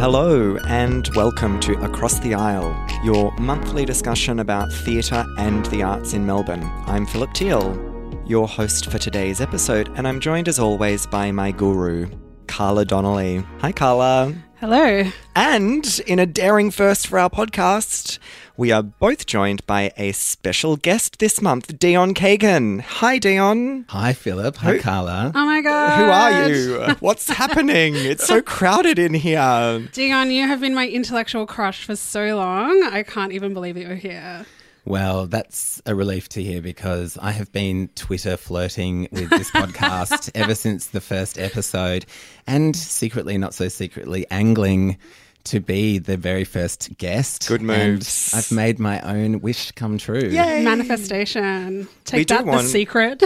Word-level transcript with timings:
Hello, 0.00 0.56
and 0.68 1.08
welcome 1.16 1.58
to 1.58 1.72
Across 1.80 2.20
the 2.20 2.32
Aisle, 2.32 2.72
your 3.02 3.36
monthly 3.36 3.84
discussion 3.84 4.38
about 4.38 4.72
theatre 4.72 5.26
and 5.38 5.66
the 5.66 5.82
arts 5.82 6.14
in 6.14 6.24
Melbourne. 6.24 6.62
I'm 6.86 7.04
Philip 7.04 7.32
Teal, 7.32 7.76
your 8.24 8.46
host 8.46 8.92
for 8.92 8.98
today's 8.98 9.40
episode, 9.40 9.90
and 9.96 10.06
I'm 10.06 10.20
joined 10.20 10.46
as 10.46 10.60
always 10.60 11.04
by 11.04 11.32
my 11.32 11.50
guru, 11.50 12.08
Carla 12.46 12.84
Donnelly. 12.84 13.44
Hi, 13.58 13.72
Carla. 13.72 14.32
Hello. 14.60 15.04
And 15.36 16.00
in 16.08 16.18
a 16.18 16.26
daring 16.26 16.72
first 16.72 17.06
for 17.06 17.16
our 17.20 17.30
podcast, 17.30 18.18
we 18.56 18.72
are 18.72 18.82
both 18.82 19.24
joined 19.26 19.64
by 19.66 19.92
a 19.96 20.10
special 20.10 20.76
guest 20.76 21.20
this 21.20 21.40
month, 21.40 21.78
Dion 21.78 22.12
Kagan. 22.12 22.80
Hi, 22.80 23.18
Dion. 23.18 23.84
Hi, 23.90 24.12
Philip. 24.12 24.56
Hi, 24.56 24.72
Who- 24.72 24.80
Carla. 24.80 25.30
Oh 25.32 25.46
my 25.46 25.60
god. 25.60 25.98
Who 25.98 26.04
are 26.10 26.48
you? 26.50 26.96
What's 27.00 27.28
happening? 27.28 27.94
It's 27.94 28.26
so 28.26 28.42
crowded 28.42 28.98
in 28.98 29.14
here. 29.14 29.88
Dion, 29.92 30.32
you 30.32 30.48
have 30.48 30.60
been 30.60 30.74
my 30.74 30.88
intellectual 30.88 31.46
crush 31.46 31.84
for 31.84 31.94
so 31.94 32.36
long. 32.36 32.82
I 32.82 33.04
can't 33.04 33.32
even 33.32 33.54
believe 33.54 33.76
that 33.76 33.82
you're 33.82 33.94
here. 33.94 34.44
Well, 34.88 35.26
that's 35.26 35.82
a 35.84 35.94
relief 35.94 36.30
to 36.30 36.42
hear 36.42 36.62
because 36.62 37.18
I 37.20 37.30
have 37.32 37.52
been 37.52 37.88
Twitter 37.94 38.38
flirting 38.38 39.06
with 39.12 39.28
this 39.28 39.50
podcast 39.54 40.30
ever 40.34 40.54
since 40.54 40.86
the 40.86 41.00
first 41.02 41.38
episode 41.38 42.06
and 42.46 42.74
secretly, 42.74 43.36
not 43.36 43.52
so 43.52 43.68
secretly, 43.68 44.24
angling 44.30 44.96
to 45.44 45.60
be 45.60 45.98
the 45.98 46.16
very 46.16 46.44
first 46.44 46.96
guest. 46.96 47.48
Good 47.48 47.60
And 47.60 47.66
moves. 47.68 48.32
I've 48.34 48.50
made 48.50 48.78
my 48.78 49.00
own 49.02 49.40
wish 49.42 49.72
come 49.72 49.98
true. 49.98 50.20
Yay. 50.30 50.62
Manifestation. 50.64 51.86
Take 52.04 52.18
We 52.20 52.24
that, 52.36 52.46
want- 52.46 52.62
the 52.62 52.68
secret. 52.68 53.22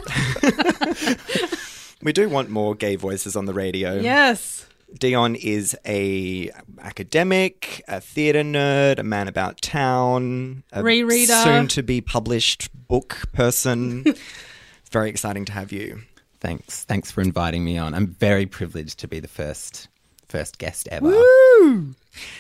We 2.05 2.13
do 2.13 2.29
want 2.29 2.51
more 2.51 2.75
gay 2.75 2.97
voices 2.97 3.37
on 3.37 3.45
the 3.45 3.55
radio. 3.55 3.95
yes. 4.01 4.67
Dion 4.99 5.35
is 5.35 5.77
a 5.87 6.51
academic, 6.81 7.83
a 7.89 8.01
theatre 8.01 8.43
nerd, 8.43 8.99
a 8.99 9.03
man 9.03 9.29
about 9.29 9.61
town, 9.63 10.63
a 10.73 10.83
Rereader. 10.83 11.43
soon 11.43 11.69
to 11.69 11.83
be 11.83 12.01
published 12.01 12.69
book 12.89 13.29
person. 13.33 14.03
it's 14.07 14.21
very 14.91 15.09
exciting 15.11 15.45
to 15.47 15.53
have 15.53 15.73
you. 15.73 16.03
Thanks. 16.41 16.85
Thanks 16.85 17.11
for 17.11 17.21
inviting 17.21 17.65
me 17.65 17.79
on. 17.79 17.95
I'm 17.95 18.09
very 18.09 18.47
privileged 18.47 18.99
to 19.01 19.09
be 19.09 19.21
the 19.21 19.29
first 19.29 19.89
first 20.29 20.59
guest 20.59 20.89
ever. 20.91 21.13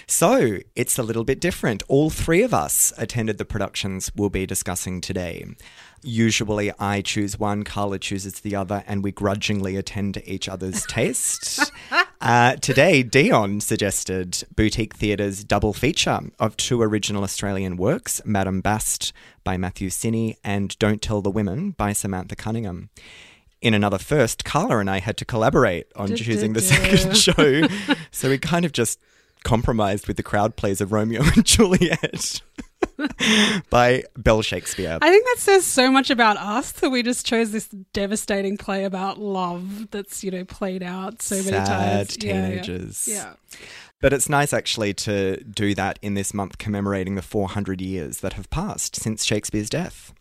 So 0.07 0.59
it's 0.75 0.99
a 0.99 1.03
little 1.03 1.25
bit 1.25 1.41
different. 1.41 1.83
All 1.89 2.09
three 2.11 2.43
of 2.43 2.53
us 2.55 2.93
attended 2.97 3.37
the 3.39 3.45
productions 3.45 4.11
we'll 4.17 4.31
be 4.31 4.47
discussing 4.47 5.01
today. 5.01 5.45
Usually 6.03 6.73
I 6.79 7.03
choose 7.03 7.39
one, 7.39 7.65
Carla 7.65 7.99
chooses 7.99 8.41
the 8.41 8.57
other, 8.57 8.83
and 8.87 9.05
we 9.05 9.13
grudgingly 9.13 9.77
attend 9.77 10.15
to 10.15 10.31
each 10.31 10.49
other's 10.49 10.85
taste. 10.89 11.71
Uh, 12.23 12.55
today, 12.55 13.03
Dion 13.03 13.61
suggested 13.61 14.45
Boutique 14.55 14.95
Theatre's 14.95 15.43
double 15.43 15.73
feature 15.73 16.21
of 16.39 16.57
two 16.57 16.81
original 16.81 17.25
Australian 17.25 17.77
works 17.77 18.23
Madame 18.25 18.61
Bast 18.61 19.13
by 19.43 19.57
Matthew 19.57 19.91
Sinney 19.91 20.37
and 20.45 20.79
Don't 20.79 21.03
Tell 21.03 21.21
the 21.21 21.33
Women 21.33 21.73
by 21.73 21.93
Samantha 21.93 22.37
Cunningham. 22.37 22.91
In 23.61 23.75
another 23.75 23.99
first, 23.99 24.45
Carla 24.45 24.79
and 24.79 24.89
I 24.89 25.01
had 25.01 25.17
to 25.17 25.25
collaborate 25.25 25.89
on 25.97 26.15
choosing 26.15 26.53
the 26.53 26.61
second 26.61 27.17
show. 27.17 27.67
so 28.13 28.29
we 28.29 28.39
kind 28.39 28.65
of 28.65 28.71
just 28.71 29.01
compromised 29.43 30.07
with 30.07 30.17
the 30.17 30.23
crowd 30.23 30.55
plays 30.55 30.81
of 30.81 30.93
Romeo 30.93 31.23
and 31.23 31.45
Juliet 31.45 32.41
by 33.71 34.05
Bell 34.17 34.43
Shakespeare. 34.43 34.99
I 35.01 35.11
think 35.11 35.25
that 35.27 35.37
says 35.39 35.67
so 35.67 35.91
much 35.91 36.11
about 36.11 36.37
us 36.37 36.73
that 36.73 36.91
we 36.91 37.03
just 37.03 37.27
chose 37.27 37.53
this 37.53 37.69
devastating 37.93 38.57
play 38.57 38.85
about 38.85 39.19
love 39.19 39.91
that's, 39.91 40.23
you 40.23 40.31
know, 40.31 40.45
played 40.45 40.83
out 40.83 41.23
so 41.23 41.37
many 41.37 41.51
Sad 41.51 41.67
times. 41.67 42.17
Yeah, 42.21 42.33
yeah. 42.33 42.49
teenagers. 42.49 43.09
Yeah. 43.09 43.33
But 44.01 44.13
it's 44.13 44.29
nice 44.29 44.53
actually 44.53 44.95
to 44.95 45.43
do 45.45 45.75
that 45.75 45.99
in 46.03 46.15
this 46.15 46.35
month 46.35 46.59
commemorating 46.59 47.15
the 47.15 47.23
400 47.23 47.81
years 47.81 48.19
that 48.19 48.33
have 48.33 48.51
passed 48.51 48.97
since 48.97 49.25
Shakespeare's 49.25 49.71
death. 49.71 50.13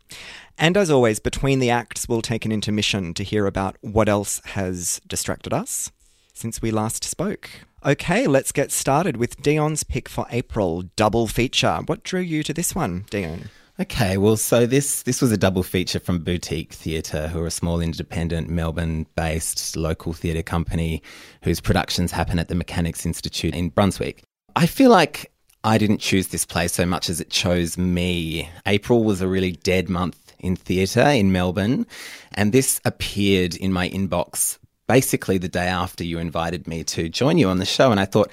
And 0.58 0.78
as 0.78 0.92
always, 0.92 1.20
between 1.20 1.60
the 1.60 1.72
acts, 1.72 2.08
we'll 2.08 2.22
take 2.22 2.46
an 2.46 2.52
intermission 2.52 3.16
to 3.16 3.24
hear 3.24 3.48
about 3.48 3.78
what 3.82 4.08
else 4.08 4.40
has 4.46 5.02
distracted 5.08 5.52
us 5.52 5.92
since 6.34 6.62
we 6.62 6.70
last 6.70 7.04
spoke. 7.04 7.50
Okay, 7.84 8.28
let's 8.28 8.52
get 8.52 8.72
started 8.72 9.18
with 9.18 9.42
Dion's 9.42 9.84
pick 9.84 10.08
for 10.08 10.28
April 10.30 10.84
double 10.96 11.26
feature. 11.26 11.80
What 11.88 12.04
drew 12.04 12.22
you 12.22 12.44
to 12.44 12.54
this 12.54 12.76
one, 12.76 13.06
Dion? 13.10 13.50
Okay, 13.80 14.18
well, 14.18 14.38
so 14.38 14.68
this 14.68 15.02
this 15.02 15.20
was 15.20 15.32
a 15.32 15.38
double 15.38 15.64
feature 15.64 16.00
from 16.00 16.20
Boutique 16.20 16.74
Theatre, 16.74 17.28
who 17.30 17.42
are 17.42 17.48
a 17.48 17.52
small 17.52 17.82
independent 17.82 18.50
Melbourne-based 18.50 19.76
local 19.76 20.14
theatre 20.14 20.44
company 20.44 21.02
whose 21.44 21.60
productions 21.60 22.12
happen 22.12 22.38
at 22.38 22.50
the 22.50 22.56
Mechanics 22.56 23.04
Institute 23.04 23.56
in 23.56 23.70
Brunswick. 23.70 24.22
I 24.56 24.68
feel 24.68 24.92
like 24.92 25.32
I 25.64 25.80
didn't 25.80 26.02
choose 26.02 26.28
this 26.28 26.46
play 26.46 26.68
so 26.68 26.86
much 26.86 27.10
as 27.10 27.20
it 27.20 27.32
chose 27.32 27.80
me. 27.80 28.48
April 28.68 29.04
was 29.04 29.22
a 29.22 29.28
really 29.28 29.54
dead 29.54 29.90
month 29.90 30.34
in 30.38 30.56
theatre 30.56 31.02
in 31.02 31.32
Melbourne, 31.32 31.88
and 32.34 32.54
this 32.54 32.80
appeared 32.86 33.56
in 33.56 33.74
my 33.74 33.90
inbox 33.90 34.60
basically 34.92 35.38
the 35.38 35.48
day 35.48 35.68
after 35.68 36.04
you 36.04 36.20
invited 36.20 36.68
me 36.68 36.84
to 36.84 37.08
join 37.08 37.38
you 37.38 37.48
on 37.48 37.60
the 37.60 37.66
show, 37.66 37.92
and 37.92 38.00
I 38.00 38.04
thought 38.04 38.30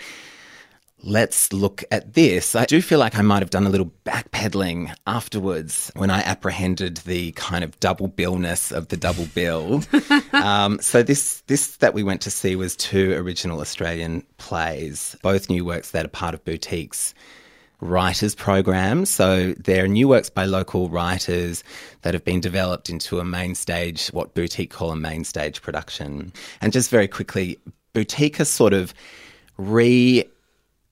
let's 1.04 1.52
look 1.52 1.84
at 1.92 2.14
this. 2.14 2.56
I 2.56 2.64
do 2.64 2.82
feel 2.82 2.98
like 2.98 3.16
I 3.16 3.22
might 3.22 3.42
have 3.42 3.50
done 3.50 3.64
a 3.64 3.68
little 3.68 3.92
backpedaling 4.04 4.92
afterwards 5.06 5.92
when 5.94 6.10
I 6.10 6.18
apprehended 6.22 6.96
the 6.96 7.30
kind 7.32 7.62
of 7.62 7.78
double 7.78 8.08
billness 8.08 8.72
of 8.72 8.88
the 8.88 8.96
double 8.96 9.26
bill. 9.26 9.84
um, 10.32 10.80
so 10.80 11.04
this 11.04 11.42
this 11.46 11.76
that 11.76 11.94
we 11.94 12.02
went 12.02 12.22
to 12.22 12.30
see 12.32 12.56
was 12.56 12.74
two 12.74 13.12
original 13.12 13.60
Australian 13.60 14.24
plays, 14.38 15.14
both 15.22 15.48
new 15.48 15.64
works 15.64 15.92
that 15.92 16.06
are 16.06 16.08
part 16.08 16.34
of 16.34 16.44
boutiques 16.44 17.14
writers 17.80 18.34
program. 18.34 19.04
So 19.04 19.52
there 19.54 19.84
are 19.84 19.88
new 19.88 20.08
works 20.08 20.30
by 20.30 20.44
local 20.44 20.88
writers 20.88 21.62
that 22.02 22.14
have 22.14 22.24
been 22.24 22.40
developed 22.40 22.90
into 22.90 23.20
a 23.20 23.24
main 23.24 23.54
stage, 23.54 24.08
what 24.08 24.34
Boutique 24.34 24.70
call 24.70 24.90
a 24.90 24.96
main 24.96 25.24
stage 25.24 25.62
production. 25.62 26.32
And 26.60 26.72
just 26.72 26.90
very 26.90 27.08
quickly, 27.08 27.58
Boutique 27.92 28.40
is 28.40 28.48
sort 28.48 28.72
of 28.72 28.92
re 29.56 30.24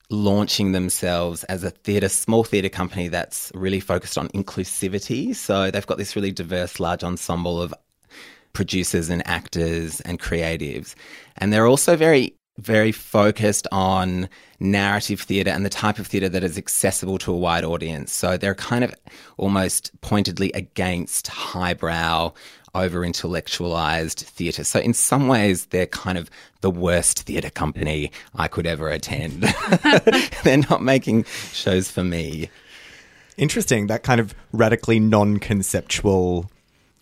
launching 0.09 0.71
themselves 0.71 1.43
as 1.45 1.65
a 1.65 1.69
theatre, 1.69 2.07
small 2.07 2.43
theatre 2.45 2.69
company 2.69 3.09
that's 3.09 3.51
really 3.53 3.81
focused 3.81 4.17
on 4.17 4.29
inclusivity. 4.29 5.35
So 5.35 5.69
they've 5.69 5.85
got 5.85 5.97
this 5.97 6.15
really 6.15 6.31
diverse, 6.31 6.79
large 6.79 7.03
ensemble 7.03 7.61
of 7.61 7.73
producers 8.53 9.09
and 9.09 9.25
actors 9.27 9.99
and 10.01 10.19
creatives. 10.19 10.95
And 11.37 11.51
they're 11.51 11.67
also 11.67 11.97
very, 11.97 12.36
very 12.57 12.91
focused 12.91 13.67
on 13.71 14.29
narrative 14.59 15.21
theatre 15.21 15.51
and 15.51 15.65
the 15.65 15.69
type 15.69 15.99
of 15.99 16.07
theatre 16.07 16.29
that 16.29 16.43
is 16.43 16.57
accessible 16.57 17.17
to 17.19 17.31
a 17.31 17.37
wide 17.37 17.63
audience. 17.63 18.11
So 18.11 18.37
they're 18.37 18.55
kind 18.55 18.83
of 18.83 18.93
almost 19.37 19.91
pointedly 20.01 20.51
against 20.53 21.27
highbrow, 21.27 22.33
over 22.77 23.03
intellectualized 23.03 24.19
theatre. 24.19 24.63
So, 24.63 24.79
in 24.79 24.93
some 24.93 25.27
ways, 25.27 25.65
they're 25.67 25.87
kind 25.87 26.17
of 26.17 26.29
the 26.61 26.69
worst 26.69 27.23
theatre 27.23 27.49
company 27.49 28.11
I 28.35 28.47
could 28.47 28.67
ever 28.67 28.89
attend. 28.89 29.43
they're 30.43 30.57
not 30.69 30.83
making 30.83 31.25
shows 31.51 31.89
for 31.89 32.03
me. 32.03 32.49
Interesting, 33.37 33.87
that 33.87 34.03
kind 34.03 34.19
of 34.19 34.33
radically 34.51 34.99
non 34.99 35.37
conceptual 35.37 36.49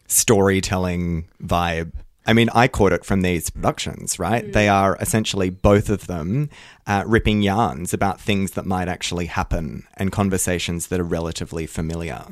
storytelling 0.07 1.27
vibe. 1.44 1.91
I 2.25 2.34
mean, 2.34 2.50
I 2.53 2.68
caught 2.68 2.91
it 2.91 3.06
from 3.06 3.22
these 3.22 3.50
productions, 3.50 4.18
right? 4.18 4.52
They 4.52 4.68
are 4.68 4.97
essentially 5.00 5.50
both 5.50 5.90
of 5.90 6.08
them 6.08 6.50
uh, 6.88 7.03
ripping 7.06 7.44
yarns 7.44 7.94
about 7.94 8.19
things 8.19 8.52
that 8.52 8.66
might 8.66 8.88
actually 8.88 9.28
happen 9.28 9.86
and 9.96 10.12
conversations 10.12 10.88
that 10.88 11.00
are 11.00 11.03
relatively 11.03 11.68
familiar. 11.68 12.25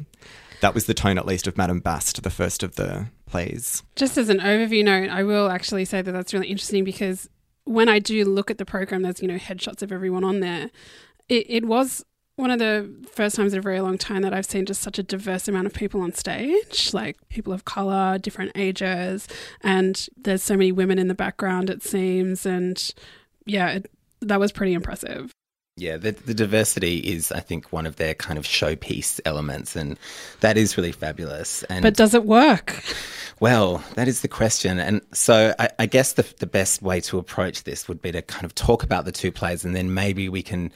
That 0.61 0.73
was 0.73 0.85
the 0.85 0.93
tone, 0.93 1.17
at 1.17 1.25
least, 1.25 1.45
of 1.45 1.57
Madame 1.57 1.79
Bast, 1.79 2.23
the 2.23 2.29
first 2.29 2.63
of 2.63 2.75
the 2.75 3.07
plays. 3.27 3.83
Just 3.95 4.17
as 4.17 4.29
an 4.29 4.39
overview 4.39 4.83
note, 4.83 5.09
I 5.09 5.23
will 5.23 5.49
actually 5.49 5.85
say 5.85 6.01
that 6.01 6.11
that's 6.11 6.33
really 6.33 6.47
interesting 6.47 6.83
because 6.83 7.29
when 7.65 7.89
I 7.89 7.99
do 7.99 8.25
look 8.25 8.49
at 8.49 8.57
the 8.57 8.65
program, 8.65 9.01
there's 9.03 9.21
you 9.21 9.27
know 9.27 9.37
headshots 9.37 9.81
of 9.81 9.91
everyone 9.91 10.23
on 10.23 10.39
there. 10.39 10.71
It, 11.29 11.45
it 11.49 11.65
was 11.65 12.03
one 12.35 12.49
of 12.49 12.59
the 12.59 12.89
first 13.11 13.35
times 13.35 13.53
in 13.53 13.59
a 13.59 13.61
very 13.61 13.79
long 13.79 13.97
time 13.97 14.23
that 14.23 14.33
I've 14.33 14.45
seen 14.45 14.65
just 14.65 14.81
such 14.81 14.97
a 14.97 15.03
diverse 15.03 15.47
amount 15.47 15.67
of 15.67 15.73
people 15.73 16.01
on 16.01 16.13
stage, 16.13 16.93
like 16.93 17.17
people 17.29 17.53
of 17.53 17.65
color, 17.65 18.17
different 18.17 18.51
ages, 18.55 19.27
and 19.61 20.07
there's 20.17 20.43
so 20.43 20.55
many 20.55 20.71
women 20.71 20.97
in 20.97 21.07
the 21.07 21.13
background. 21.13 21.69
It 21.69 21.83
seems, 21.83 22.45
and 22.45 22.93
yeah, 23.45 23.73
it, 23.73 23.91
that 24.21 24.39
was 24.39 24.51
pretty 24.51 24.73
impressive. 24.73 25.31
Yeah, 25.75 25.97
the, 25.97 26.11
the 26.11 26.35
diversity 26.35 26.99
is, 26.99 27.31
I 27.31 27.39
think, 27.39 27.71
one 27.71 27.87
of 27.87 27.95
their 27.95 28.13
kind 28.13 28.37
of 28.37 28.45
showpiece 28.45 29.19
elements, 29.25 29.75
and 29.75 29.97
that 30.41 30.55
is 30.55 30.77
really 30.77 30.91
fabulous. 30.91 31.63
And 31.63 31.81
But 31.81 31.95
does 31.95 32.13
it 32.13 32.25
work? 32.25 32.83
Well, 33.39 33.83
that 33.95 34.07
is 34.07 34.21
the 34.21 34.27
question. 34.27 34.79
And 34.79 35.01
so 35.13 35.53
I, 35.57 35.69
I 35.79 35.85
guess 35.87 36.13
the, 36.13 36.25
the 36.39 36.45
best 36.45 36.81
way 36.83 37.01
to 37.01 37.17
approach 37.17 37.63
this 37.63 37.87
would 37.87 38.01
be 38.01 38.11
to 38.11 38.21
kind 38.21 38.45
of 38.45 38.53
talk 38.53 38.83
about 38.83 39.05
the 39.05 39.11
two 39.11 39.31
plays 39.31 39.65
and 39.65 39.75
then 39.75 39.93
maybe 39.93 40.29
we 40.29 40.43
can 40.43 40.71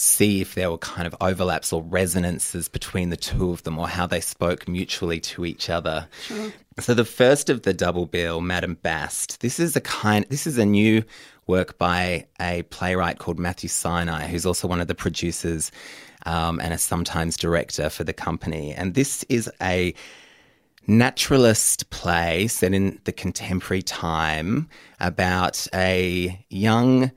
see 0.00 0.40
if 0.40 0.54
there 0.54 0.70
were 0.70 0.78
kind 0.78 1.06
of 1.06 1.14
overlaps 1.20 1.72
or 1.72 1.82
resonances 1.82 2.68
between 2.68 3.10
the 3.10 3.16
two 3.16 3.50
of 3.50 3.62
them 3.64 3.78
or 3.78 3.88
how 3.88 4.06
they 4.06 4.20
spoke 4.20 4.68
mutually 4.68 5.20
to 5.20 5.44
each 5.44 5.68
other. 5.70 6.08
Sure. 6.22 6.52
So 6.80 6.94
the 6.94 7.04
first 7.04 7.50
of 7.50 7.62
the 7.62 7.74
double 7.74 8.06
bill, 8.06 8.40
Madame 8.40 8.74
Bast, 8.74 9.40
this 9.40 9.58
is 9.58 9.74
a 9.74 9.80
kind 9.80 10.24
this 10.28 10.46
is 10.46 10.58
a 10.58 10.66
new 10.66 11.02
work 11.46 11.78
by 11.78 12.26
a 12.40 12.62
playwright 12.64 13.18
called 13.18 13.38
Matthew 13.38 13.68
Sinai, 13.68 14.26
who's 14.26 14.46
also 14.46 14.68
one 14.68 14.80
of 14.80 14.86
the 14.86 14.94
producers 14.94 15.72
um, 16.26 16.60
and 16.60 16.72
a 16.72 16.78
sometimes 16.78 17.36
director 17.36 17.88
for 17.88 18.04
the 18.04 18.12
company. 18.12 18.74
And 18.74 18.94
this 18.94 19.24
is 19.28 19.50
a 19.60 19.94
naturalist 20.86 21.90
play 21.90 22.46
set 22.46 22.72
in 22.72 22.98
the 23.04 23.12
contemporary 23.12 23.82
time 23.82 24.68
about 25.00 25.66
a 25.74 26.44
young 26.48 27.10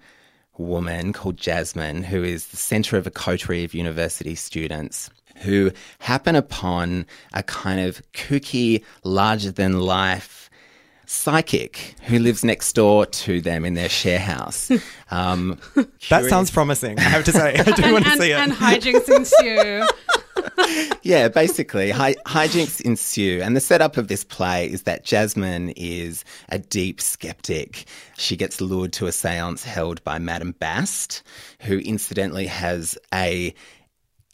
woman 0.62 1.13
called 1.13 1.38
Jasmine, 1.38 2.04
who 2.04 2.24
is 2.24 2.48
the 2.48 2.58
centre 2.58 2.98
of 2.98 3.08
a 3.08 3.12
coterie 3.12 3.63
of 3.63 3.74
university 3.74 4.36
students 4.36 5.10
who 5.38 5.72
happen 6.00 6.36
upon 6.36 7.06
a 7.34 7.44
kind 7.44 7.80
of 7.80 8.02
kooky, 8.13 8.84
larger 9.04 9.52
than 9.52 9.81
life 9.81 10.41
psychic 11.12 11.96
who 12.04 12.19
lives 12.19 12.42
next 12.44 12.74
door 12.74 13.06
to 13.06 13.42
them 13.42 13.66
in 13.66 13.74
their 13.74 13.90
share 13.90 14.19
house. 14.19 14.72
Um, 15.13 15.60
that 16.08 16.24
sounds 16.30 16.52
promising. 16.52 16.98
I 16.98 17.02
have 17.02 17.25
to 17.25 17.34
say, 17.34 17.54
I 17.60 17.63
do 17.63 17.84
and, 17.84 17.92
want 17.92 18.06
to 18.06 18.12
and, 18.12 18.22
see 18.22 18.31
it. 18.31 18.40
And 18.40 18.54
hijinks 18.54 19.13
ensue. 19.13 20.96
yeah, 21.04 21.28
basically, 21.28 21.92
hi- 21.92 22.16
hijinks 22.25 22.80
ensue. 22.80 23.42
And 23.44 23.54
the 23.54 23.60
setup 23.60 23.98
of 23.98 24.08
this 24.08 24.24
play 24.24 24.72
is 24.72 24.84
that 24.84 25.04
Jasmine 25.04 25.72
is 25.72 26.24
a 26.48 26.60
deep 26.60 27.02
skeptic. 27.02 27.88
She 28.18 28.38
gets 28.38 28.62
lured 28.62 28.94
to 28.94 29.08
a 29.08 29.12
seance 29.12 29.66
held 29.66 30.02
by 30.06 30.18
Madame 30.18 30.54
Bast, 30.54 31.24
who 31.60 31.80
incidentally 31.80 32.48
has 32.48 32.98
a 33.13 33.54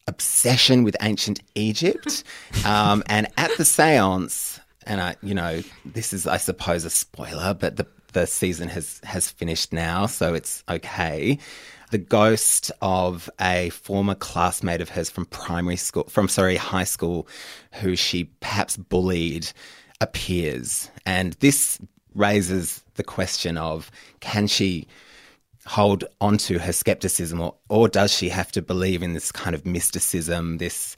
obsession 0.07 0.83
with 0.83 0.95
ancient 1.01 1.41
Egypt. 1.56 2.24
Um, 2.68 3.01
and 3.07 3.25
at 3.35 3.50
the 3.57 3.65
seance, 3.65 4.59
and 4.88 5.01
I, 5.01 5.16
you 5.22 5.36
know, 5.36 5.62
this 5.86 6.13
is, 6.13 6.25
I 6.25 6.38
suppose, 6.38 6.86
a 6.86 6.89
spoiler, 6.89 7.54
but 7.54 7.75
the 7.75 7.86
the 8.13 8.25
season 8.25 8.69
has 8.69 9.00
has 9.04 9.30
finished 9.30 9.74
now, 9.74 10.06
so 10.06 10.34
it's 10.34 10.63
okay. 10.69 11.38
The 11.92 11.98
ghost 11.98 12.72
of 12.81 13.30
a 13.39 13.69
former 13.69 14.16
classmate 14.16 14.81
of 14.81 14.89
hers 14.89 15.10
from 15.10 15.25
primary 15.25 15.75
school, 15.75 16.06
from 16.06 16.28
sorry, 16.28 16.56
high 16.56 16.84
school, 16.86 17.28
who 17.74 17.95
she 17.95 18.25
perhaps 18.39 18.75
bullied, 18.78 19.51
appears, 20.01 20.89
and 21.06 21.34
this 21.34 21.80
raises 22.16 22.84
the 22.95 23.04
question 23.04 23.57
of 23.57 23.92
can 24.19 24.48
she 24.48 24.88
hold 25.68 26.06
onto 26.22 26.57
her 26.57 26.72
skepticism 26.72 27.42
or, 27.42 27.54
or 27.69 27.88
does 27.89 28.12
she 28.12 28.30
have 28.30 28.51
to 28.54 28.62
believe 28.62 29.04
in 29.04 29.13
this 29.13 29.31
kind 29.31 29.54
of 29.54 29.66
mysticism, 29.66 30.57
this 30.57 30.95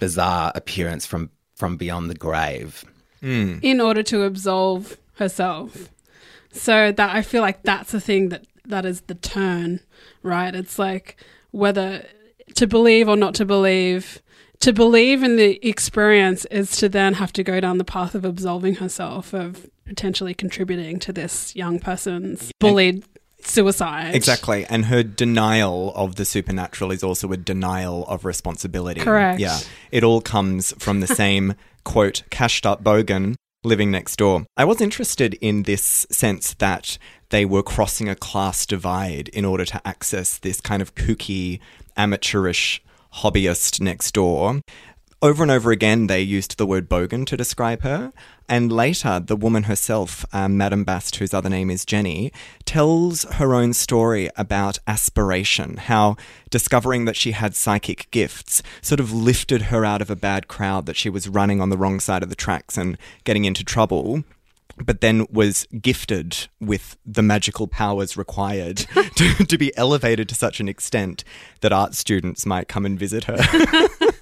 bizarre 0.00 0.50
appearance 0.54 1.06
from, 1.06 1.30
from 1.54 1.76
beyond 1.76 2.10
the 2.10 2.14
grave? 2.14 2.84
Mm. 3.22 3.60
In 3.62 3.80
order 3.80 4.02
to 4.04 4.22
absolve 4.22 4.98
herself. 5.14 5.88
So 6.52 6.92
that 6.92 7.16
I 7.16 7.22
feel 7.22 7.40
like 7.40 7.62
that's 7.62 7.92
the 7.92 8.00
thing 8.00 8.28
that 8.30 8.46
that 8.66 8.84
is 8.84 9.02
the 9.02 9.14
turn, 9.14 9.80
right? 10.22 10.54
It's 10.54 10.78
like 10.78 11.16
whether 11.50 12.06
to 12.54 12.66
believe 12.66 13.08
or 13.08 13.16
not 13.16 13.34
to 13.36 13.44
believe. 13.44 14.20
To 14.60 14.72
believe 14.72 15.24
in 15.24 15.36
the 15.36 15.58
experience 15.66 16.44
is 16.44 16.76
to 16.76 16.88
then 16.88 17.14
have 17.14 17.32
to 17.32 17.42
go 17.42 17.58
down 17.58 17.78
the 17.78 17.84
path 17.84 18.14
of 18.14 18.24
absolving 18.24 18.76
herself 18.76 19.34
of 19.34 19.68
potentially 19.86 20.34
contributing 20.34 21.00
to 21.00 21.12
this 21.12 21.56
young 21.56 21.80
person's 21.80 22.52
bullied 22.60 23.04
suicide. 23.46 24.14
Exactly. 24.14 24.64
And 24.66 24.86
her 24.86 25.02
denial 25.02 25.92
of 25.94 26.16
the 26.16 26.24
supernatural 26.24 26.90
is 26.90 27.02
also 27.02 27.30
a 27.32 27.36
denial 27.36 28.06
of 28.06 28.24
responsibility. 28.24 29.00
Correct. 29.00 29.40
Yeah. 29.40 29.58
It 29.90 30.04
all 30.04 30.20
comes 30.20 30.72
from 30.78 31.00
the 31.00 31.06
same, 31.06 31.54
quote, 31.84 32.22
cashed 32.30 32.66
up 32.66 32.82
bogan 32.82 33.34
living 33.64 33.90
next 33.90 34.16
door. 34.16 34.44
I 34.56 34.64
was 34.64 34.80
interested 34.80 35.34
in 35.34 35.62
this 35.62 36.06
sense 36.10 36.54
that 36.54 36.98
they 37.30 37.44
were 37.44 37.62
crossing 37.62 38.08
a 38.08 38.16
class 38.16 38.66
divide 38.66 39.28
in 39.28 39.44
order 39.44 39.64
to 39.64 39.86
access 39.86 40.38
this 40.38 40.60
kind 40.60 40.82
of 40.82 40.94
kooky, 40.94 41.60
amateurish 41.96 42.82
hobbyist 43.16 43.80
next 43.80 44.12
door. 44.12 44.60
Over 45.24 45.44
and 45.44 45.52
over 45.52 45.70
again, 45.70 46.08
they 46.08 46.20
used 46.20 46.58
the 46.58 46.66
word 46.66 46.88
bogan 46.88 47.24
to 47.26 47.36
describe 47.36 47.82
her. 47.82 48.12
And 48.48 48.72
later, 48.72 49.20
the 49.20 49.36
woman 49.36 49.62
herself, 49.62 50.26
um, 50.32 50.56
Madame 50.56 50.82
Bast, 50.82 51.14
whose 51.14 51.32
other 51.32 51.48
name 51.48 51.70
is 51.70 51.84
Jenny, 51.84 52.32
tells 52.64 53.22
her 53.34 53.54
own 53.54 53.72
story 53.72 54.30
about 54.36 54.80
aspiration, 54.88 55.76
how 55.76 56.16
discovering 56.50 57.04
that 57.04 57.14
she 57.14 57.30
had 57.30 57.54
psychic 57.54 58.10
gifts 58.10 58.64
sort 58.80 58.98
of 58.98 59.12
lifted 59.12 59.62
her 59.62 59.84
out 59.84 60.02
of 60.02 60.10
a 60.10 60.16
bad 60.16 60.48
crowd 60.48 60.86
that 60.86 60.96
she 60.96 61.08
was 61.08 61.28
running 61.28 61.60
on 61.60 61.70
the 61.70 61.78
wrong 61.78 62.00
side 62.00 62.24
of 62.24 62.28
the 62.28 62.34
tracks 62.34 62.76
and 62.76 62.98
getting 63.22 63.44
into 63.44 63.62
trouble 63.62 64.24
but 64.78 65.02
then 65.02 65.26
was 65.30 65.66
gifted 65.80 66.48
with 66.58 66.96
the 67.04 67.22
magical 67.22 67.68
powers 67.68 68.16
required 68.16 68.78
to, 69.16 69.44
to 69.44 69.58
be 69.58 69.76
elevated 69.76 70.28
to 70.30 70.34
such 70.34 70.60
an 70.60 70.68
extent 70.68 71.24
that 71.60 71.72
art 71.72 71.94
students 71.94 72.46
might 72.46 72.68
come 72.68 72.86
and 72.86 72.98
visit 72.98 73.24
her. 73.24 73.36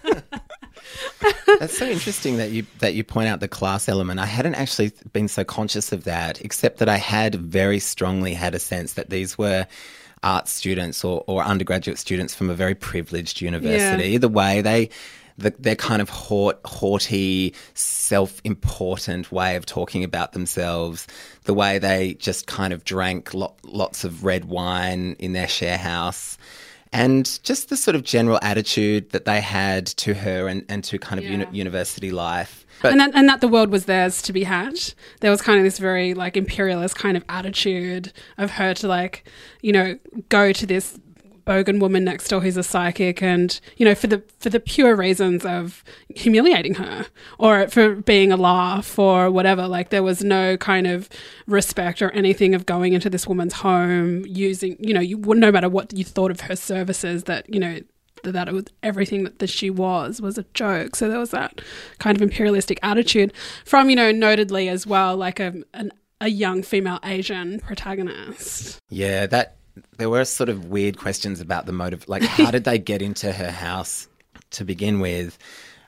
That's 1.59 1.77
so 1.77 1.87
interesting 1.87 2.37
that 2.39 2.51
you 2.51 2.67
that 2.79 2.95
you 2.95 3.05
point 3.05 3.29
out 3.29 3.41
the 3.41 3.49
class 3.49 3.89
element. 3.89 4.21
I 4.21 4.27
hadn't 4.27 4.55
actually 4.55 4.93
been 5.13 5.29
so 5.29 5.45
conscious 5.45 5.93
of 5.93 6.05
that, 6.05 6.41
except 6.41 6.79
that 6.79 6.89
I 6.89 6.97
had 6.97 7.35
very 7.35 7.79
strongly 7.79 8.35
had 8.35 8.55
a 8.55 8.59
sense 8.59 8.95
that 8.95 9.11
these 9.11 9.37
were 9.37 9.67
art 10.23 10.49
students 10.49 11.03
or, 11.03 11.25
or 11.27 11.43
undergraduate 11.43 11.99
students 11.99 12.35
from 12.35 12.51
a 12.51 12.55
very 12.55 12.75
privileged 12.75 13.41
university. 13.41 14.11
Yeah. 14.11 14.19
The 14.19 14.29
way 14.29 14.61
they 14.61 14.91
the, 15.39 15.55
their 15.59 15.77
kind 15.77 16.03
of 16.03 16.09
haut, 16.09 16.61
haughty, 16.65 17.55
self 17.75 18.41
important 18.45 19.33
way 19.33 19.57
of 19.57 19.67
talking 19.67 20.05
about 20.05 20.33
themselves, 20.33 21.07
the 21.45 21.55
way 21.55 21.79
they 21.79 22.15
just 22.15 22.47
kind 22.47 22.73
of 22.73 22.85
drank 22.85 23.33
lo- 23.35 23.55
lots 23.63 24.05
of 24.05 24.25
red 24.25 24.45
wine 24.45 25.17
in 25.19 25.33
their 25.33 25.49
share 25.49 25.79
house 25.79 26.37
and 26.93 27.39
just 27.43 27.69
the 27.69 27.77
sort 27.77 27.95
of 27.95 28.03
general 28.03 28.39
attitude 28.43 29.11
that 29.11 29.25
they 29.25 29.41
had 29.41 29.87
to 29.87 30.15
her 30.15 30.49
and, 30.49 30.65
and 30.69 30.83
to 30.85 30.99
kind 30.99 31.19
of 31.19 31.25
yeah. 31.25 31.33
uni- 31.33 31.59
university 31.59 32.11
life. 32.11 32.67
But 32.83 32.93
and 32.93 33.01
that, 33.01 33.11
and 33.15 33.29
that 33.29 33.41
the 33.41 33.49
world 33.49 33.71
was 33.71 33.85
theirs 33.85 34.23
to 34.23 34.33
be 34.33 34.45
had. 34.45 34.75
There 35.21 35.31
was 35.31 35.43
kind 35.43 35.59
of 35.59 35.65
this 35.65 35.79
very 35.79 36.15
like 36.15 36.37
imperialist 36.37 36.97
kind 36.97 37.17
of 37.17 37.25
attitude 37.29 38.13
of 38.39 38.53
her 38.53 38.75
to 38.75 38.89
like, 38.89 39.25
you 39.61 39.73
know, 39.73 39.99
go 40.29 40.53
to 40.53 40.67
this 40.67 40.99
bogan 41.45 41.81
woman 41.81 42.05
next 42.05 42.29
door 42.29 42.41
who's 42.41 42.57
a 42.57 42.63
psychic 42.63 43.23
and 43.23 43.61
you 43.77 43.85
know 43.85 43.95
for 43.95 44.07
the 44.07 44.23
for 44.39 44.51
the 44.51 44.61
pure 44.61 44.95
reasons 44.97 45.45
of 45.45 45.83
humiliating 46.09 46.75
her 46.75 47.07
or 47.39 47.69
for 47.69 47.97
being 47.97 48.33
a 48.33 48.37
laugh 48.37 48.99
or 48.99 49.31
whatever 49.31 49.67
like 49.67 49.91
there 49.91 50.03
was 50.03 50.23
no 50.23 50.57
kind 50.57 50.87
of 50.87 51.09
respect 51.47 52.03
or 52.03 52.11
anything 52.11 52.55
of 52.55 52.67
going 52.67 52.93
into 52.93 53.11
this 53.11 53.27
woman's 53.27 53.55
home 53.55 54.25
using 54.27 54.77
you 54.81 54.95
know 54.95 55.01
you 55.01 55.19
no 55.19 55.51
matter 55.53 55.69
what 55.69 55.93
you 55.93 56.05
thought 56.05 56.31
of 56.31 56.41
her 56.41 56.57
services 56.57 57.25
that 57.25 57.53
you 57.53 57.61
know 57.61 57.79
that 58.23 58.49
it 58.49 58.55
was 58.55 58.67
everything 58.83 59.25
that, 59.25 59.49
she 59.49 59.71
was 59.71 60.21
was 60.21 60.39
a 60.39 60.45
joke. 60.55 60.95
So 60.95 61.09
there 61.09 61.19
was 61.19 61.31
that 61.31 61.61
kind 61.99 62.17
of 62.17 62.23
imperialistic 62.23 62.79
attitude 62.83 63.33
from, 63.65 63.91
you 63.91 63.97
know, 63.97 64.13
notedly 64.13 64.69
as 64.69 64.87
well, 64.87 65.17
like 65.17 65.41
a 65.41 65.55
an, 65.75 65.91
a 66.21 66.29
young 66.29 66.63
female 66.63 66.99
Asian 67.05 67.61
protagonist. 67.61 68.79
Yeah, 68.91 69.27
that 69.27 69.57
there 69.99 70.11
were 70.11 70.25
sort 70.25 70.49
of 70.49 70.67
weird 70.67 70.99
questions 70.99 71.41
about 71.41 71.67
the 71.67 71.73
motive. 71.73 72.09
Like, 72.09 72.23
how 72.23 72.51
did 72.51 72.65
they 72.65 72.79
get 72.79 73.03
into 73.03 73.33
her 73.33 73.51
house 73.51 74.09
to 74.53 74.65
begin 74.65 75.01
with? 75.01 75.39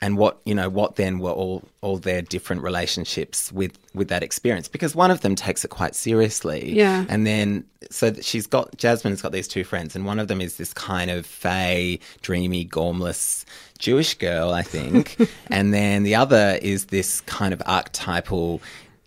And 0.00 0.18
what 0.18 0.40
you 0.44 0.52
know, 0.52 0.68
what 0.68 0.96
then 0.96 1.20
were 1.20 1.30
all 1.30 1.62
all 1.80 1.96
their 1.96 2.22
different 2.22 2.62
relationships 2.62 3.52
with 3.52 3.78
with 3.94 4.08
that 4.08 4.24
experience? 4.24 4.66
Because 4.66 4.96
one 4.96 5.12
of 5.12 5.20
them 5.20 5.36
takes 5.36 5.64
it 5.64 5.68
quite 5.68 5.94
seriously, 5.94 6.72
yeah. 6.72 7.06
And 7.08 7.24
then 7.24 7.64
so 7.88 8.12
she's 8.14 8.48
got 8.48 8.76
Jasmine's 8.76 9.22
got 9.22 9.30
these 9.30 9.46
two 9.46 9.62
friends, 9.62 9.94
and 9.94 10.04
one 10.04 10.18
of 10.18 10.26
them 10.26 10.40
is 10.40 10.56
this 10.56 10.74
kind 10.74 11.08
of 11.08 11.24
fey, 11.24 12.00
dreamy, 12.20 12.66
gormless 12.66 13.44
Jewish 13.78 14.14
girl, 14.14 14.52
I 14.52 14.62
think, 14.62 15.16
and 15.46 15.72
then 15.72 16.02
the 16.02 16.16
other 16.16 16.58
is 16.60 16.86
this 16.86 17.20
kind 17.22 17.54
of 17.54 17.62
archetypal 17.64 18.60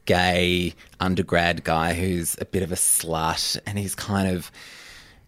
gay 0.05 0.73
undergrad 0.99 1.63
guy 1.63 1.93
who's 1.93 2.35
a 2.39 2.45
bit 2.45 2.63
of 2.63 2.71
a 2.71 2.75
slut 2.75 3.59
and 3.65 3.77
he's 3.77 3.95
kind 3.95 4.27
of 4.27 4.51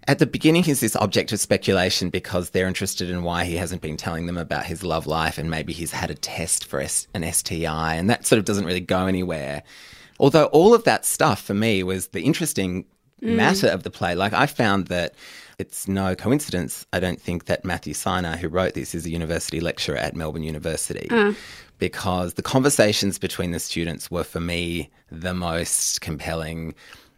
at 0.08 0.20
the 0.20 0.26
beginning 0.26 0.64
he's 0.64 0.80
this 0.80 0.96
object 0.96 1.32
of 1.32 1.40
speculation 1.40 2.10
because 2.10 2.52
they're 2.52 2.68
interested 2.68 3.10
in 3.10 3.24
why 3.24 3.44
he 3.44 3.56
hasn't 3.56 3.82
been 3.82 3.98
telling 3.98 4.26
them 4.26 4.38
about 4.38 4.66
his 4.66 4.84
love 4.84 5.06
life 5.06 5.38
and 5.38 5.50
maybe 5.50 5.74
he's 5.74 5.92
had 5.92 6.10
a 6.10 6.16
test 6.16 6.66
for 6.66 6.80
an 6.80 7.34
STI 7.34 7.96
and 7.96 8.10
that 8.10 8.26
sort 8.26 8.40
of 8.40 8.46
doesn't 8.46 8.66
really 8.66 8.80
go 8.80 9.08
anywhere. 9.08 9.64
Although 10.20 10.46
all 10.46 10.74
of 10.74 10.84
that 10.86 11.06
stuff 11.06 11.42
for 11.42 11.54
me 11.54 11.84
was 11.84 12.08
the 12.08 12.22
interesting 12.22 12.86
mm. 13.22 13.36
matter 13.36 13.68
of 13.68 13.84
the 13.84 13.92
play. 13.92 14.16
Like 14.16 14.34
I 14.34 14.46
found 14.46 14.88
that 14.88 15.14
it's 15.60 15.88
no 15.88 16.16
coincidence, 16.16 16.86
I 16.94 17.00
don't 17.00 17.20
think, 17.20 17.46
that 17.46 17.66
Matthew 17.66 17.94
Sinai, 17.94 18.38
who 18.38 18.48
wrote 18.48 18.76
this, 18.76 18.94
is 18.94 19.06
a 19.06 19.10
university 19.10 19.60
lecturer 19.60 19.98
at 19.98 20.16
Melbourne 20.16 20.44
University. 20.44 21.08
Uh 21.10 21.34
because 21.78 22.36
the 22.36 22.42
conversations 22.42 23.20
between 23.20 23.52
the 23.52 23.60
students 23.60 24.10
were 24.10 24.24
for 24.24 24.40
me 24.40 24.90
the 25.12 25.34
most 25.34 26.02
compelling 26.02 26.74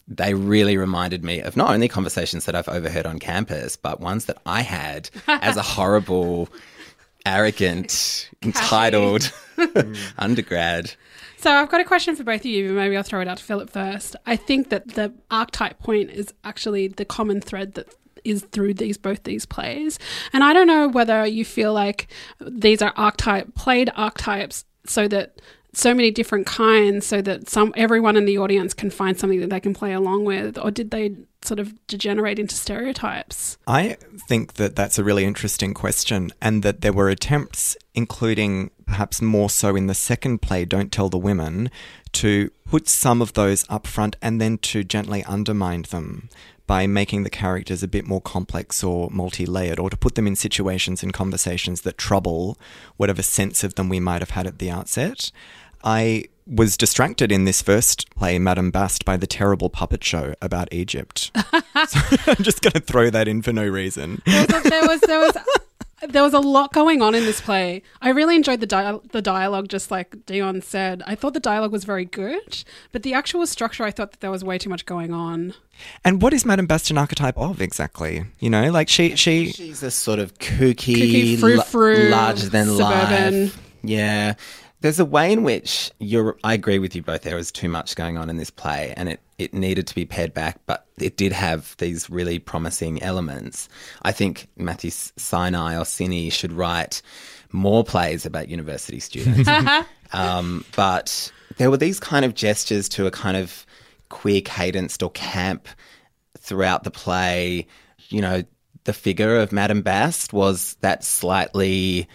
they 0.09 0.33
really 0.33 0.75
reminded 0.75 1.23
me 1.23 1.39
of 1.39 1.55
not 1.55 1.69
only 1.69 1.87
conversations 1.87 2.45
that 2.45 2.55
I've 2.55 2.67
overheard 2.67 3.05
on 3.05 3.19
campus, 3.19 3.75
but 3.75 3.99
ones 3.99 4.25
that 4.25 4.39
I 4.45 4.61
had 4.61 5.09
as 5.27 5.55
a 5.55 5.61
horrible, 5.61 6.49
arrogant, 7.25 8.29
entitled 8.41 9.31
undergrad. 10.17 10.93
So 11.37 11.51
I've 11.51 11.69
got 11.69 11.79
a 11.79 11.85
question 11.85 12.15
for 12.15 12.23
both 12.23 12.41
of 12.41 12.47
you, 12.47 12.69
but 12.69 12.75
maybe 12.75 12.97
I'll 12.97 13.03
throw 13.03 13.21
it 13.21 13.27
out 13.27 13.37
to 13.37 13.43
Philip 13.43 13.69
first. 13.69 14.15
I 14.25 14.35
think 14.35 14.69
that 14.69 14.95
the 14.95 15.13
archetype 15.31 15.79
point 15.79 16.09
is 16.09 16.33
actually 16.43 16.89
the 16.89 17.05
common 17.05 17.39
thread 17.39 17.75
that 17.75 17.87
is 18.23 18.43
through 18.51 18.75
these 18.75 18.97
both 18.97 19.23
these 19.23 19.45
plays. 19.45 19.99
And 20.33 20.43
I 20.43 20.53
don't 20.53 20.67
know 20.67 20.87
whether 20.87 21.25
you 21.25 21.45
feel 21.45 21.73
like 21.73 22.07
these 22.39 22.81
are 22.81 22.93
archetype 22.95 23.55
played 23.55 23.89
archetypes 23.95 24.65
so 24.85 25.07
that 25.07 25.41
so 25.73 25.93
many 25.93 26.09
different 26.09 26.47
kinds 26.47 27.05
so 27.05 27.21
that 27.21 27.47
some 27.47 27.71
everyone 27.77 28.17
in 28.17 28.25
the 28.25 28.37
audience 28.37 28.73
can 28.73 28.89
find 28.89 29.19
something 29.19 29.39
that 29.39 29.51
they 29.51 29.59
can 29.59 29.73
play 29.73 29.93
along 29.93 30.25
with 30.25 30.57
or 30.57 30.71
did 30.71 30.89
they 30.89 31.15
sort 31.43 31.59
of 31.59 31.73
degenerate 31.85 32.39
into 32.39 32.55
stereotypes 32.55 33.57
I 33.67 33.97
think 34.27 34.53
that 34.53 34.75
that's 34.75 34.97
a 34.97 35.03
really 35.03 35.25
interesting 35.25 35.73
question, 35.73 36.31
and 36.41 36.63
that 36.63 36.81
there 36.81 36.91
were 36.91 37.09
attempts, 37.09 37.77
including 37.93 38.71
perhaps 38.85 39.21
more 39.21 39.49
so 39.49 39.75
in 39.75 39.87
the 39.87 39.93
second 39.93 40.41
play, 40.41 40.65
Don't 40.65 40.91
Tell 40.91 41.09
the 41.09 41.17
Women, 41.17 41.69
to 42.13 42.51
put 42.69 42.87
some 42.87 43.21
of 43.21 43.33
those 43.33 43.65
up 43.69 43.87
front 43.87 44.15
and 44.21 44.41
then 44.41 44.57
to 44.59 44.83
gently 44.83 45.23
undermine 45.23 45.83
them 45.83 46.29
by 46.69 46.85
making 46.85 47.23
the 47.23 47.31
characters 47.31 47.81
a 47.81 47.87
bit 47.87 48.05
more 48.05 48.21
complex 48.21 48.83
or 48.83 49.09
multi 49.09 49.43
layered, 49.47 49.79
or 49.79 49.89
to 49.89 49.97
put 49.97 50.13
them 50.13 50.27
in 50.27 50.35
situations 50.35 51.01
and 51.01 51.11
conversations 51.11 51.81
that 51.81 51.97
trouble 51.97 52.59
whatever 52.95 53.23
sense 53.23 53.63
of 53.63 53.73
them 53.73 53.89
we 53.89 53.99
might 53.99 54.21
have 54.21 54.29
had 54.29 54.45
at 54.45 54.59
the 54.59 54.69
outset. 54.69 55.31
I 55.83 56.25
was 56.45 56.77
distracted 56.77 57.31
in 57.31 57.45
this 57.45 57.63
first 57.63 58.07
play, 58.15 58.37
Madame 58.37 58.69
Bast, 58.69 59.03
by 59.03 59.17
the 59.17 59.25
terrible 59.25 59.71
puppet 59.71 60.03
show 60.03 60.35
about 60.43 60.71
Egypt. 60.71 61.31
so 61.87 61.99
I'm 62.27 62.43
just 62.43 62.61
going 62.61 62.73
to 62.73 62.79
throw 62.79 63.09
that 63.09 63.27
in 63.27 63.41
for 63.41 63.51
no 63.51 63.67
reason. 63.67 64.21
there 64.27 64.45
was 64.45 64.63
there 64.63 64.87
was 64.87 65.01
there 65.01 65.19
was 65.19 65.33
a 66.01 66.39
lot 66.39 66.73
going 66.73 67.01
on 67.01 67.15
in 67.15 67.23
this 67.25 67.41
play. 67.41 67.81
I 68.01 68.09
really 68.09 68.35
enjoyed 68.35 68.59
the 68.59 68.65
dia- 68.67 68.99
the 69.11 69.21
dialogue, 69.21 69.67
just 69.67 69.91
like 69.91 70.25
Dion 70.25 70.61
said. 70.61 71.03
I 71.05 71.15
thought 71.15 71.33
the 71.33 71.39
dialogue 71.39 71.71
was 71.71 71.83
very 71.83 72.05
good, 72.05 72.63
but 72.91 73.03
the 73.03 73.13
actual 73.13 73.45
structure, 73.47 73.83
I 73.83 73.91
thought 73.91 74.11
that 74.11 74.19
there 74.21 74.31
was 74.31 74.43
way 74.43 74.57
too 74.57 74.69
much 74.69 74.85
going 74.85 75.13
on. 75.13 75.53
And 76.03 76.21
what 76.21 76.33
is 76.33 76.45
Madame 76.45 76.67
Bast 76.67 76.89
an 76.91 76.97
archetype 76.97 77.37
of 77.37 77.61
exactly? 77.61 78.25
You 78.39 78.49
know, 78.49 78.71
like 78.71 78.89
she 78.89 79.15
she 79.15 79.51
She's 79.51 79.83
a 79.83 79.91
sort 79.91 80.19
of 80.19 80.37
kooky, 80.39 80.95
Kooky, 80.95 81.39
frou-frou, 81.39 82.09
la- 82.09 82.17
larger 82.17 82.49
than 82.49 82.67
suburban. 82.67 83.43
life. 83.45 83.59
Yeah. 83.83 84.33
There's 84.81 84.99
a 84.99 85.05
way 85.05 85.31
in 85.33 85.43
which 85.43 85.91
you're. 85.99 86.37
I 86.43 86.53
agree 86.53 86.79
with 86.79 86.95
you 86.95 87.01
both. 87.01 87.23
There 87.23 87.35
was 87.35 87.51
too 87.51 87.67
much 87.67 87.95
going 87.95 88.17
on 88.17 88.29
in 88.29 88.37
this 88.37 88.49
play, 88.49 88.93
and 88.95 89.09
it, 89.09 89.19
it 89.37 89.53
needed 89.53 89.87
to 89.87 89.95
be 89.95 90.05
pared 90.05 90.33
back, 90.33 90.59
but 90.65 90.85
it 90.97 91.17
did 91.17 91.33
have 91.33 91.75
these 91.77 92.09
really 92.09 92.39
promising 92.39 93.01
elements. 93.03 93.67
I 94.03 94.13
think 94.13 94.47
Matthew 94.55 94.91
Sinai 94.91 95.75
or 95.75 95.83
Cine 95.83 96.31
should 96.31 96.53
write 96.53 97.01
more 97.51 97.83
plays 97.83 98.25
about 98.25 98.47
university 98.47 98.99
students. 98.99 99.49
um, 100.13 100.63
but 100.75 101.31
there 101.57 101.69
were 101.69 101.77
these 101.77 101.99
kind 101.99 102.23
of 102.23 102.33
gestures 102.33 102.87
to 102.89 103.05
a 103.05 103.11
kind 103.11 103.35
of 103.35 103.65
queer 104.09 104.41
cadenced 104.41 105.03
or 105.03 105.11
camp 105.11 105.67
throughout 106.37 106.83
the 106.83 106.91
play. 106.91 107.67
You 108.09 108.21
know, 108.21 108.43
the 108.85 108.93
figure 108.93 109.37
of 109.37 109.51
Madame 109.51 109.81
Bast 109.81 110.33
was 110.33 110.75
that 110.81 111.03
slightly 111.03 112.07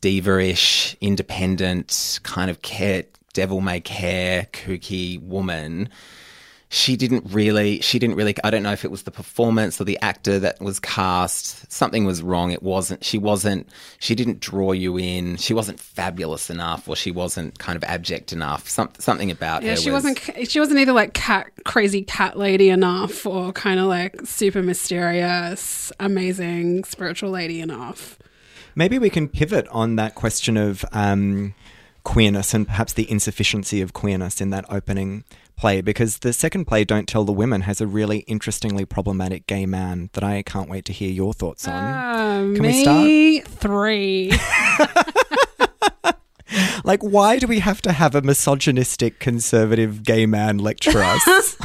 diva-ish, 0.00 0.96
independent, 1.00 2.20
kind 2.22 2.50
of 2.50 2.62
care, 2.62 3.04
devil 3.32 3.60
may 3.60 3.80
care, 3.80 4.46
kooky 4.52 5.22
woman. 5.22 5.88
She 6.72 6.94
didn't 6.94 7.24
really, 7.28 7.80
she 7.80 7.98
didn't 7.98 8.14
really, 8.14 8.36
I 8.44 8.50
don't 8.50 8.62
know 8.62 8.70
if 8.70 8.84
it 8.84 8.92
was 8.92 9.02
the 9.02 9.10
performance 9.10 9.80
or 9.80 9.84
the 9.84 9.98
actor 10.02 10.38
that 10.38 10.60
was 10.60 10.78
cast. 10.78 11.72
Something 11.72 12.04
was 12.04 12.22
wrong. 12.22 12.52
It 12.52 12.62
wasn't, 12.62 13.04
she 13.04 13.18
wasn't, 13.18 13.68
she 13.98 14.14
didn't 14.14 14.38
draw 14.38 14.70
you 14.70 14.96
in. 14.96 15.36
She 15.36 15.52
wasn't 15.52 15.80
fabulous 15.80 16.48
enough 16.48 16.88
or 16.88 16.94
she 16.94 17.10
wasn't 17.10 17.58
kind 17.58 17.76
of 17.76 17.82
abject 17.82 18.32
enough. 18.32 18.68
Some, 18.68 18.88
something 19.00 19.32
about 19.32 19.64
Yeah, 19.64 19.70
her 19.70 19.76
she 19.78 19.90
was, 19.90 20.04
wasn't 20.04 20.48
she 20.48 20.60
wasn't 20.60 20.78
either 20.78 20.92
like 20.92 21.12
cat 21.12 21.50
crazy 21.64 22.02
cat 22.02 22.38
lady 22.38 22.70
enough 22.70 23.26
or 23.26 23.50
kind 23.52 23.80
of 23.80 23.86
like 23.86 24.20
super 24.24 24.62
mysterious, 24.62 25.90
amazing 25.98 26.84
spiritual 26.84 27.30
lady 27.30 27.60
enough. 27.60 28.16
Maybe 28.80 28.98
we 28.98 29.10
can 29.10 29.28
pivot 29.28 29.68
on 29.68 29.96
that 29.96 30.14
question 30.14 30.56
of 30.56 30.86
um, 30.92 31.52
queerness 32.02 32.54
and 32.54 32.66
perhaps 32.66 32.94
the 32.94 33.10
insufficiency 33.10 33.82
of 33.82 33.92
queerness 33.92 34.40
in 34.40 34.48
that 34.48 34.64
opening 34.72 35.24
play, 35.54 35.82
because 35.82 36.20
the 36.20 36.32
second 36.32 36.64
play, 36.64 36.84
Don't 36.84 37.06
Tell 37.06 37.24
the 37.24 37.30
Women, 37.30 37.60
has 37.60 37.82
a 37.82 37.86
really 37.86 38.20
interestingly 38.20 38.86
problematic 38.86 39.46
gay 39.46 39.66
man 39.66 40.08
that 40.14 40.24
I 40.24 40.40
can't 40.40 40.70
wait 40.70 40.86
to 40.86 40.94
hear 40.94 41.10
your 41.10 41.34
thoughts 41.34 41.68
on. 41.68 41.74
Uh, 41.74 42.54
Can 42.54 42.62
we 42.62 42.86
me 42.86 43.40
three. 43.42 44.32
Like, 46.84 47.02
why 47.02 47.38
do 47.38 47.46
we 47.46 47.60
have 47.60 47.82
to 47.82 47.92
have 47.92 48.14
a 48.14 48.22
misogynistic 48.22 49.18
conservative 49.18 50.02
gay 50.02 50.26
man 50.26 50.58
lecture 50.58 51.02
us? 51.02 51.56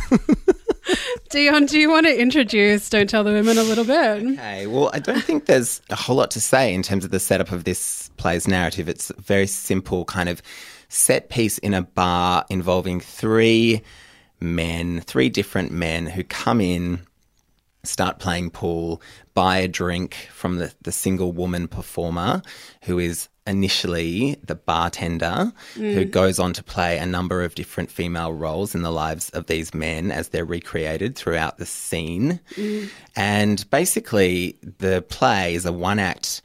Dion, 1.30 1.66
do 1.66 1.80
you 1.80 1.90
want 1.90 2.06
to 2.06 2.22
introduce 2.22 2.90
Don't 2.90 3.10
Tell 3.10 3.24
the 3.24 3.32
Women 3.32 3.58
a 3.58 3.64
little 3.64 3.86
bit? 3.86 4.34
Okay, 4.34 4.68
well, 4.68 4.92
I 4.94 5.00
don't 5.00 5.24
think 5.24 5.46
there's 5.46 5.82
a 5.90 5.96
whole 5.96 6.16
lot 6.16 6.32
to 6.32 6.42
say 6.42 6.74
in 6.74 6.84
terms 6.84 7.04
of 7.04 7.12
the 7.12 7.20
setup 7.20 7.52
of 7.52 7.64
this 7.64 8.10
play's 8.18 8.48
narrative. 8.48 8.88
It's 8.88 9.10
a 9.10 9.22
very 9.22 9.48
simple 9.48 10.06
kind 10.06 10.30
of 10.30 10.42
set 10.90 11.30
piece 11.30 11.58
in 11.60 11.74
a 11.74 11.82
bar 11.82 12.46
involving 12.50 13.00
three 13.00 13.82
men, 14.40 15.02
three 15.02 15.30
different 15.30 15.72
men 15.72 16.06
who 16.06 16.24
come 16.24 16.62
in, 16.62 17.00
start 17.84 18.20
playing 18.20 18.52
pool, 18.52 19.02
buy 19.34 19.58
a 19.58 19.68
drink 19.68 20.30
from 20.32 20.58
the, 20.58 20.74
the 20.82 20.92
single 20.92 21.32
woman 21.32 21.68
performer 21.68 22.42
who 22.84 23.00
is 23.00 23.30
initially 23.48 24.36
the 24.44 24.56
bartender 24.56 25.52
who 25.76 26.06
mm. 26.06 26.12
goes 26.12 26.40
on 26.40 26.54
to 26.54 26.64
play 26.64 26.98
a 26.98 27.06
number 27.06 27.44
of 27.44 27.56
different 27.56 27.92
female 27.92 28.34
roles 28.34 28.74
in 28.74 28.82
the 28.82 28.92
lives 28.92 29.30
of 29.32 29.46
these 29.46 29.74
men 29.74 30.12
as 30.12 30.30
they're 30.30 30.46
recreated 30.46 31.16
throughout 31.16 31.58
the 31.58 31.66
scene. 31.66 32.40
Mm. 32.56 32.90
And 33.16 33.70
basically, 33.70 34.58
the 34.80 35.04
play 35.10 35.54
is 35.54 35.66
a 35.66 35.72
one 35.72 36.00
act 36.00 36.42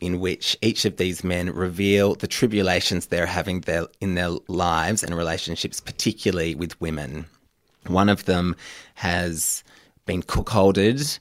in 0.00 0.20
which 0.20 0.56
each 0.60 0.84
of 0.84 0.96
these 0.96 1.24
men 1.24 1.50
reveal 1.50 2.14
the 2.14 2.26
tribulations 2.26 3.06
they're 3.06 3.26
having 3.26 3.60
their, 3.62 3.86
in 4.00 4.14
their 4.14 4.30
lives 4.48 5.02
and 5.02 5.16
relationships, 5.16 5.80
particularly 5.80 6.54
with 6.54 6.80
women. 6.80 7.26
One 7.86 8.08
of 8.08 8.24
them 8.24 8.56
has 8.94 9.62
been 10.06 10.22
cuckolded, 10.22 11.18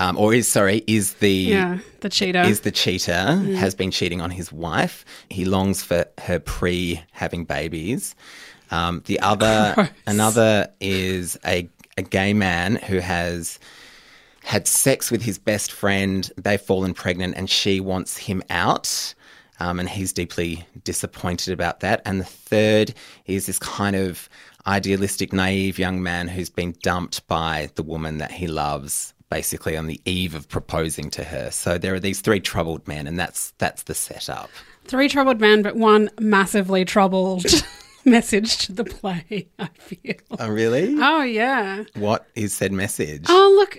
um, 0.00 0.16
or 0.18 0.34
is 0.34 0.48
sorry, 0.48 0.82
is 0.86 1.14
the 1.14 1.30
Yeah, 1.30 1.78
the 2.00 2.08
cheater. 2.08 2.40
is 2.42 2.60
the 2.60 2.70
cheater 2.72 3.36
has 3.56 3.74
been 3.74 3.90
cheating 3.92 4.20
on 4.20 4.30
his 4.30 4.52
wife. 4.52 5.04
He 5.28 5.44
longs 5.44 5.82
for 5.82 6.06
her 6.18 6.40
pre 6.40 7.00
having 7.12 7.44
babies. 7.44 8.14
Um, 8.72 9.02
the 9.06 9.20
other 9.20 9.72
Gross. 9.76 9.88
another 10.06 10.68
is 10.80 11.38
a 11.44 11.68
a 11.96 12.02
gay 12.02 12.32
man 12.32 12.76
who 12.76 12.98
has 12.98 13.58
had 14.42 14.66
sex 14.66 15.10
with 15.10 15.22
his 15.22 15.38
best 15.38 15.70
friend. 15.70 16.30
They've 16.36 16.60
fallen 16.60 16.94
pregnant, 16.94 17.36
and 17.36 17.48
she 17.50 17.78
wants 17.80 18.16
him 18.16 18.42
out. 18.50 19.14
Um, 19.62 19.78
and 19.78 19.90
he's 19.90 20.14
deeply 20.14 20.64
disappointed 20.84 21.52
about 21.52 21.80
that. 21.80 22.00
And 22.06 22.18
the 22.20 22.24
third 22.24 22.94
is 23.26 23.44
this 23.44 23.58
kind 23.58 23.94
of 23.94 24.26
idealistic, 24.66 25.34
naive 25.34 25.78
young 25.78 26.02
man 26.02 26.28
who's 26.28 26.48
been 26.48 26.74
dumped 26.82 27.26
by 27.26 27.68
the 27.74 27.82
woman 27.82 28.16
that 28.18 28.30
he 28.30 28.46
loves, 28.46 29.12
basically 29.30 29.76
on 29.76 29.86
the 29.86 30.00
eve 30.04 30.34
of 30.34 30.48
proposing 30.48 31.08
to 31.10 31.24
her. 31.24 31.50
So 31.50 31.78
there 31.78 31.94
are 31.94 32.00
these 32.00 32.20
three 32.20 32.40
troubled 32.40 32.86
men, 32.86 33.06
and 33.06 33.18
that's 33.18 33.52
that's 33.58 33.84
the 33.84 33.94
setup. 33.94 34.50
Three 34.84 35.08
troubled 35.08 35.40
men, 35.40 35.62
but 35.62 35.76
one 35.76 36.10
massively 36.20 36.84
troubled 36.84 37.44
message 38.04 38.58
to 38.66 38.72
the 38.72 38.84
play, 38.84 39.48
I 39.58 39.68
feel. 39.78 40.14
Oh, 40.38 40.48
really? 40.48 40.96
Oh, 40.98 41.22
yeah. 41.22 41.84
What 41.94 42.26
is 42.34 42.52
said 42.54 42.72
message? 42.72 43.26
Oh, 43.28 43.54
look, 43.56 43.78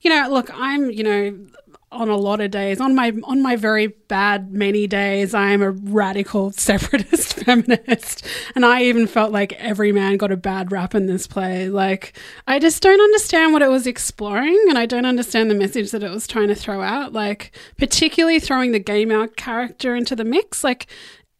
you 0.00 0.10
know, 0.10 0.28
look, 0.30 0.50
I'm, 0.54 0.90
you 0.90 1.02
know, 1.02 1.46
on 1.92 2.08
a 2.08 2.16
lot 2.16 2.40
of 2.40 2.50
days, 2.50 2.80
on 2.80 2.94
my 2.94 3.12
on 3.24 3.40
my 3.40 3.54
very 3.54 3.86
bad 3.86 4.52
many 4.52 4.86
days, 4.86 5.34
I 5.34 5.50
am 5.50 5.62
a 5.62 5.70
radical 5.70 6.50
separatist 6.56 7.34
feminist, 7.44 8.26
and 8.54 8.64
I 8.64 8.82
even 8.84 9.06
felt 9.06 9.32
like 9.32 9.52
every 9.54 9.92
man 9.92 10.16
got 10.16 10.32
a 10.32 10.36
bad 10.36 10.72
rap 10.72 10.94
in 10.94 11.06
this 11.06 11.26
play. 11.26 11.68
Like, 11.68 12.18
I 12.46 12.58
just 12.58 12.82
don't 12.82 13.00
understand 13.00 13.52
what 13.52 13.62
it 13.62 13.70
was 13.70 13.86
exploring, 13.86 14.64
and 14.68 14.76
I 14.76 14.86
don't 14.86 15.06
understand 15.06 15.50
the 15.50 15.54
message 15.54 15.92
that 15.92 16.02
it 16.02 16.10
was 16.10 16.26
trying 16.26 16.48
to 16.48 16.54
throw 16.54 16.82
out. 16.82 17.12
Like, 17.12 17.56
particularly 17.78 18.40
throwing 18.40 18.72
the 18.72 18.80
game 18.80 19.10
out 19.10 19.36
character 19.36 19.94
into 19.94 20.16
the 20.16 20.24
mix, 20.24 20.64
like. 20.64 20.86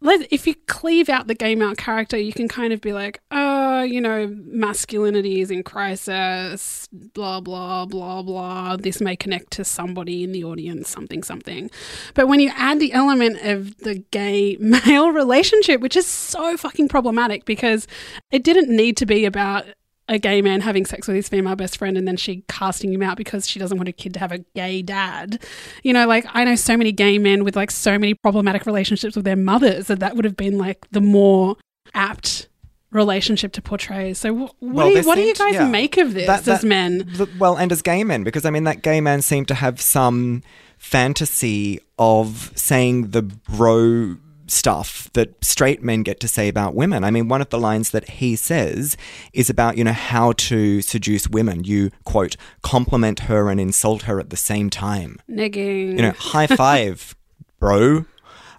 If 0.03 0.47
you 0.47 0.55
cleave 0.67 1.09
out 1.09 1.27
the 1.27 1.35
gay 1.35 1.55
male 1.55 1.75
character, 1.75 2.17
you 2.17 2.33
can 2.33 2.49
kind 2.49 2.73
of 2.73 2.81
be 2.81 2.93
like, 2.93 3.21
oh, 3.31 3.83
you 3.83 4.01
know, 4.01 4.29
masculinity 4.45 5.41
is 5.41 5.51
in 5.51 5.63
crisis, 5.63 6.89
blah, 6.93 7.41
blah, 7.41 7.87
blah, 7.87 8.23
blah. 8.23 8.77
This 8.77 9.01
may 9.01 9.17
connect 9.17 9.53
to 9.53 9.65
somebody 9.65 10.23
in 10.23 10.33
the 10.33 10.45
audience, 10.45 10.91
something, 10.91 11.23
something. 11.23 11.71
But 12.15 12.29
when 12.29 12.41
you 12.41 12.51
add 12.55 12.79
the 12.79 12.93
element 12.93 13.43
of 13.43 13.77
the 13.79 13.97
gay 14.11 14.57
male 14.61 15.11
relationship, 15.11 15.81
which 15.81 15.97
is 15.97 16.07
so 16.07 16.57
fucking 16.57 16.89
problematic 16.89 17.45
because 17.45 17.87
it 18.31 18.45
didn't 18.45 18.69
need 18.69 18.97
to 18.99 19.07
be 19.07 19.25
about 19.25 19.67
a 20.09 20.19
gay 20.19 20.41
man 20.41 20.61
having 20.61 20.87
sex 20.87 21.07
with 21.09 21.17
his 21.17 21.29
female 21.29 21.57
best 21.57 21.77
friend 21.79 21.99
and 21.99 22.07
then 22.07 22.17
she 22.17 22.45
casting 22.49 22.93
him 22.93 23.03
out 23.03 23.17
because 23.17 23.49
she 23.49 23.59
doesn't 23.59 23.77
want 23.77 23.89
a 23.89 23.93
kid 23.93 24.15
to 24.15 24.21
have 24.21 24.31
a 24.33 24.39
gay 24.55 24.81
dad. 24.83 25.43
You 25.83 25.93
know, 25.93 26.07
like 26.07 26.25
I 26.33 26.45
know 26.45 26.55
so 26.55 26.77
many 26.77 26.93
gay 26.93 27.19
men 27.19 27.43
with 27.43 27.57
like 27.57 27.71
so 27.73 27.99
many 27.99 28.15
problematic 28.15 28.67
relationships 28.67 29.17
with 29.17 29.25
their 29.25 29.35
mothers 29.37 29.89
that 29.89 29.99
that 30.01 30.15
would 30.15 30.25
have 30.25 30.37
been 30.37 30.59
like 30.59 30.87
the 30.93 31.01
more 31.01 31.57
apt 31.95 32.49
relationship 32.93 33.53
to 33.53 33.61
portray. 33.61 34.15
So 34.15 34.33
wh- 34.35 34.63
what, 34.63 34.75
Well, 34.75 34.89
do, 34.91 34.95
you, 35.01 35.03
what 35.03 35.15
do 35.17 35.23
you 35.23 35.35
guys 35.35 35.55
yeah. 35.55 35.69
make 35.69 35.97
of 35.97 36.15
this 36.15 36.27
That- 36.27 36.47
as 36.49 36.65
men? 36.65 36.99
the- 36.99 37.29
well, 37.39 37.57
and 37.57 37.71
as 37.73 37.83
gay 37.83 38.05
men, 38.05 38.23
because 38.23 38.45
I 38.45 38.51
mean, 38.51 38.65
that 38.65 38.83
gay 38.83 39.01
man 39.01 39.23
seemed 39.23 39.49
to 39.49 39.55
have 39.55 39.81
some 39.81 40.43
fantasy 40.79 41.81
of 41.99 42.53
saying 42.55 43.11
the 43.11 43.23
bro 43.23 44.17
stuff 44.49 45.11
that 45.13 45.45
straight 45.45 45.83
men 45.83 46.03
get 46.03 46.21
to 46.21 46.29
say 46.29 46.49
about 46.49 46.75
women. 46.75 47.05
I 47.05 47.11
mean, 47.11 47.29
one 47.29 47.41
of 47.41 47.51
the 47.51 47.59
lines 47.59 47.91
that 47.91 48.09
he 48.11 48.37
says 48.37 48.97
is 49.33 49.51
about, 49.51 49.77
you 49.77 49.85
know, 49.85 49.93
how 49.93 50.33
to 50.33 50.81
seduce 50.81 51.29
women. 51.29 51.65
You, 51.65 51.91
quote, 52.05 52.37
compliment 52.63 53.21
her 53.21 53.51
and 53.51 53.61
insult 53.61 54.03
her 54.03 54.21
at 54.21 54.31
the 54.31 54.37
same 54.37 54.71
time. 54.71 55.21
Negging. 55.29 55.91
You 55.91 56.03
know, 56.03 56.13
high 56.13 56.47
five, 56.47 57.17
bro. 57.59 58.05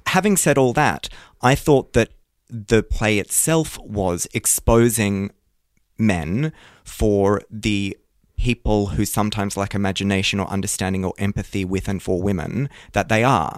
Having 0.08 0.38
said 0.38 0.58
all 0.58 0.74
that, 0.74 1.10
I 1.42 1.56
thought 1.56 1.94
that 1.94 2.12
the 2.50 2.82
play 2.84 3.20
itself 3.20 3.78
was 3.80 4.28
exposing 4.34 5.32
men 5.98 6.54
for 6.84 7.42
the 7.50 7.98
people 8.38 8.88
who 8.88 9.04
sometimes 9.04 9.58
lack 9.58 9.74
imagination 9.74 10.40
or 10.40 10.48
understanding 10.48 11.04
or 11.04 11.14
empathy 11.18 11.66
with 11.66 11.88
and 11.88 12.02
for 12.02 12.22
women 12.22 12.70
that 12.94 13.10
they 13.10 13.24
are. 13.24 13.58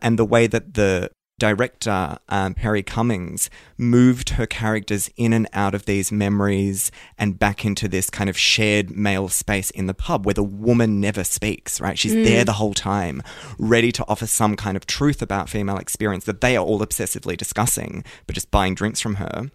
And 0.00 0.18
the 0.18 0.24
way 0.24 0.46
that 0.46 0.74
the 0.74 1.10
director, 1.38 2.18
um, 2.28 2.54
Perry 2.54 2.82
Cummings, 2.82 3.48
moved 3.76 4.30
her 4.30 4.46
characters 4.46 5.10
in 5.16 5.32
and 5.32 5.48
out 5.52 5.74
of 5.74 5.86
these 5.86 6.10
memories 6.10 6.90
and 7.16 7.38
back 7.38 7.64
into 7.64 7.88
this 7.88 8.10
kind 8.10 8.28
of 8.28 8.36
shared 8.36 8.90
male 8.90 9.28
space 9.28 9.70
in 9.70 9.86
the 9.86 9.94
pub 9.94 10.26
where 10.26 10.34
the 10.34 10.42
woman 10.42 11.00
never 11.00 11.24
speaks, 11.24 11.80
right? 11.80 11.98
She's 11.98 12.14
there 12.14 12.44
the 12.44 12.54
whole 12.54 12.74
time, 12.74 13.22
ready 13.58 13.92
to 13.92 14.04
offer 14.08 14.26
some 14.26 14.56
kind 14.56 14.76
of 14.76 14.86
truth 14.86 15.22
about 15.22 15.48
female 15.48 15.78
experience 15.78 16.24
that 16.24 16.40
they 16.40 16.56
are 16.56 16.64
all 16.64 16.80
obsessively 16.80 17.36
discussing, 17.36 18.04
but 18.26 18.34
just 18.34 18.50
buying 18.50 18.74
drinks 18.74 19.00
from 19.00 19.16
her. 19.16 19.50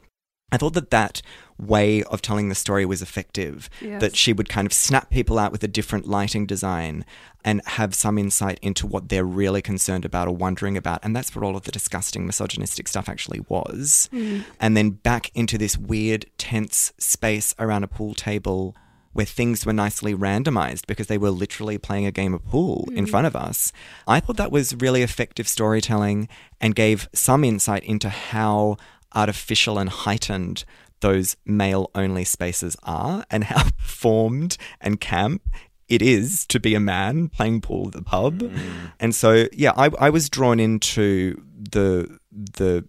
I 0.53 0.57
thought 0.57 0.75
that 0.75 0.91
that 0.91 1.23
way 1.57 2.03
of 2.03 2.21
telling 2.21 2.49
the 2.49 2.55
story 2.55 2.85
was 2.85 3.01
effective. 3.01 3.71
Yes. 3.81 3.99
That 4.01 4.15
she 4.15 4.33
would 4.33 4.49
kind 4.49 4.67
of 4.67 4.71
snap 4.71 5.09
people 5.09 5.39
out 5.39 5.51
with 5.51 5.63
a 5.63 5.67
different 5.67 6.07
lighting 6.07 6.45
design 6.45 7.05
and 7.43 7.61
have 7.65 7.95
some 7.95 8.19
insight 8.19 8.59
into 8.61 8.85
what 8.85 9.09
they're 9.09 9.25
really 9.25 9.63
concerned 9.63 10.05
about 10.05 10.27
or 10.27 10.35
wondering 10.35 10.77
about. 10.77 10.99
And 11.01 11.15
that's 11.15 11.35
what 11.35 11.43
all 11.43 11.57
of 11.57 11.63
the 11.63 11.71
disgusting 11.71 12.27
misogynistic 12.27 12.87
stuff 12.87 13.09
actually 13.09 13.41
was. 13.49 14.09
Mm. 14.13 14.45
And 14.59 14.77
then 14.77 14.91
back 14.91 15.31
into 15.33 15.57
this 15.57 15.75
weird, 15.75 16.27
tense 16.37 16.93
space 16.99 17.55
around 17.57 17.83
a 17.83 17.87
pool 17.87 18.13
table 18.13 18.75
where 19.13 19.25
things 19.25 19.65
were 19.65 19.73
nicely 19.73 20.13
randomized 20.13 20.85
because 20.85 21.07
they 21.07 21.17
were 21.17 21.31
literally 21.31 21.79
playing 21.79 22.05
a 22.05 22.11
game 22.11 22.35
of 22.35 22.45
pool 22.45 22.87
in 22.93 23.07
mm. 23.07 23.09
front 23.09 23.25
of 23.25 23.35
us. 23.35 23.73
I 24.07 24.19
thought 24.19 24.37
that 24.37 24.51
was 24.51 24.75
really 24.75 25.01
effective 25.01 25.47
storytelling 25.47 26.29
and 26.61 26.75
gave 26.75 27.09
some 27.11 27.43
insight 27.43 27.83
into 27.83 28.09
how 28.09 28.77
artificial 29.15 29.77
and 29.77 29.89
heightened 29.89 30.65
those 31.01 31.35
male 31.45 31.91
only 31.95 32.23
spaces 32.23 32.77
are 32.83 33.25
and 33.29 33.43
how 33.45 33.63
formed 33.77 34.57
and 34.81 34.99
camp 35.01 35.43
it 35.89 36.01
is 36.01 36.45
to 36.47 36.59
be 36.59 36.75
a 36.75 36.79
man 36.79 37.27
playing 37.29 37.61
pool 37.61 37.87
at 37.87 37.93
the 37.93 38.01
pub. 38.01 38.39
Mm. 38.39 38.91
And 38.99 39.13
so, 39.13 39.47
yeah, 39.51 39.73
I, 39.75 39.91
I 39.99 40.09
was 40.09 40.29
drawn 40.29 40.59
into 40.59 41.41
the 41.51 42.19
the 42.31 42.85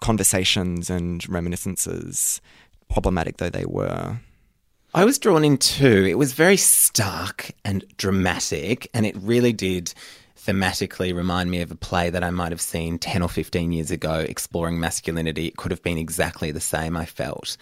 conversations 0.00 0.90
and 0.90 1.28
reminiscences, 1.28 2.40
problematic 2.88 3.36
though 3.36 3.50
they 3.50 3.64
were. 3.66 4.18
I 4.94 5.04
was 5.04 5.18
drawn 5.18 5.44
in 5.44 5.58
too. 5.58 6.06
It 6.08 6.16
was 6.16 6.32
very 6.32 6.56
stark 6.56 7.52
and 7.64 7.84
dramatic, 7.98 8.88
and 8.94 9.04
it 9.04 9.14
really 9.18 9.52
did 9.52 9.92
thematically 10.48 11.14
remind 11.14 11.50
me 11.50 11.60
of 11.60 11.70
a 11.70 11.74
play 11.74 12.08
that 12.08 12.24
I 12.24 12.30
might 12.30 12.52
have 12.52 12.60
seen 12.60 12.98
10 12.98 13.20
or 13.20 13.28
15 13.28 13.70
years 13.70 13.90
ago 13.90 14.14
exploring 14.20 14.80
masculinity. 14.80 15.46
It 15.46 15.58
could 15.58 15.70
have 15.70 15.82
been 15.82 15.98
exactly 15.98 16.50
the 16.52 16.60
same, 16.60 16.96
I 16.96 17.04
felt. 17.04 17.58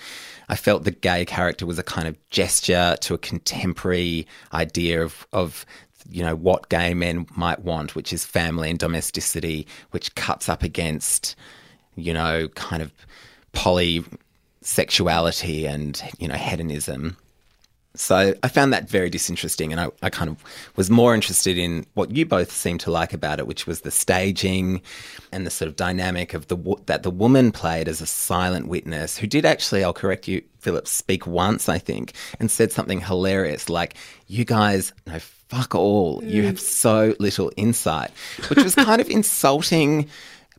I 0.48 0.54
felt 0.54 0.84
the 0.84 0.92
gay 0.92 1.24
character 1.24 1.66
was 1.66 1.80
a 1.80 1.82
kind 1.82 2.06
of 2.06 2.16
gesture 2.30 2.96
to 3.00 3.14
a 3.14 3.18
contemporary 3.18 4.28
idea 4.54 5.02
of, 5.02 5.26
of 5.32 5.66
you 6.08 6.22
know, 6.22 6.36
what 6.36 6.68
gay 6.68 6.94
men 6.94 7.26
might 7.34 7.64
want, 7.64 7.96
which 7.96 8.12
is 8.12 8.24
family 8.24 8.70
and 8.70 8.78
domesticity, 8.78 9.66
which 9.90 10.14
cuts 10.14 10.48
up 10.48 10.62
against, 10.62 11.34
you 11.96 12.14
know, 12.14 12.46
kind 12.54 12.82
of 12.82 12.92
poly 13.52 14.04
sexuality 14.60 15.64
and 15.64 16.02
you 16.18 16.26
know 16.26 16.34
hedonism 16.34 17.16
so 17.98 18.34
i 18.42 18.48
found 18.48 18.72
that 18.72 18.88
very 18.88 19.10
disinteresting 19.10 19.72
and 19.72 19.80
I, 19.80 19.88
I 20.02 20.10
kind 20.10 20.30
of 20.30 20.42
was 20.76 20.90
more 20.90 21.14
interested 21.14 21.58
in 21.58 21.86
what 21.94 22.10
you 22.10 22.26
both 22.26 22.50
seemed 22.50 22.80
to 22.80 22.90
like 22.90 23.12
about 23.12 23.38
it 23.38 23.46
which 23.46 23.66
was 23.66 23.80
the 23.80 23.90
staging 23.90 24.82
and 25.32 25.46
the 25.46 25.50
sort 25.50 25.68
of 25.68 25.76
dynamic 25.76 26.34
of 26.34 26.48
the 26.48 26.56
that 26.86 27.02
the 27.02 27.10
woman 27.10 27.52
played 27.52 27.88
as 27.88 28.00
a 28.00 28.06
silent 28.06 28.68
witness 28.68 29.16
who 29.16 29.26
did 29.26 29.44
actually 29.44 29.82
i'll 29.82 29.92
correct 29.92 30.28
you 30.28 30.42
philip 30.58 30.86
speak 30.86 31.26
once 31.26 31.68
i 31.68 31.78
think 31.78 32.12
and 32.40 32.50
said 32.50 32.72
something 32.72 33.00
hilarious 33.00 33.68
like 33.68 33.94
you 34.26 34.44
guys 34.44 34.92
know 35.06 35.18
fuck 35.18 35.74
all 35.74 36.22
you 36.24 36.42
have 36.42 36.56
mm. 36.56 36.60
so 36.60 37.14
little 37.20 37.52
insight 37.56 38.10
which 38.48 38.62
was 38.62 38.74
kind 38.74 39.00
of 39.00 39.08
insulting 39.10 40.08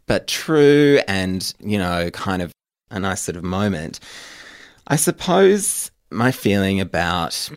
but 0.05 0.27
true 0.27 0.99
and 1.07 1.53
you 1.59 1.77
know 1.77 2.09
kind 2.11 2.41
of 2.41 2.51
a 2.89 2.99
nice 2.99 3.21
sort 3.21 3.35
of 3.35 3.43
moment. 3.43 3.99
I 4.87 4.95
suppose 4.95 5.91
my 6.09 6.31
feeling 6.31 6.79
about 6.79 7.49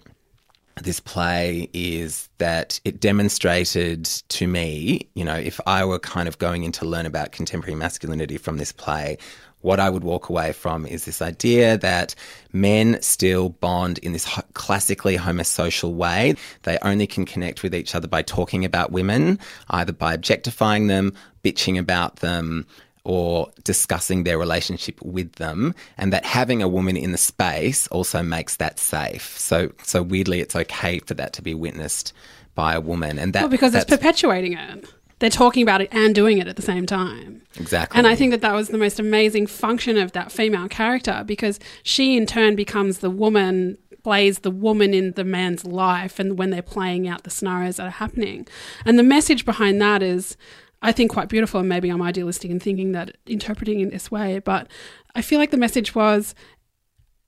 this 0.82 1.00
play 1.00 1.68
is 1.72 2.28
that 2.38 2.80
it 2.84 3.00
demonstrated 3.00 4.04
to 4.04 4.46
me, 4.46 5.06
you 5.14 5.24
know, 5.24 5.36
if 5.36 5.60
I 5.66 5.84
were 5.84 5.98
kind 5.98 6.26
of 6.28 6.38
going 6.38 6.64
in 6.64 6.72
to 6.72 6.86
learn 6.86 7.06
about 7.06 7.32
contemporary 7.32 7.74
masculinity 7.74 8.38
from 8.38 8.56
this 8.56 8.72
play, 8.72 9.18
what 9.60 9.78
I 9.78 9.90
would 9.90 10.04
walk 10.04 10.30
away 10.30 10.52
from 10.52 10.86
is 10.86 11.04
this 11.04 11.20
idea 11.20 11.76
that 11.78 12.14
men 12.52 13.00
still 13.02 13.50
bond 13.50 13.98
in 13.98 14.12
this 14.12 14.24
ho- 14.24 14.42
classically 14.54 15.18
homosocial 15.18 15.92
way. 15.92 16.34
They 16.62 16.78
only 16.80 17.06
can 17.06 17.26
connect 17.26 17.62
with 17.62 17.74
each 17.74 17.94
other 17.94 18.08
by 18.08 18.22
talking 18.22 18.64
about 18.64 18.90
women, 18.90 19.38
either 19.68 19.92
by 19.92 20.14
objectifying 20.14 20.86
them, 20.86 21.12
bitching 21.44 21.78
about 21.78 22.16
them, 22.16 22.66
or 23.10 23.50
discussing 23.64 24.22
their 24.22 24.38
relationship 24.38 25.02
with 25.02 25.32
them 25.32 25.74
and 25.98 26.12
that 26.12 26.24
having 26.24 26.62
a 26.62 26.68
woman 26.68 26.96
in 26.96 27.10
the 27.10 27.18
space 27.18 27.88
also 27.88 28.22
makes 28.22 28.54
that 28.56 28.78
safe 28.78 29.36
so 29.36 29.72
so 29.82 30.00
weirdly 30.00 30.38
it's 30.38 30.54
okay 30.54 31.00
for 31.00 31.14
that 31.14 31.32
to 31.32 31.42
be 31.42 31.52
witnessed 31.52 32.12
by 32.54 32.72
a 32.72 32.80
woman 32.80 33.18
and 33.18 33.32
that 33.32 33.40
Well, 33.40 33.48
because 33.48 33.74
it's 33.74 33.84
perpetuating 33.84 34.52
it. 34.52 34.84
They're 35.18 35.28
talking 35.28 35.64
about 35.64 35.80
it 35.80 35.88
and 35.90 36.14
doing 36.14 36.38
it 36.38 36.46
at 36.46 36.54
the 36.54 36.62
same 36.62 36.86
time. 36.86 37.42
exactly 37.56 37.98
And 37.98 38.06
I 38.06 38.14
think 38.14 38.30
that 38.30 38.42
that 38.42 38.54
was 38.54 38.68
the 38.68 38.78
most 38.78 39.00
amazing 39.00 39.48
function 39.48 39.98
of 39.98 40.12
that 40.12 40.30
female 40.30 40.68
character 40.68 41.24
because 41.26 41.58
she 41.82 42.16
in 42.16 42.26
turn 42.26 42.54
becomes 42.54 42.98
the 42.98 43.10
woman, 43.10 43.76
plays 44.04 44.38
the 44.40 44.52
woman 44.52 44.94
in 44.94 45.12
the 45.12 45.24
man's 45.24 45.64
life 45.64 46.20
and 46.20 46.38
when 46.38 46.50
they're 46.50 46.62
playing 46.62 47.08
out 47.08 47.24
the 47.24 47.30
scenarios 47.30 47.76
that 47.76 47.86
are 47.88 47.90
happening. 47.90 48.46
And 48.84 48.96
the 49.00 49.02
message 49.02 49.44
behind 49.44 49.82
that 49.82 50.00
is, 50.00 50.36
I 50.82 50.92
think, 50.92 51.10
quite 51.10 51.28
beautiful. 51.28 51.60
And 51.60 51.68
maybe 51.68 51.90
I'm 51.90 52.02
idealistic 52.02 52.50
in 52.50 52.58
thinking 52.60 52.92
that, 52.92 53.16
interpreting 53.26 53.80
in 53.80 53.90
this 53.90 54.10
way. 54.10 54.38
But 54.38 54.68
I 55.14 55.22
feel 55.22 55.38
like 55.38 55.50
the 55.50 55.56
message 55.58 55.94
was 55.94 56.34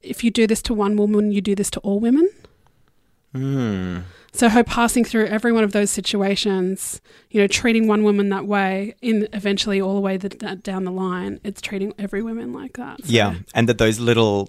if 0.00 0.24
you 0.24 0.30
do 0.30 0.46
this 0.46 0.62
to 0.62 0.74
one 0.74 0.96
woman, 0.96 1.30
you 1.32 1.40
do 1.40 1.54
this 1.54 1.70
to 1.72 1.80
all 1.80 2.00
women. 2.00 2.28
Hmm. 3.34 3.98
So 4.34 4.48
her 4.48 4.64
passing 4.64 5.04
through 5.04 5.26
every 5.26 5.52
one 5.52 5.62
of 5.64 5.72
those 5.72 5.90
situations, 5.90 7.00
you 7.30 7.40
know, 7.40 7.46
treating 7.46 7.86
one 7.86 8.02
woman 8.02 8.30
that 8.30 8.46
way, 8.46 8.94
in 9.02 9.28
eventually 9.32 9.80
all 9.80 9.94
the 9.94 10.00
way 10.00 10.16
that, 10.16 10.38
that 10.40 10.62
down 10.62 10.84
the 10.84 10.90
line, 10.90 11.38
it's 11.44 11.60
treating 11.60 11.92
every 11.98 12.22
woman 12.22 12.52
like 12.52 12.74
that. 12.78 13.00
So- 13.04 13.12
Yeah, 13.12 13.34
and 13.54 13.68
that 13.68 13.78
those 13.78 13.98
little 14.00 14.48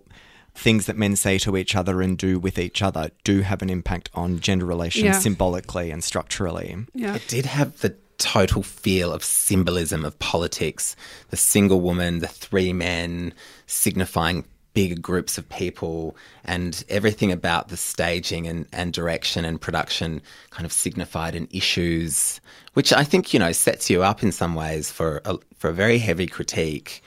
things 0.55 0.85
that 0.85 0.95
men 0.97 1.15
say 1.15 1.37
to 1.39 1.57
each 1.57 1.75
other 1.75 2.01
and 2.01 2.17
do 2.17 2.39
with 2.39 2.57
each 2.59 2.81
other 2.81 3.09
do 3.23 3.41
have 3.41 3.61
an 3.61 3.69
impact 3.69 4.09
on 4.13 4.39
gender 4.39 4.65
relations 4.65 5.03
Yeah. 5.03 5.11
symbolically 5.19 5.91
and 5.91 6.03
structurally. 6.03 6.77
yeah, 6.93 7.15
It 7.15 7.27
did 7.27 7.45
have 7.47 7.79
the 7.79 7.95
total 8.17 8.63
feel 8.63 9.11
of 9.11 9.23
symbolism 9.23 10.05
of 10.05 10.17
politics. 10.19 10.95
The 11.29 11.37
single 11.37 11.81
woman, 11.81 12.19
the 12.19 12.27
three 12.27 12.73
men 12.73 13.33
signifying 13.67 14.45
bigger 14.73 14.99
groups 14.99 15.37
of 15.37 15.47
people, 15.49 16.15
and 16.45 16.83
everything 16.89 17.31
about 17.31 17.67
the 17.67 17.77
staging 17.77 18.47
and, 18.47 18.65
and 18.73 18.91
direction 18.91 19.45
and 19.45 19.61
production 19.61 20.21
kind 20.49 20.65
of 20.65 20.73
signified 20.73 21.35
in 21.35 21.47
issues, 21.51 22.41
which 22.73 22.91
I 22.91 23.03
think, 23.03 23.33
you 23.33 23.39
know, 23.39 23.51
sets 23.51 23.89
you 23.89 24.03
up 24.03 24.23
in 24.23 24.31
some 24.31 24.55
ways 24.55 24.89
for 24.89 25.21
a, 25.25 25.37
for 25.57 25.69
a 25.69 25.73
very 25.73 25.99
heavy 25.99 26.27
critique 26.27 27.03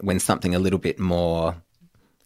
when 0.00 0.20
something 0.20 0.54
a 0.54 0.60
little 0.60 0.78
bit 0.78 0.98
more 0.98 1.56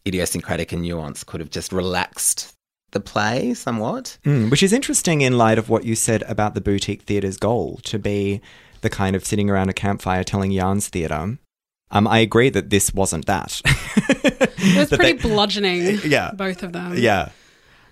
idiosyncratic 0.05 0.71
and 0.71 0.83
nuanced 0.83 1.25
could 1.25 1.39
have 1.39 1.49
just 1.49 1.71
relaxed 1.71 2.52
the 2.93 2.99
play 2.99 3.53
somewhat. 3.53 4.17
Mm, 4.25 4.49
which 4.49 4.63
is 4.63 4.73
interesting 4.73 5.21
in 5.21 5.37
light 5.37 5.57
of 5.59 5.69
what 5.69 5.83
you 5.83 5.93
said 5.95 6.23
about 6.23 6.55
the 6.55 6.61
boutique 6.61 7.03
theatre's 7.03 7.37
goal 7.37 7.79
to 7.83 7.99
be 7.99 8.41
the 8.81 8.89
kind 8.89 9.15
of 9.15 9.25
sitting 9.25 9.49
around 9.49 9.69
a 9.69 9.73
campfire 9.73 10.23
telling 10.23 10.51
yarns 10.51 10.87
theatre. 10.87 11.37
Um, 11.91 12.07
I 12.07 12.19
agree 12.19 12.49
that 12.49 12.69
this 12.69 12.93
wasn't 12.93 13.25
that. 13.27 13.61
It 14.65 14.77
was 14.77 14.89
That 14.89 14.97
pretty 14.97 15.17
they- 15.19 15.27
bludgeoning. 15.29 15.99
Yeah. 16.05 16.31
both 16.31 16.63
of 16.63 16.71
them. 16.71 16.95
yeah. 16.97 17.29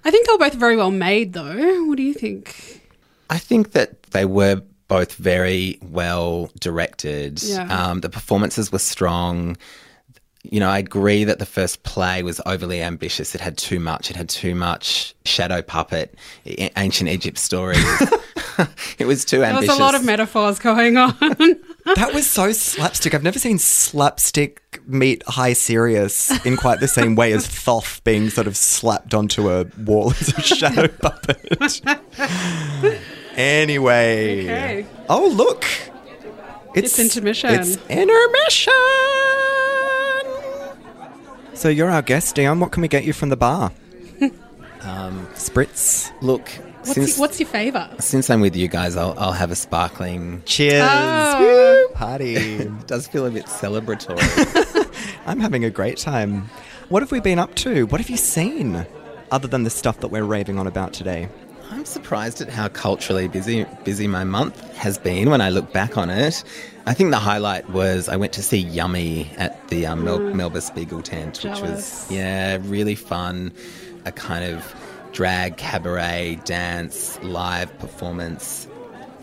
I 0.06 0.10
think 0.10 0.26
they 0.26 0.32
were 0.34 0.38
both 0.40 0.54
very 0.54 0.76
well 0.78 0.90
made, 0.90 1.34
though. 1.34 1.84
What 1.86 1.98
do 1.98 2.04
you 2.04 2.14
think? 2.14 2.82
I 3.30 3.38
think 3.38 3.74
that 3.74 4.02
they 4.12 4.26
were 4.26 4.62
both 4.88 5.14
very 5.16 5.78
well 5.82 6.50
directed. 6.60 7.44
Yeah. 7.44 7.68
Um, 7.68 8.00
the 8.02 8.10
performances 8.10 8.72
were 8.72 8.80
strong. 8.80 9.58
You 10.44 10.60
know, 10.60 10.70
I 10.70 10.80
agree 10.80 11.24
that 11.26 11.38
the 11.38 11.46
first 11.46 11.84
play 11.84 12.24
was 12.24 12.42
overly 12.48 12.82
ambitious. 12.82 13.36
It 13.36 13.42
had 13.42 13.58
too 13.58 13.80
much. 13.80 14.10
It 14.10 14.16
had 14.16 14.28
too 14.28 14.56
much 14.56 15.14
shadow 15.24 15.62
puppet, 15.62 16.16
ancient 16.78 17.10
Egypt 17.12 17.38
stories. 17.38 17.78
it 18.98 19.06
was 19.06 19.24
too 19.24 19.38
There 19.40 19.50
ambitious. 19.50 19.70
was 19.70 19.78
a 19.78 19.82
lot 19.82 19.94
of 19.94 20.04
metaphors 20.04 20.58
going 20.60 20.98
on. 20.98 21.16
That 21.96 22.14
was 22.14 22.30
so 22.30 22.52
slapstick. 22.52 23.16
I've 23.16 23.24
never 23.24 23.40
seen 23.40 23.58
slapstick 23.58 24.82
meet 24.86 25.24
high 25.26 25.54
serious 25.54 26.30
in 26.46 26.56
quite 26.56 26.80
the 26.80 26.88
same 26.88 27.16
way 27.16 27.34
as 27.34 27.48
Thoth 27.48 28.04
being 28.04 28.30
sort 28.30 28.46
of 28.46 28.56
slapped 28.56 29.16
onto 29.16 29.50
a 29.50 29.66
wall 29.80 30.12
as 30.12 30.30
a 30.38 30.42
shadow 30.42 30.88
puppet. 31.02 31.82
anyway. 33.36 34.44
Okay. 34.44 34.86
Oh, 35.10 35.28
look. 35.36 35.66
It's 36.76 37.00
intermission. 37.00 37.50
It's 37.50 37.78
intermission. 37.90 38.74
So 41.62 41.70
you're 41.70 41.92
our 41.92 42.02
guest, 42.02 42.34
Dion. 42.34 42.60
What 42.60 42.72
can 42.72 42.82
we 42.82 42.88
get 42.88 43.04
you 43.04 43.14
from 43.14 43.30
the 43.30 43.38
bar? 43.38 43.72
um, 44.82 45.28
Spritz. 45.36 46.12
Look, 46.20 46.50
what's, 46.50 46.94
since, 46.94 47.10
your, 47.10 47.20
what's 47.20 47.40
your 47.40 47.50
favourite? 47.50 48.02
since 48.02 48.32
I'm 48.32 48.42
with 48.42 48.56
you 48.56 48.68
guys, 48.68 48.96
I'll, 48.96 49.14
I'll 49.16 49.32
have 49.32 49.52
a 49.52 49.56
sparkling. 49.56 50.42
Cheers. 50.46 50.82
Oh. 50.84 51.88
Woo. 51.88 51.94
Party. 51.94 52.36
It 52.62 52.88
does 52.88 53.08
feel 53.08 53.28
a 53.28 53.30
bit 53.30 53.46
celebratory. 53.46 54.18
I'm 55.28 55.40
having 55.40 55.64
a 55.64 55.70
great 55.70 56.00
time. 56.00 56.50
What 56.90 57.04
have 57.04 57.12
we 57.12 57.20
been 57.20 57.38
up 57.38 57.54
to? 57.58 57.86
What 57.86 58.02
have 58.02 58.10
you 58.10 58.18
seen? 58.18 58.88
Other 59.30 59.48
than 59.48 59.62
the 59.62 59.70
stuff 59.70 60.00
that 60.00 60.08
we're 60.08 60.24
raving 60.24 60.58
on 60.58 60.66
about 60.66 60.94
today. 60.94 61.30
I'm 61.72 61.86
surprised 61.86 62.42
at 62.42 62.50
how 62.50 62.68
culturally 62.68 63.30
busy 63.30 63.66
busy 63.86 64.06
my 64.06 64.26
month 64.26 64.60
has 64.76 64.98
been 64.98 65.30
when 65.30 65.40
I 65.40 65.50
look 65.50 65.72
back 65.72 65.98
on 65.98 66.10
it. 66.10 66.44
I 66.86 66.94
think 66.94 67.12
the 67.12 67.18
highlight 67.18 67.70
was 67.70 68.10
I 68.10 68.18
went 68.18 68.34
to 68.34 68.44
see 68.44 68.58
Yummy 68.58 69.32
at 69.38 69.70
the 69.70 69.86
um, 69.86 70.04
Mel- 70.04 70.20
Melba 70.20 70.60
Spiegeltent, 70.60 71.44
which 71.50 71.62
was 71.62 72.12
yeah 72.12 72.58
really 72.64 72.96
fun. 72.96 73.54
A 74.04 74.12
kind 74.12 74.44
of 74.44 74.76
drag 75.14 75.56
cabaret 75.56 76.42
dance 76.44 77.18
live 77.24 77.78
performance 77.80 78.68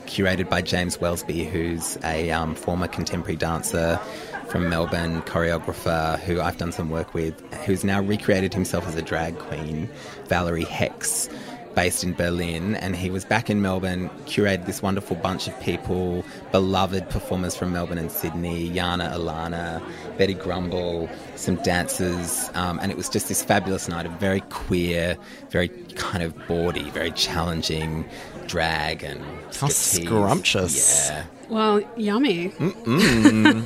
curated 0.07 0.49
by 0.49 0.63
James 0.63 0.97
Welsby, 0.97 1.47
who's 1.47 1.99
a 2.03 2.31
um, 2.31 2.55
former 2.55 2.89
contemporary 2.89 3.37
dancer 3.37 4.01
from 4.49 4.71
Melbourne, 4.71 5.21
choreographer 5.23 6.19
who 6.21 6.41
I've 6.41 6.57
done 6.57 6.73
some 6.73 6.89
work 6.89 7.13
with, 7.13 7.39
who's 7.67 7.85
now 7.85 8.01
recreated 8.01 8.55
himself 8.55 8.87
as 8.89 8.95
a 8.95 9.03
drag 9.03 9.39
queen, 9.39 9.91
Valerie 10.29 10.65
Hex, 10.65 11.29
based 11.75 12.03
in 12.05 12.13
Berlin. 12.15 12.75
And 12.77 12.97
he 12.97 13.11
was 13.11 13.25
back 13.25 13.49
in 13.51 13.63
Melbourne, 13.63 14.11
curated 14.27 14.67
this 14.67 14.83
wonderful 14.83 15.17
bunch 15.17 15.47
of 15.49 15.61
people, 15.61 16.25
beloved 16.53 17.09
performers 17.11 17.55
from 17.57 17.73
Melbourne 17.73 17.99
and 17.99 18.11
Sydney, 18.11 18.69
Yana 18.71 19.13
Alana, 19.13 19.83
Betty 20.17 20.35
Grumble, 20.35 21.09
some 21.37 21.57
dancers. 21.57 22.51
Um, 22.55 22.79
and 22.83 22.91
it 22.91 22.97
was 22.97 23.09
just 23.09 23.29
this 23.29 23.43
fabulous 23.43 23.89
night 23.89 24.07
of 24.07 24.13
very 24.13 24.41
queer, 24.51 25.17
very 25.51 25.69
kind 25.95 26.23
of 26.23 26.35
bawdy, 26.49 26.91
very 26.91 27.11
challenging 27.13 28.05
drag 28.47 29.03
and 29.05 29.21
How 29.61 29.67
striptease. 29.69 30.05
scrumptious. 30.07 31.09
Yeah, 31.11 31.25
Well, 31.49 31.81
yummy. 31.97 32.49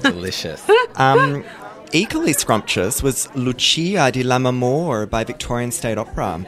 delicious. 0.03 0.69
Um, 0.97 1.45
equally 1.93 2.33
scrumptious 2.33 3.03
was 3.03 3.29
Lucia 3.35 4.11
di 4.13 4.23
Lammermoor 4.25 5.09
by 5.09 5.25
Victorian 5.25 5.71
State 5.71 5.99
Opera. 5.99 6.45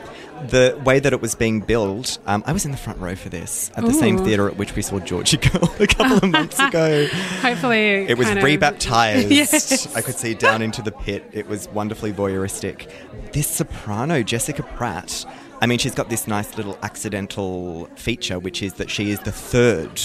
The 0.48 0.80
way 0.84 0.98
that 1.00 1.12
it 1.12 1.20
was 1.22 1.34
being 1.34 1.60
billed, 1.60 2.18
um, 2.26 2.42
I 2.46 2.52
was 2.52 2.64
in 2.64 2.70
the 2.70 2.76
front 2.76 2.98
row 2.98 3.14
for 3.14 3.28
this 3.28 3.70
at 3.76 3.84
the 3.84 3.92
same 3.92 4.18
theatre 4.18 4.48
at 4.48 4.56
which 4.56 4.74
we 4.76 4.82
saw 4.82 4.98
Georgie 5.00 5.38
Girl 5.38 5.72
a 5.80 5.86
couple 5.86 6.18
of 6.18 6.30
months 6.30 6.58
ago. 6.58 7.06
Hopefully, 7.40 8.06
It 8.08 8.18
was 8.18 8.28
rebaptized. 8.34 9.30
Yes. 9.34 9.94
I 9.96 10.02
could 10.02 10.16
see 10.16 10.34
down 10.34 10.60
into 10.62 10.82
the 10.82 10.92
pit. 10.92 11.24
It 11.32 11.48
was 11.48 11.68
wonderfully 11.68 12.12
voyeuristic. 12.12 12.90
This 13.32 13.46
soprano, 13.48 14.22
Jessica 14.22 14.62
Pratt, 14.62 15.24
I 15.60 15.66
mean, 15.66 15.78
she's 15.78 15.94
got 15.94 16.10
this 16.10 16.28
nice 16.28 16.56
little 16.56 16.78
accidental 16.82 17.88
feature, 17.96 18.38
which 18.38 18.62
is 18.62 18.74
that 18.74 18.90
she 18.90 19.10
is 19.10 19.20
the 19.20 19.32
third 19.32 20.00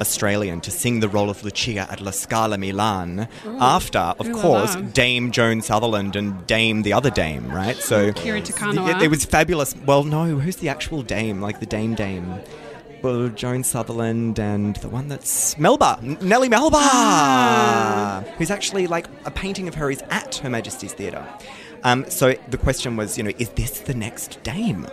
Australian 0.00 0.60
to 0.62 0.70
sing 0.70 1.00
the 1.00 1.08
role 1.08 1.30
of 1.30 1.42
Lucia 1.44 1.86
at 1.90 2.00
La 2.00 2.10
Scala 2.10 2.58
Milan 2.58 3.28
after, 3.60 3.98
of 3.98 4.26
Ooh 4.28 4.34
course, 4.34 4.74
la. 4.74 4.80
Dame 4.82 5.30
Joan 5.30 5.62
Sutherland 5.62 6.16
and 6.16 6.46
Dame 6.46 6.82
the 6.82 6.92
other 6.92 7.10
Dame, 7.10 7.50
right? 7.50 7.76
So 7.76 8.12
Kiri 8.12 8.42
Te 8.42 8.52
it, 8.62 9.02
it 9.02 9.08
was 9.10 9.24
fabulous. 9.24 9.74
Well, 9.86 10.04
no, 10.04 10.38
who's 10.38 10.56
the 10.56 10.68
actual 10.68 11.02
Dame? 11.02 11.40
Like 11.40 11.60
the 11.60 11.66
Dame 11.66 11.94
Dame? 11.94 12.40
Well, 13.02 13.28
Joan 13.28 13.62
Sutherland 13.62 14.38
and 14.38 14.76
the 14.76 14.88
one 14.88 15.08
that's 15.08 15.56
Melba, 15.58 15.98
N- 16.02 16.18
Nellie 16.22 16.48
Melba, 16.48 16.78
Ah. 16.80 18.24
who's 18.38 18.50
actually 18.50 18.86
like 18.86 19.06
a 19.24 19.30
painting 19.30 19.68
of 19.68 19.74
her 19.74 19.90
is 19.90 20.02
at 20.10 20.36
Her 20.36 20.50
Majesty's 20.50 20.92
Theatre. 20.92 21.24
Um, 21.84 22.08
so 22.08 22.34
the 22.48 22.56
question 22.58 22.96
was, 22.96 23.16
you 23.16 23.22
know, 23.22 23.30
is 23.38 23.50
this 23.50 23.80
the 23.80 23.94
next 23.94 24.42
Dame, 24.42 24.88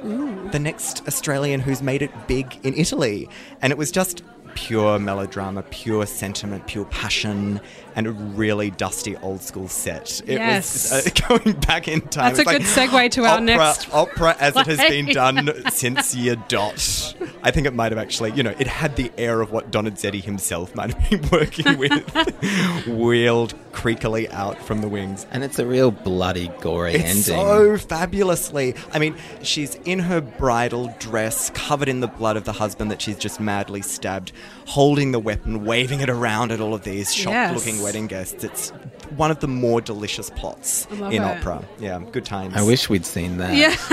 the 0.52 0.60
next 0.60 1.02
Australian 1.08 1.60
who's 1.62 1.82
made 1.82 2.02
it 2.02 2.12
big 2.28 2.60
in 2.63 2.74
Italy? 2.76 3.30
And 3.62 3.72
it 3.72 3.78
was 3.78 3.89
just 3.89 4.22
pure 4.56 5.00
melodrama, 5.00 5.63
pure 5.63 6.06
sentiment, 6.06 6.68
pure 6.68 6.86
passion, 6.86 7.60
and 7.96 8.08
a 8.08 8.12
really 8.12 8.72
dusty 8.72 9.16
old 9.18 9.42
school 9.42 9.68
set. 9.68 10.22
It 10.26 10.34
Yes. 10.39 10.92
was 10.92 11.08
uh, 11.08 11.28
going 11.28 11.60
back 11.60 11.88
in 11.88 12.02
time. 12.02 12.34
That's 12.36 12.39
a 12.39 12.44
like 12.44 12.58
good 12.60 12.68
segue 12.68 13.12
to 13.12 13.26
our 13.26 13.39
next 13.39 13.94
opera 13.94 14.36
as 14.39 14.56
it 14.56 14.66
has 14.68 14.80
been 14.89 15.08
done 15.08 15.52
since 15.72 16.16
year 16.16 16.36
dot. 16.48 17.16
I 17.44 17.52
think 17.52 17.68
it 17.68 17.74
might 17.74 17.92
have 17.92 18.00
actually, 18.00 18.32
you 18.32 18.42
know, 18.44 18.56
it 18.58 18.68
had 18.68 18.96
the 18.96 19.12
air 19.18 19.42
of 19.42 19.52
what 19.52 19.70
Donizetti 19.72 20.24
himself 20.24 20.74
might 20.76 20.94
have 20.94 21.10
been 21.10 21.30
working 21.32 21.78
with, 21.78 22.88
wheeled 22.88 23.54
creakily 23.72 24.32
out 24.32 24.58
from 24.62 24.82
the 24.82 24.88
wings. 24.88 25.26
And 25.32 25.44
it's 25.44 25.60
a 25.60 25.66
real 25.66 25.92
bloody, 25.92 26.48
gory 26.62 26.94
It's 26.94 27.04
ending. 27.04 27.24
so 27.24 27.78
fabulously. 27.78 28.76
I 28.92 29.00
mean, 29.00 29.16
she's 29.42 29.76
in 29.86 30.00
her 30.00 30.22
bridal 30.22 30.94
dress, 31.00 31.50
covered 31.54 31.89
in 31.89 32.00
the 32.00 32.08
blood 32.08 32.38
of 32.38 32.46
the 32.46 32.54
husband 32.54 32.92
that 32.92 33.02
she's 33.02 33.18
just 33.18 33.39
madly 33.39 33.82
stabbed, 33.82 34.32
holding 34.65 35.12
the 35.12 35.19
weapon, 35.19 35.65
waving 35.65 35.99
it 35.99 36.10
around 36.10 36.51
at 36.51 36.62
all 36.62 36.73
of 36.73 36.84
these 36.84 37.13
shocked-looking 37.13 37.75
Yes. 37.75 37.84
wedding 37.84 38.08
guests. 38.08 38.43
It's 38.43 38.69
one 39.17 39.29
of 39.29 39.39
the 39.41 39.47
more 39.47 39.82
delicious 39.82 40.29
plots 40.29 40.88
love 40.91 41.13
in 41.13 41.21
it. 41.21 41.25
opera. 41.25 41.63
Yeah, 41.79 41.99
good 42.12 42.25
times. 42.25 42.53
I 42.56 42.63
wish 42.63 42.89
we'd 42.89 43.06
seen 43.06 43.38
that. 43.38 43.53
Yeah. 43.56 43.75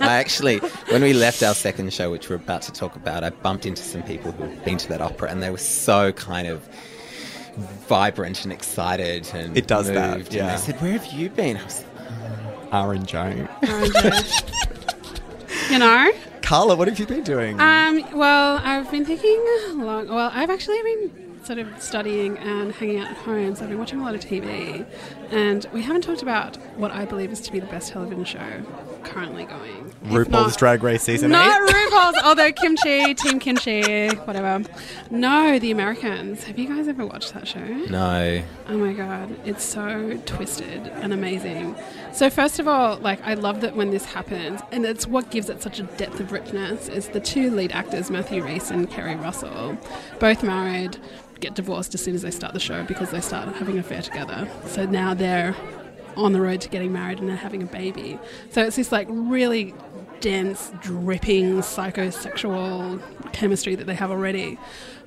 I 0.00 0.16
actually, 0.18 0.58
when 0.90 1.02
we 1.02 1.12
left 1.12 1.42
our 1.42 1.54
second 1.54 1.92
show, 1.92 2.10
which 2.10 2.30
we're 2.30 2.36
about 2.36 2.62
to 2.62 2.72
talk 2.72 2.94
about, 2.96 3.24
I 3.24 3.30
bumped 3.30 3.66
into 3.66 3.82
some 3.82 4.02
people 4.04 4.30
who'd 4.32 4.64
been 4.64 4.78
to 4.78 4.88
that 4.90 5.00
opera, 5.02 5.28
and 5.30 5.42
they 5.42 5.50
were 5.50 5.58
so 5.58 6.12
kind 6.12 6.46
of 6.46 6.66
vibrant 7.88 8.44
and 8.44 8.52
excited 8.52 9.28
and 9.34 9.56
It 9.56 9.66
does 9.66 9.86
moved. 9.88 9.98
that, 9.98 10.16
And 10.18 10.32
yeah. 10.32 10.52
they 10.52 10.56
said, 10.62 10.80
"Where 10.80 10.92
have 10.92 11.06
you 11.12 11.28
been?" 11.30 11.56
I 11.58 11.64
was 11.64 11.84
R 12.70 12.92
and 12.94 13.06
Joan. 13.06 13.48
you 15.70 15.78
know. 15.78 16.10
Carla, 16.50 16.74
what 16.74 16.88
have 16.88 16.98
you 16.98 17.06
been 17.06 17.22
doing? 17.22 17.60
Um, 17.60 18.04
well, 18.12 18.60
I've 18.64 18.90
been 18.90 19.04
thinking 19.04 19.40
long. 19.76 20.08
Well, 20.08 20.32
I've 20.34 20.50
actually 20.50 20.82
been 20.82 21.38
sort 21.44 21.60
of 21.60 21.80
studying 21.80 22.36
and 22.38 22.72
hanging 22.72 22.98
out 22.98 23.08
at 23.12 23.16
home, 23.18 23.54
so 23.54 23.62
I've 23.62 23.68
been 23.68 23.78
watching 23.78 24.00
a 24.00 24.02
lot 24.02 24.16
of 24.16 24.20
TV, 24.20 24.84
and 25.30 25.64
we 25.72 25.80
haven't 25.80 26.02
talked 26.02 26.22
about 26.22 26.56
what 26.76 26.90
I 26.90 27.04
believe 27.04 27.30
is 27.30 27.40
to 27.42 27.52
be 27.52 27.60
the 27.60 27.68
best 27.68 27.92
television 27.92 28.24
show 28.24 28.62
currently 29.04 29.44
going. 29.44 29.94
If 30.02 30.10
RuPaul's 30.10 30.30
not- 30.30 30.58
Drag 30.58 30.82
Race 30.82 31.04
season 31.04 31.30
Not 31.30 31.70
eight. 31.70 31.74
RuPaul's, 31.92 32.18
although 32.24 32.50
Kimchi, 32.50 33.14
Team 33.14 33.38
Kimchi, 33.38 34.08
whatever. 34.24 34.68
No, 35.10 35.56
The 35.60 35.70
Americans. 35.70 36.42
Have 36.44 36.58
you 36.58 36.66
guys 36.66 36.88
ever 36.88 37.06
watched 37.06 37.32
that 37.34 37.46
show? 37.46 37.64
no. 37.64 38.42
Oh 38.66 38.76
my 38.76 38.92
god, 38.92 39.34
it's 39.46 39.62
so 39.62 40.20
twisted 40.26 40.88
and 40.88 41.12
amazing. 41.12 41.76
So 42.12 42.28
first 42.28 42.58
of 42.58 42.68
all, 42.68 42.96
like 42.98 43.22
I 43.22 43.34
love 43.34 43.60
that 43.60 43.76
when 43.76 43.90
this 43.90 44.04
happens, 44.04 44.60
and 44.72 44.84
it's 44.84 45.06
what 45.06 45.30
gives 45.30 45.48
it 45.48 45.62
such 45.62 45.78
a 45.78 45.84
depth 45.84 46.20
of 46.20 46.32
richness. 46.32 46.88
Is 46.88 47.08
the 47.08 47.20
two 47.20 47.50
lead 47.50 47.72
actors, 47.72 48.10
Matthew 48.10 48.42
Rhys 48.42 48.70
and 48.70 48.90
Keri 48.90 49.14
Russell, 49.16 49.78
both 50.18 50.42
married, 50.42 50.98
get 51.40 51.54
divorced 51.54 51.94
as 51.94 52.02
soon 52.02 52.14
as 52.14 52.22
they 52.22 52.30
start 52.30 52.52
the 52.52 52.60
show 52.60 52.84
because 52.84 53.10
they 53.10 53.20
start 53.20 53.54
having 53.56 53.74
an 53.74 53.80
affair 53.80 54.02
together. 54.02 54.48
So 54.66 54.86
now 54.86 55.14
they're 55.14 55.56
on 56.16 56.32
the 56.32 56.40
road 56.40 56.60
to 56.60 56.68
getting 56.68 56.92
married 56.92 57.18
and 57.18 57.28
they're 57.28 57.36
having 57.36 57.62
a 57.62 57.66
baby. 57.66 58.18
So 58.50 58.62
it's 58.62 58.76
this 58.76 58.92
like 58.92 59.06
really 59.10 59.74
dense, 60.20 60.72
dripping 60.82 61.58
psychosexual 61.60 63.00
chemistry 63.32 63.74
that 63.74 63.86
they 63.86 63.94
have 63.94 64.10
already. 64.10 64.58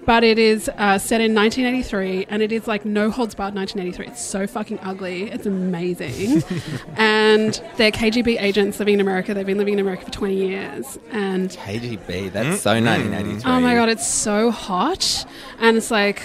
But 0.05 0.23
it 0.23 0.37
is 0.37 0.69
uh, 0.77 0.97
set 0.97 1.21
in 1.21 1.33
1983, 1.33 2.25
and 2.29 2.41
it 2.41 2.51
is 2.51 2.67
like 2.67 2.85
no 2.85 3.09
holds 3.09 3.35
barred 3.35 3.55
1983. 3.55 4.13
It's 4.13 4.23
so 4.23 4.45
fucking 4.47 4.79
ugly. 4.81 5.31
It's 5.31 5.45
amazing. 5.45 6.43
and 6.97 7.61
they're 7.77 7.91
KGB 7.91 8.41
agents 8.41 8.79
living 8.79 8.95
in 8.95 9.01
America. 9.01 9.33
They've 9.33 9.45
been 9.45 9.57
living 9.57 9.75
in 9.75 9.79
America 9.79 10.05
for 10.05 10.11
20 10.11 10.35
years. 10.35 10.99
And 11.11 11.49
KGB, 11.49 12.31
that's 12.31 12.61
so 12.61 12.71
1983. 12.71 13.49
oh 13.49 13.59
my 13.61 13.75
god, 13.75 13.89
it's 13.89 14.07
so 14.07 14.51
hot. 14.51 15.25
And 15.59 15.77
it's 15.77 15.91
like, 15.91 16.21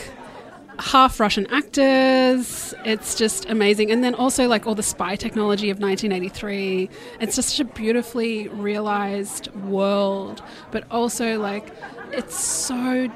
half 0.79 1.19
Russian 1.21 1.47
actors. 1.49 2.75
It's 2.85 3.14
just 3.14 3.47
amazing. 3.47 3.91
And 3.91 4.03
then 4.03 4.14
also 4.14 4.47
like 4.47 4.67
all 4.67 4.75
the 4.75 4.83
spy 4.83 5.17
technology 5.17 5.71
of 5.71 5.81
1983. 5.81 6.88
It's 7.21 7.37
just 7.37 7.51
such 7.51 7.61
a 7.61 7.64
beautifully 7.64 8.49
realized 8.49 9.53
world, 9.55 10.43
but 10.71 10.85
also 10.91 11.38
like 11.41 11.73
it's 12.12 12.38
so 12.38 13.11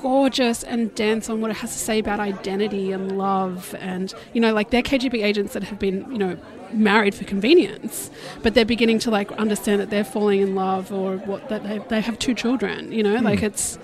gorgeous 0.00 0.62
and 0.62 0.94
dense 0.94 1.28
on 1.28 1.40
what 1.40 1.50
it 1.50 1.56
has 1.58 1.72
to 1.72 1.78
say 1.78 1.98
about 1.98 2.20
identity 2.20 2.90
and 2.92 3.18
love 3.18 3.74
and 3.78 4.14
you 4.32 4.40
know 4.40 4.52
like 4.52 4.70
they're 4.70 4.82
KGB 4.82 5.22
agents 5.22 5.52
that 5.52 5.62
have 5.64 5.78
been 5.78 6.10
you 6.10 6.18
know 6.18 6.36
married 6.72 7.14
for 7.14 7.24
convenience 7.24 8.10
but 8.42 8.54
they're 8.54 8.64
beginning 8.64 8.98
to 9.00 9.10
like 9.10 9.30
understand 9.32 9.80
that 9.80 9.90
they're 9.90 10.04
falling 10.04 10.40
in 10.40 10.54
love 10.54 10.92
or 10.92 11.16
what 11.18 11.48
that 11.48 11.64
they, 11.64 11.78
they 11.88 12.00
have 12.00 12.18
two 12.18 12.34
children 12.34 12.92
you 12.92 13.02
know? 13.02 13.16
Mm. 13.16 13.22
like 13.22 13.42
it's 13.42 13.78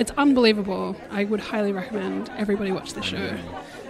it's 0.00 0.12
unbelievable. 0.16 0.96
I 1.10 1.24
would 1.24 1.40
highly 1.40 1.72
recommend 1.72 2.30
everybody 2.38 2.72
watch 2.72 2.94
the 2.94 3.02
show. 3.02 3.36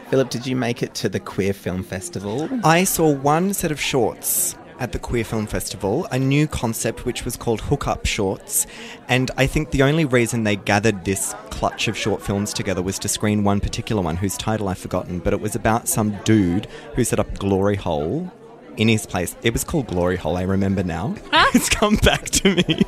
Philip 0.09 0.29
did 0.29 0.45
you 0.45 0.57
make 0.57 0.83
it 0.83 0.93
to 0.95 1.09
the 1.09 1.21
queer 1.21 1.53
film 1.53 1.85
festival? 1.85 2.49
I 2.65 2.83
saw 2.83 3.15
one 3.15 3.55
set 3.55 3.71
of 3.71 3.81
shorts 3.81 4.57
at 4.81 4.93
the 4.93 4.99
Queer 4.99 5.25
Film 5.25 5.47
Festival, 5.47 6.07
a 6.11 6.19
new 6.19 6.47
concept 6.47 7.05
which 7.05 7.25
was 7.25 7.37
called 7.37 7.61
Hookup 7.61 8.07
Shorts. 8.07 8.67
And 9.09 9.31
I 9.37 9.47
think 9.47 9.71
the 9.71 9.83
only 9.83 10.07
reason 10.07 10.43
they 10.43 10.57
gathered 10.57 11.05
this 11.05 11.35
clutch 11.51 11.87
of 11.87 11.97
short 11.97 12.23
films 12.23 12.53
together 12.55 12.83
was 12.83 12.99
to 13.01 13.09
screen 13.09 13.45
one 13.45 13.61
particular 13.61 14.03
one 14.03 14.17
whose 14.17 14.37
title 14.37 14.69
I've 14.69 14.79
forgotten, 14.79 15.19
but 15.19 15.35
it 15.35 15.41
was 15.41 15.55
about 15.55 15.87
some 15.87 16.19
dude 16.25 16.67
who 16.95 17.05
set 17.05 17.21
up 17.21 17.39
Glory 17.39 17.77
Hole 17.77 18.33
in 18.79 18.89
his 18.89 19.05
place. 19.05 19.37
It 19.43 19.53
was 19.53 19.65
called 19.65 19.87
Glory 19.87 20.17
Hole, 20.17 20.39
I 20.39 20.43
remember 20.43 20.83
now. 20.83 21.15
it's 21.55 21.69
come 21.69 21.97
back 21.97 22.25
to 22.31 22.55
me. 22.55 22.83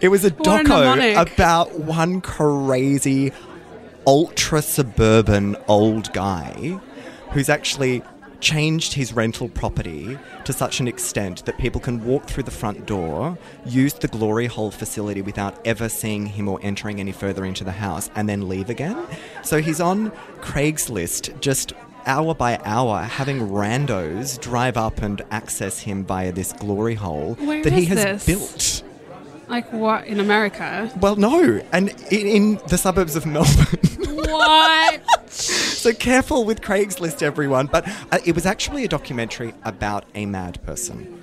it 0.00 0.08
was 0.08 0.24
a 0.24 0.30
doco 0.30 1.20
about 1.20 1.78
one 1.80 2.20
crazy 2.20 3.32
ultra 4.06 4.60
suburban 4.60 5.56
old 5.66 6.12
guy 6.12 6.78
who's 7.30 7.48
actually 7.48 8.02
changed 8.40 8.92
his 8.94 9.12
rental 9.12 9.48
property 9.48 10.18
to 10.44 10.52
such 10.52 10.80
an 10.80 10.88
extent 10.88 11.44
that 11.46 11.58
people 11.58 11.80
can 11.80 12.04
walk 12.04 12.24
through 12.26 12.42
the 12.44 12.50
front 12.50 12.86
door, 12.86 13.38
use 13.64 13.92
the 13.94 14.08
glory 14.08 14.46
hole 14.46 14.70
facility 14.70 15.22
without 15.22 15.58
ever 15.66 15.88
seeing 15.88 16.26
him 16.26 16.48
or 16.48 16.58
entering 16.62 17.00
any 17.00 17.12
further 17.12 17.44
into 17.44 17.64
the 17.64 17.72
house, 17.72 18.10
and 18.14 18.28
then 18.28 18.48
leave 18.48 18.70
again. 18.70 18.96
So 19.42 19.60
he's 19.60 19.80
on 19.80 20.10
Craigslist 20.40 21.40
just 21.40 21.72
hour 22.06 22.34
by 22.34 22.58
hour 22.64 23.02
having 23.02 23.40
randos 23.48 24.40
drive 24.40 24.76
up 24.76 25.02
and 25.02 25.20
access 25.30 25.78
him 25.80 26.04
via 26.04 26.32
this 26.32 26.52
glory 26.54 26.94
hole 26.94 27.34
Where 27.34 27.62
that 27.62 27.72
he 27.72 27.84
has 27.86 28.24
this? 28.24 28.26
built. 28.26 28.82
Like 29.50 29.72
what 29.72 30.06
in 30.06 30.20
America? 30.20 30.88
Well, 31.00 31.16
no, 31.16 31.60
and 31.72 31.88
in, 32.12 32.26
in 32.26 32.60
the 32.68 32.78
suburbs 32.78 33.16
of 33.16 33.26
Melbourne. 33.26 33.80
What? 34.30 35.02
so 35.30 35.92
careful 35.92 36.44
with 36.44 36.60
Craigslist, 36.60 37.20
everyone. 37.20 37.66
But 37.66 37.88
uh, 38.12 38.20
it 38.24 38.36
was 38.36 38.46
actually 38.46 38.84
a 38.84 38.88
documentary 38.88 39.52
about 39.64 40.04
a 40.14 40.24
mad 40.24 40.62
person. 40.62 41.19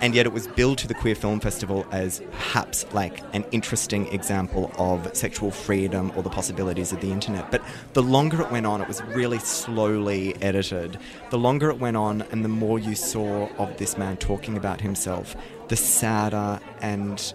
And 0.00 0.14
yet 0.14 0.26
it 0.26 0.32
was 0.32 0.46
billed 0.46 0.76
to 0.78 0.86
the 0.88 0.94
Queer 0.94 1.14
Film 1.14 1.40
Festival 1.40 1.86
as 1.90 2.20
perhaps 2.30 2.84
like 2.92 3.22
an 3.34 3.44
interesting 3.50 4.06
example 4.12 4.70
of 4.78 5.16
sexual 5.16 5.50
freedom 5.50 6.12
or 6.14 6.22
the 6.22 6.28
possibilities 6.30 6.92
of 6.92 7.00
the 7.00 7.10
internet. 7.10 7.50
But 7.50 7.62
the 7.94 8.02
longer 8.02 8.42
it 8.42 8.50
went 8.50 8.66
on, 8.66 8.82
it 8.82 8.88
was 8.88 9.02
really 9.04 9.38
slowly 9.38 10.34
edited. 10.42 10.98
The 11.30 11.38
longer 11.38 11.70
it 11.70 11.78
went 11.80 11.96
on, 11.96 12.22
and 12.30 12.44
the 12.44 12.48
more 12.50 12.78
you 12.78 12.94
saw 12.94 13.48
of 13.56 13.78
this 13.78 13.96
man 13.96 14.18
talking 14.18 14.56
about 14.58 14.82
himself, 14.82 15.34
the 15.68 15.76
sadder 15.76 16.60
and 16.82 17.32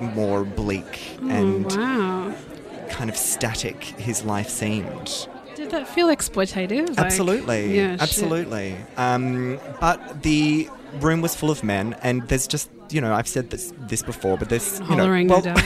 more 0.00 0.44
bleak 0.44 1.00
Oh, 1.22 1.28
and 1.30 1.64
wow. 1.66 2.34
kind 2.90 3.08
of 3.08 3.16
static 3.16 3.82
his 3.84 4.22
life 4.24 4.48
seemed. 4.50 5.28
Did 5.54 5.70
that 5.70 5.88
feel 5.88 6.08
exploitative? 6.08 6.88
Like- 6.90 6.98
Absolutely, 6.98 7.74
yeah, 7.76 7.96
absolutely. 8.00 8.76
Um, 8.98 9.58
but 9.80 10.22
the 10.22 10.68
room 11.00 11.20
was 11.20 11.34
full 11.34 11.50
of 11.50 11.62
men, 11.64 11.94
and 12.02 12.26
there's 12.28 12.46
just 12.46 12.70
you 12.90 13.00
know 13.00 13.14
I've 13.14 13.28
said 13.28 13.50
this 13.50 13.72
this 13.80 14.02
before, 14.02 14.36
but 14.36 14.48
there's 14.48 14.80
you 14.80 14.96
know 14.96 15.08
well. 15.28 15.42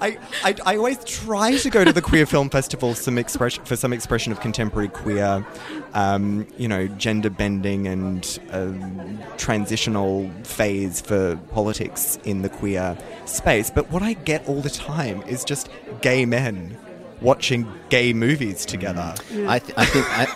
I, 0.00 0.16
I, 0.44 0.54
I 0.64 0.76
always 0.76 1.02
try 1.04 1.56
to 1.56 1.70
go 1.70 1.84
to 1.84 1.92
the 1.92 2.02
queer 2.02 2.24
film 2.24 2.50
festival 2.50 2.94
some 2.94 3.18
expression 3.18 3.64
for 3.64 3.76
some 3.76 3.92
expression 3.92 4.30
of 4.32 4.40
contemporary 4.40 4.88
queer, 4.88 5.44
um, 5.94 6.46
you 6.56 6.68
know, 6.68 6.86
gender 6.86 7.30
bending 7.30 7.86
and 7.88 8.38
um, 8.52 9.18
transitional 9.38 10.30
phase 10.44 11.00
for 11.00 11.36
politics 11.52 12.18
in 12.24 12.42
the 12.42 12.48
queer 12.48 12.96
space. 13.24 13.70
But 13.70 13.90
what 13.90 14.02
I 14.02 14.12
get 14.12 14.48
all 14.48 14.60
the 14.60 14.70
time 14.70 15.22
is 15.22 15.44
just 15.44 15.68
gay 16.00 16.24
men 16.24 16.78
watching 17.20 17.66
gay 17.88 18.12
movies 18.12 18.64
together. 18.64 19.14
I, 19.46 19.58
th- 19.58 19.74
I 19.76 19.84
think 19.84 20.06
I, 20.10 20.26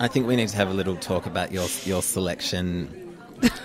I 0.00 0.08
think 0.08 0.26
we 0.26 0.36
need 0.36 0.48
to 0.48 0.56
have 0.56 0.68
a 0.68 0.74
little 0.74 0.96
talk 0.96 1.26
about 1.26 1.52
your 1.52 1.66
your 1.84 2.02
selection 2.02 2.88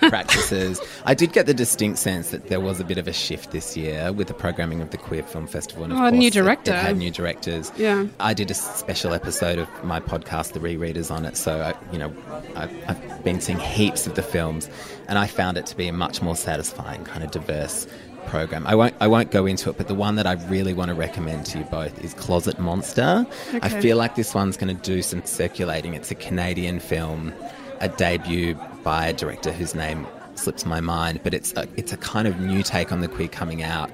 practices. 0.08 0.80
I 1.06 1.14
did 1.14 1.32
get 1.32 1.46
the 1.46 1.54
distinct 1.54 1.98
sense 1.98 2.30
that 2.30 2.48
there 2.48 2.60
was 2.60 2.80
a 2.80 2.84
bit 2.84 2.98
of 2.98 3.08
a 3.08 3.12
shift 3.12 3.50
this 3.52 3.76
year 3.76 4.12
with 4.12 4.28
the 4.28 4.34
programming 4.34 4.80
of 4.80 4.90
the 4.90 4.98
Queer 4.98 5.22
Film 5.22 5.46
Festival. 5.46 5.84
And 5.84 5.92
of 5.92 5.98
Oh, 5.98 6.06
a 6.06 6.10
course, 6.10 6.18
new 6.20 6.26
it- 6.28 6.32
director. 6.32 6.72
It, 6.72 6.76
had 6.78 6.96
new 6.98 7.10
directors. 7.10 7.72
Yeah. 7.76 8.06
I 8.18 8.34
did 8.34 8.50
a 8.50 8.54
special 8.54 9.14
episode 9.14 9.58
of 9.58 9.68
my 9.84 10.00
podcast, 10.00 10.52
The 10.52 10.60
Rereaders, 10.60 11.10
on 11.10 11.24
it. 11.24 11.36
So, 11.36 11.60
I, 11.62 11.92
you 11.92 11.98
know, 11.98 12.12
I, 12.56 12.68
I've 12.88 13.24
been 13.24 13.40
seeing 13.40 13.58
heaps 13.58 14.06
of 14.06 14.16
the 14.16 14.22
films, 14.22 14.68
and 15.08 15.18
I 15.18 15.26
found 15.26 15.56
it 15.56 15.66
to 15.66 15.76
be 15.76 15.88
a 15.88 15.92
much 15.92 16.20
more 16.20 16.36
satisfying, 16.36 17.04
kind 17.04 17.24
of 17.24 17.30
diverse 17.30 17.86
program. 18.26 18.66
I 18.66 18.74
won't 18.74 18.94
I 19.00 19.06
won't 19.06 19.30
go 19.30 19.46
into 19.46 19.70
it, 19.70 19.76
but 19.76 19.88
the 19.88 19.94
one 19.94 20.16
that 20.16 20.26
I 20.26 20.34
really 20.48 20.72
want 20.72 20.88
to 20.88 20.94
recommend 20.94 21.46
to 21.46 21.58
you 21.58 21.64
both 21.64 22.02
is 22.04 22.14
Closet 22.14 22.58
Monster. 22.58 23.26
I 23.62 23.68
feel 23.68 23.96
like 23.96 24.14
this 24.14 24.34
one's 24.34 24.56
going 24.56 24.74
to 24.74 24.82
do 24.82 25.02
some 25.02 25.24
circulating. 25.24 25.94
It's 25.94 26.10
a 26.10 26.14
Canadian 26.14 26.80
film, 26.80 27.32
a 27.80 27.88
debut 27.88 28.56
by 28.82 29.08
a 29.08 29.12
director 29.12 29.52
whose 29.52 29.74
name 29.74 30.06
slips 30.34 30.64
my 30.64 30.80
mind, 30.80 31.20
but 31.22 31.34
it's 31.34 31.52
a, 31.54 31.68
it's 31.76 31.92
a 31.92 31.96
kind 31.96 32.26
of 32.26 32.40
new 32.40 32.62
take 32.62 32.92
on 32.92 33.00
the 33.00 33.08
queer 33.08 33.28
coming 33.28 33.62
out 33.62 33.90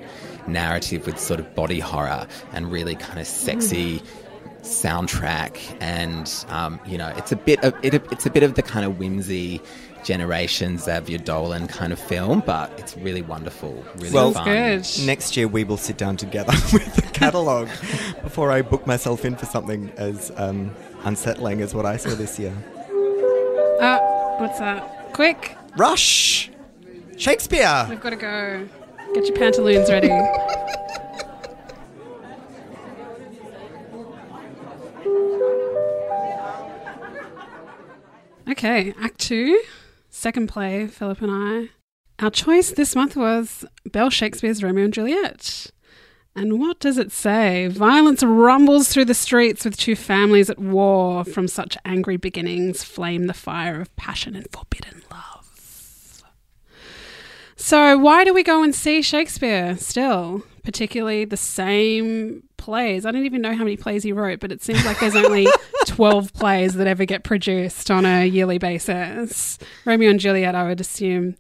narrative 0.47 1.07
with 1.07 1.19
sort 1.19 1.41
of 1.41 1.55
body 1.55 1.81
horror 1.81 2.27
and 2.53 2.71
really 2.71 2.95
kind 2.95 3.19
of 3.19 3.27
sexy 3.27 4.01
soundtrack 4.63 5.77
and 5.81 6.45
um, 6.49 6.81
you 6.87 6.99
know 6.99 7.13
it's 7.17 7.31
a 7.33 7.37
bit 7.37 7.63
of 7.65 7.75
it, 7.83 7.95
it's 7.95 8.27
a 8.27 8.31
bit 8.31 8.43
of 8.43 8.55
the 8.55 8.63
kind 8.63 8.85
of 8.85 8.99
whimsy 8.99 9.61
generation 10.07 10.79
Xavier 10.79 11.19
Dolan 11.19 11.67
kind 11.67 11.93
of 11.93 11.99
film 11.99 12.41
but 12.47 12.71
it's 12.79 12.97
really 12.97 13.23
wonderful 13.23 13.85
really 13.97 14.13
Well, 14.15 14.33
fun 14.33 14.45
good. 14.45 14.87
Next 15.05 15.37
year, 15.37 15.49
we 15.49 15.65
will 15.65 15.77
sit 15.77 15.99
down 15.99 16.17
together 16.17 16.53
with 16.73 16.95
the 16.95 17.03
catalogue 17.13 17.69
before 18.23 18.53
I 18.53 18.63
book 18.63 18.87
myself 18.87 19.25
in 19.25 19.35
for 19.37 19.47
something 19.47 19.91
as 19.97 20.31
um, 20.37 20.71
unsettling 21.03 21.61
as 21.61 21.75
what 21.75 21.87
I 21.87 21.97
saw 21.97 22.11
this 22.15 22.39
year. 22.39 22.55
Uh, 23.81 23.99
what's 24.39 24.59
that? 24.61 25.13
Quick, 25.13 25.57
Rush! 25.77 26.51
Shakespeare! 27.17 27.87
we've 27.89 28.01
got 28.01 28.11
to 28.11 28.17
go. 28.17 28.69
Get 29.15 29.27
your 29.27 29.37
pantaloons 29.37 29.91
ready. 29.91 30.11
Okay, 38.49 38.95
Act 39.01 39.19
Two, 39.19 39.61
second 40.17 40.49
play, 40.49 40.87
Philip 40.87 41.21
and 41.21 41.31
I. 41.31 42.25
Our 42.25 42.31
choice 42.31 42.71
this 42.71 42.97
month 42.97 43.17
was 43.17 43.65
Bell 43.85 44.09
Shakespeare's 44.09 44.63
Romeo 44.63 44.85
and 44.85 44.95
Juliet. 44.95 45.71
And 46.35 46.59
what 46.59 46.81
does 46.81 46.99
it 46.99 47.13
say? 47.13 47.69
Violence 47.69 48.23
rumbles 48.23 48.89
through 48.89 49.05
the 49.07 49.15
streets 49.15 49.65
with 49.65 49.77
two 49.77 49.95
families 49.95 50.51
at 50.51 50.59
war. 50.59 51.25
From 51.25 51.49
such 51.49 51.77
angry 51.85 52.17
beginnings 52.17 52.83
flame 52.83 53.27
the 53.27 53.35
fire 53.35 53.81
of 53.81 53.95
passion 53.97 54.35
and 54.35 54.47
forbidden 54.51 55.03
love. 55.11 56.23
So, 57.57 57.97
why 57.99 58.25
do 58.25 58.35
we 58.35 58.43
go 58.43 58.63
and 58.63 58.75
see 58.75 59.03
Shakespeare 59.03 59.77
still? 59.77 60.43
Particularly 60.63 61.25
the 61.25 61.37
same 61.37 62.43
plays. 62.57 63.07
I 63.07 63.11
don't 63.11 63.25
even 63.25 63.43
know 63.43 63.55
how 63.55 63.65
many 63.65 63.77
plays 63.77 64.03
he 64.03 64.13
wrote, 64.13 64.41
but 64.41 64.53
it 64.53 64.63
seems 64.63 64.85
like 64.85 65.01
there's 65.01 65.17
only 65.17 65.47
12 65.87 66.33
plays 66.33 66.75
that 66.75 66.87
ever 66.87 67.05
get 67.05 67.25
produced 67.25 67.91
on 67.91 68.05
a 68.05 68.27
yearly 68.27 68.59
basis. 68.59 69.59
Romeo 69.85 70.11
and 70.11 70.21
Juliet, 70.21 70.55
I 70.55 70.65
would 70.69 70.81
assume, 70.81 71.37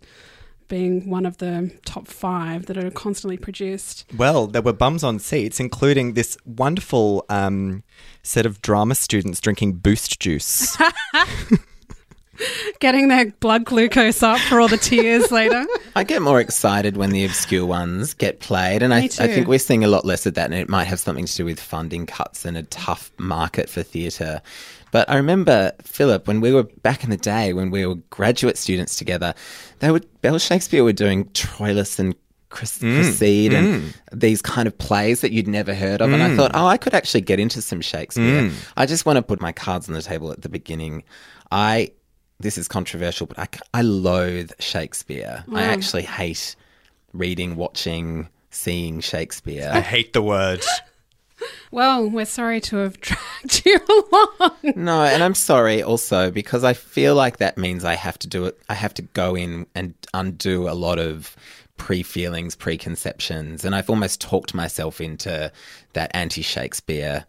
being 0.68 1.08
one 1.08 1.26
of 1.26 1.38
the 1.38 1.70
top 1.84 2.08
five 2.08 2.66
that 2.66 2.76
are 2.76 2.90
constantly 2.90 3.36
produced. 3.36 4.04
Well, 4.16 4.46
there 4.46 4.62
were 4.62 4.72
bums 4.72 5.04
on 5.04 5.18
seats, 5.18 5.60
including 5.60 6.14
this 6.14 6.36
wonderful 6.44 7.24
um, 7.28 7.82
set 8.22 8.46
of 8.46 8.60
drama 8.62 8.94
students 8.94 9.40
drinking 9.40 9.74
boost 9.74 10.20
juice. 10.20 10.76
Getting 12.80 13.08
their 13.08 13.26
blood 13.26 13.64
glucose 13.64 14.22
up 14.22 14.38
for 14.40 14.60
all 14.60 14.68
the 14.68 14.76
tears 14.76 15.30
later. 15.30 15.66
I 15.94 16.04
get 16.04 16.22
more 16.22 16.40
excited 16.40 16.96
when 16.96 17.10
the 17.10 17.24
obscure 17.24 17.66
ones 17.66 18.14
get 18.14 18.40
played, 18.40 18.82
and 18.82 18.92
I, 18.92 19.00
Me 19.00 19.04
I 19.06 19.08
too. 19.08 19.26
think 19.28 19.48
we're 19.48 19.58
seeing 19.58 19.84
a 19.84 19.88
lot 19.88 20.04
less 20.04 20.26
of 20.26 20.34
that, 20.34 20.46
and 20.46 20.54
it 20.54 20.68
might 20.68 20.84
have 20.84 21.00
something 21.00 21.26
to 21.26 21.36
do 21.36 21.44
with 21.44 21.60
funding 21.60 22.06
cuts 22.06 22.44
and 22.44 22.56
a 22.56 22.62
tough 22.64 23.10
market 23.18 23.68
for 23.68 23.82
theatre. 23.82 24.42
But 24.90 25.10
I 25.10 25.16
remember 25.16 25.72
Philip 25.82 26.26
when 26.26 26.40
we 26.40 26.52
were 26.52 26.62
back 26.62 27.04
in 27.04 27.10
the 27.10 27.16
day 27.16 27.52
when 27.52 27.70
we 27.70 27.84
were 27.84 27.96
graduate 28.10 28.56
students 28.56 28.96
together. 28.96 29.34
They 29.80 29.90
were 29.90 30.00
Bell 30.22 30.38
Shakespeare 30.38 30.84
were 30.84 30.92
doing 30.92 31.26
Troilus 31.30 31.98
and 31.98 32.14
Chris- 32.48 32.78
mm. 32.78 32.94
Cressida 32.94 33.56
and 33.56 33.82
mm. 33.82 33.94
these 34.12 34.40
kind 34.40 34.66
of 34.66 34.78
plays 34.78 35.20
that 35.20 35.32
you'd 35.32 35.48
never 35.48 35.74
heard 35.74 36.00
of. 36.00 36.12
And 36.12 36.22
I 36.22 36.30
mm. 36.30 36.36
thought, 36.36 36.52
oh, 36.54 36.66
I 36.66 36.76
could 36.76 36.94
actually 36.94 37.20
get 37.20 37.40
into 37.40 37.60
some 37.60 37.80
Shakespeare. 37.80 38.50
I 38.76 38.86
just 38.86 39.04
want 39.04 39.16
to 39.16 39.22
put 39.22 39.40
my 39.40 39.52
cards 39.52 39.88
on 39.88 39.94
the 39.94 40.02
table 40.02 40.32
at 40.32 40.42
the 40.42 40.48
beginning. 40.48 41.02
I, 41.50 41.92
this 42.38 42.58
is 42.58 42.68
controversial, 42.68 43.26
but 43.26 43.38
I, 43.38 43.48
I 43.78 43.82
loathe 43.82 44.52
Shakespeare. 44.58 45.44
I 45.48 45.50
mm. 45.50 45.58
actually 45.58 46.02
hate 46.02 46.56
reading, 47.12 47.56
watching, 47.56 48.28
seeing 48.50 49.00
Shakespeare. 49.00 49.70
I 49.72 49.80
hate 49.80 50.12
the 50.12 50.22
word. 50.22 50.64
Well, 51.70 52.08
we're 52.08 52.24
sorry 52.24 52.60
to 52.62 52.76
have 52.78 52.98
dragged 53.02 53.66
you 53.66 53.78
along. 53.88 54.72
No, 54.76 55.02
and 55.02 55.22
I'm 55.22 55.34
sorry 55.34 55.82
also 55.82 56.30
because 56.30 56.64
I 56.64 56.72
feel 56.72 57.14
like 57.14 57.36
that 57.38 57.58
means 57.58 57.84
I 57.84 57.94
have 57.94 58.18
to 58.20 58.26
do 58.26 58.46
it. 58.46 58.58
I 58.68 58.74
have 58.74 58.94
to 58.94 59.02
go 59.02 59.34
in 59.34 59.66
and 59.74 59.94
undo 60.14 60.68
a 60.68 60.72
lot 60.72 60.98
of 60.98 61.36
pre 61.76 62.02
feelings, 62.02 62.56
preconceptions, 62.56 63.64
and 63.64 63.74
I've 63.74 63.90
almost 63.90 64.20
talked 64.20 64.54
myself 64.54 65.00
into 65.00 65.52
that 65.92 66.10
anti 66.14 66.42
Shakespeare 66.42 67.26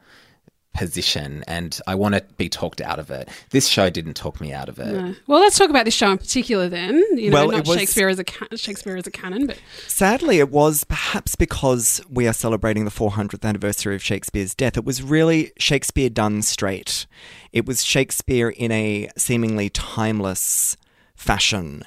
position, 0.77 1.43
and 1.47 1.79
I 1.87 1.95
want 1.95 2.13
to 2.15 2.23
be 2.37 2.49
talked 2.49 2.81
out 2.81 2.99
of 2.99 3.09
it. 3.09 3.27
This 3.49 3.67
show 3.67 3.89
didn't 3.89 4.13
talk 4.13 4.39
me 4.39 4.53
out 4.53 4.69
of 4.69 4.77
it. 4.79 4.95
Uh, 4.95 5.13
well, 5.25 5.39
let's 5.39 5.57
talk 5.57 5.69
about 5.71 5.85
this 5.85 5.95
show 5.95 6.11
in 6.11 6.19
particular 6.19 6.69
then. 6.69 7.03
You 7.17 7.31
know, 7.31 7.37
Well, 7.37 7.51
not 7.51 7.67
was- 7.67 7.79
Shakespeare 7.79 8.07
as 8.07 8.19
a 8.19 8.23
ca- 8.23 8.55
Shakespeare 8.55 8.95
as 8.95 9.07
a 9.07 9.11
canon, 9.11 9.47
but 9.47 9.57
Sadly, 9.87 10.37
it 10.39 10.51
was 10.51 10.83
perhaps 10.83 11.35
because 11.35 11.99
we 12.09 12.27
are 12.27 12.33
celebrating 12.33 12.85
the 12.85 12.91
400th 12.91 13.43
anniversary 13.43 13.95
of 13.95 14.03
Shakespeare's 14.03 14.53
death. 14.53 14.77
It 14.77 14.85
was 14.85 15.01
really 15.01 15.51
Shakespeare 15.57 16.09
done 16.09 16.43
straight. 16.43 17.07
It 17.51 17.65
was 17.65 17.83
Shakespeare 17.83 18.49
in 18.49 18.71
a 18.71 19.09
seemingly 19.17 19.69
timeless 19.69 20.77
fashion 21.15 21.83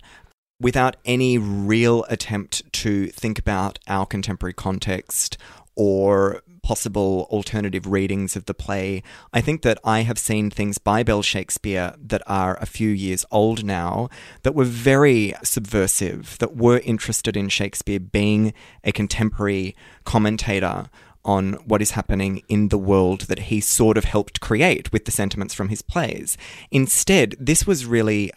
without 0.60 0.96
any 1.04 1.38
real 1.38 2.04
attempt 2.08 2.70
to 2.72 3.06
think 3.08 3.38
about 3.38 3.78
our 3.86 4.04
contemporary 4.04 4.52
context 4.52 5.38
or 5.76 6.42
possible 6.62 7.26
alternative 7.30 7.86
readings 7.86 8.36
of 8.36 8.46
the 8.46 8.54
play. 8.54 9.02
I 9.32 9.40
think 9.40 9.62
that 9.62 9.78
I 9.84 10.00
have 10.00 10.18
seen 10.18 10.50
things 10.50 10.78
by 10.78 11.02
Bell 11.02 11.22
Shakespeare 11.22 11.94
that 11.98 12.22
are 12.26 12.56
a 12.60 12.66
few 12.66 12.90
years 12.90 13.24
old 13.30 13.64
now 13.64 14.08
that 14.42 14.54
were 14.54 14.64
very 14.64 15.34
subversive, 15.42 16.38
that 16.38 16.56
were 16.56 16.78
interested 16.78 17.36
in 17.36 17.48
Shakespeare 17.48 18.00
being 18.00 18.52
a 18.84 18.92
contemporary 18.92 19.74
commentator 20.04 20.90
on 21.24 21.52
what 21.66 21.82
is 21.82 21.92
happening 21.92 22.42
in 22.48 22.68
the 22.68 22.78
world 22.78 23.22
that 23.22 23.38
he 23.38 23.60
sort 23.60 23.98
of 23.98 24.04
helped 24.04 24.40
create 24.40 24.90
with 24.92 25.04
the 25.04 25.10
sentiments 25.10 25.52
from 25.52 25.68
his 25.68 25.82
plays. 25.82 26.38
Instead, 26.70 27.36
this 27.38 27.66
was 27.66 27.84
really 27.84 28.30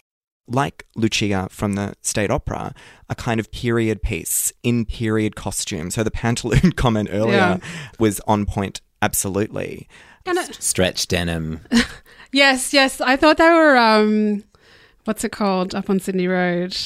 like 0.46 0.86
Lucia 0.94 1.48
from 1.50 1.72
the 1.74 1.94
State 2.02 2.30
Opera, 2.30 2.74
a 3.08 3.14
kind 3.14 3.40
of 3.40 3.50
period 3.50 4.02
piece 4.02 4.52
in 4.62 4.84
period 4.84 5.36
costume. 5.36 5.90
So 5.90 6.02
the 6.02 6.10
pantaloon 6.10 6.72
comment 6.76 7.08
earlier 7.12 7.36
Yeah. 7.36 7.58
was 7.98 8.20
on 8.26 8.44
point, 8.46 8.80
absolutely. 9.00 9.88
and 10.26 10.36
it, 10.38 10.54
Stretch 10.62 11.08
denim. 11.08 11.60
yes, 12.32 12.72
yes, 12.74 13.00
I 13.00 13.16
thought 13.16 13.38
they 13.38 13.48
were 13.50 13.76
um, 13.76 14.44
what's 15.04 15.24
it 15.24 15.32
called 15.32 15.74
up 15.74 15.88
on 15.88 16.00
Sydney 16.00 16.28
Road. 16.28 16.76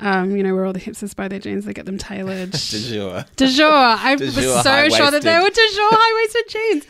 Um, 0.00 0.34
you 0.36 0.42
know 0.42 0.54
where 0.54 0.64
all 0.66 0.72
the 0.72 0.80
hipsters 0.80 1.14
buy 1.14 1.28
their 1.28 1.38
jeans, 1.38 1.64
they 1.64 1.72
get 1.72 1.86
them 1.86 1.98
tailored. 1.98 2.50
De 2.50 2.58
jour. 2.80 3.24
De 3.36 3.46
jour. 3.46 3.70
I 3.72 4.16
De 4.16 4.24
was 4.24 4.34
jour, 4.34 4.62
so 4.62 4.88
sure 4.88 5.10
that 5.10 5.22
they 5.22 5.38
were 5.38 5.48
de 5.48 5.54
jour 5.54 5.88
high 5.92 6.22
waisted 6.22 6.48
jeans. 6.48 6.84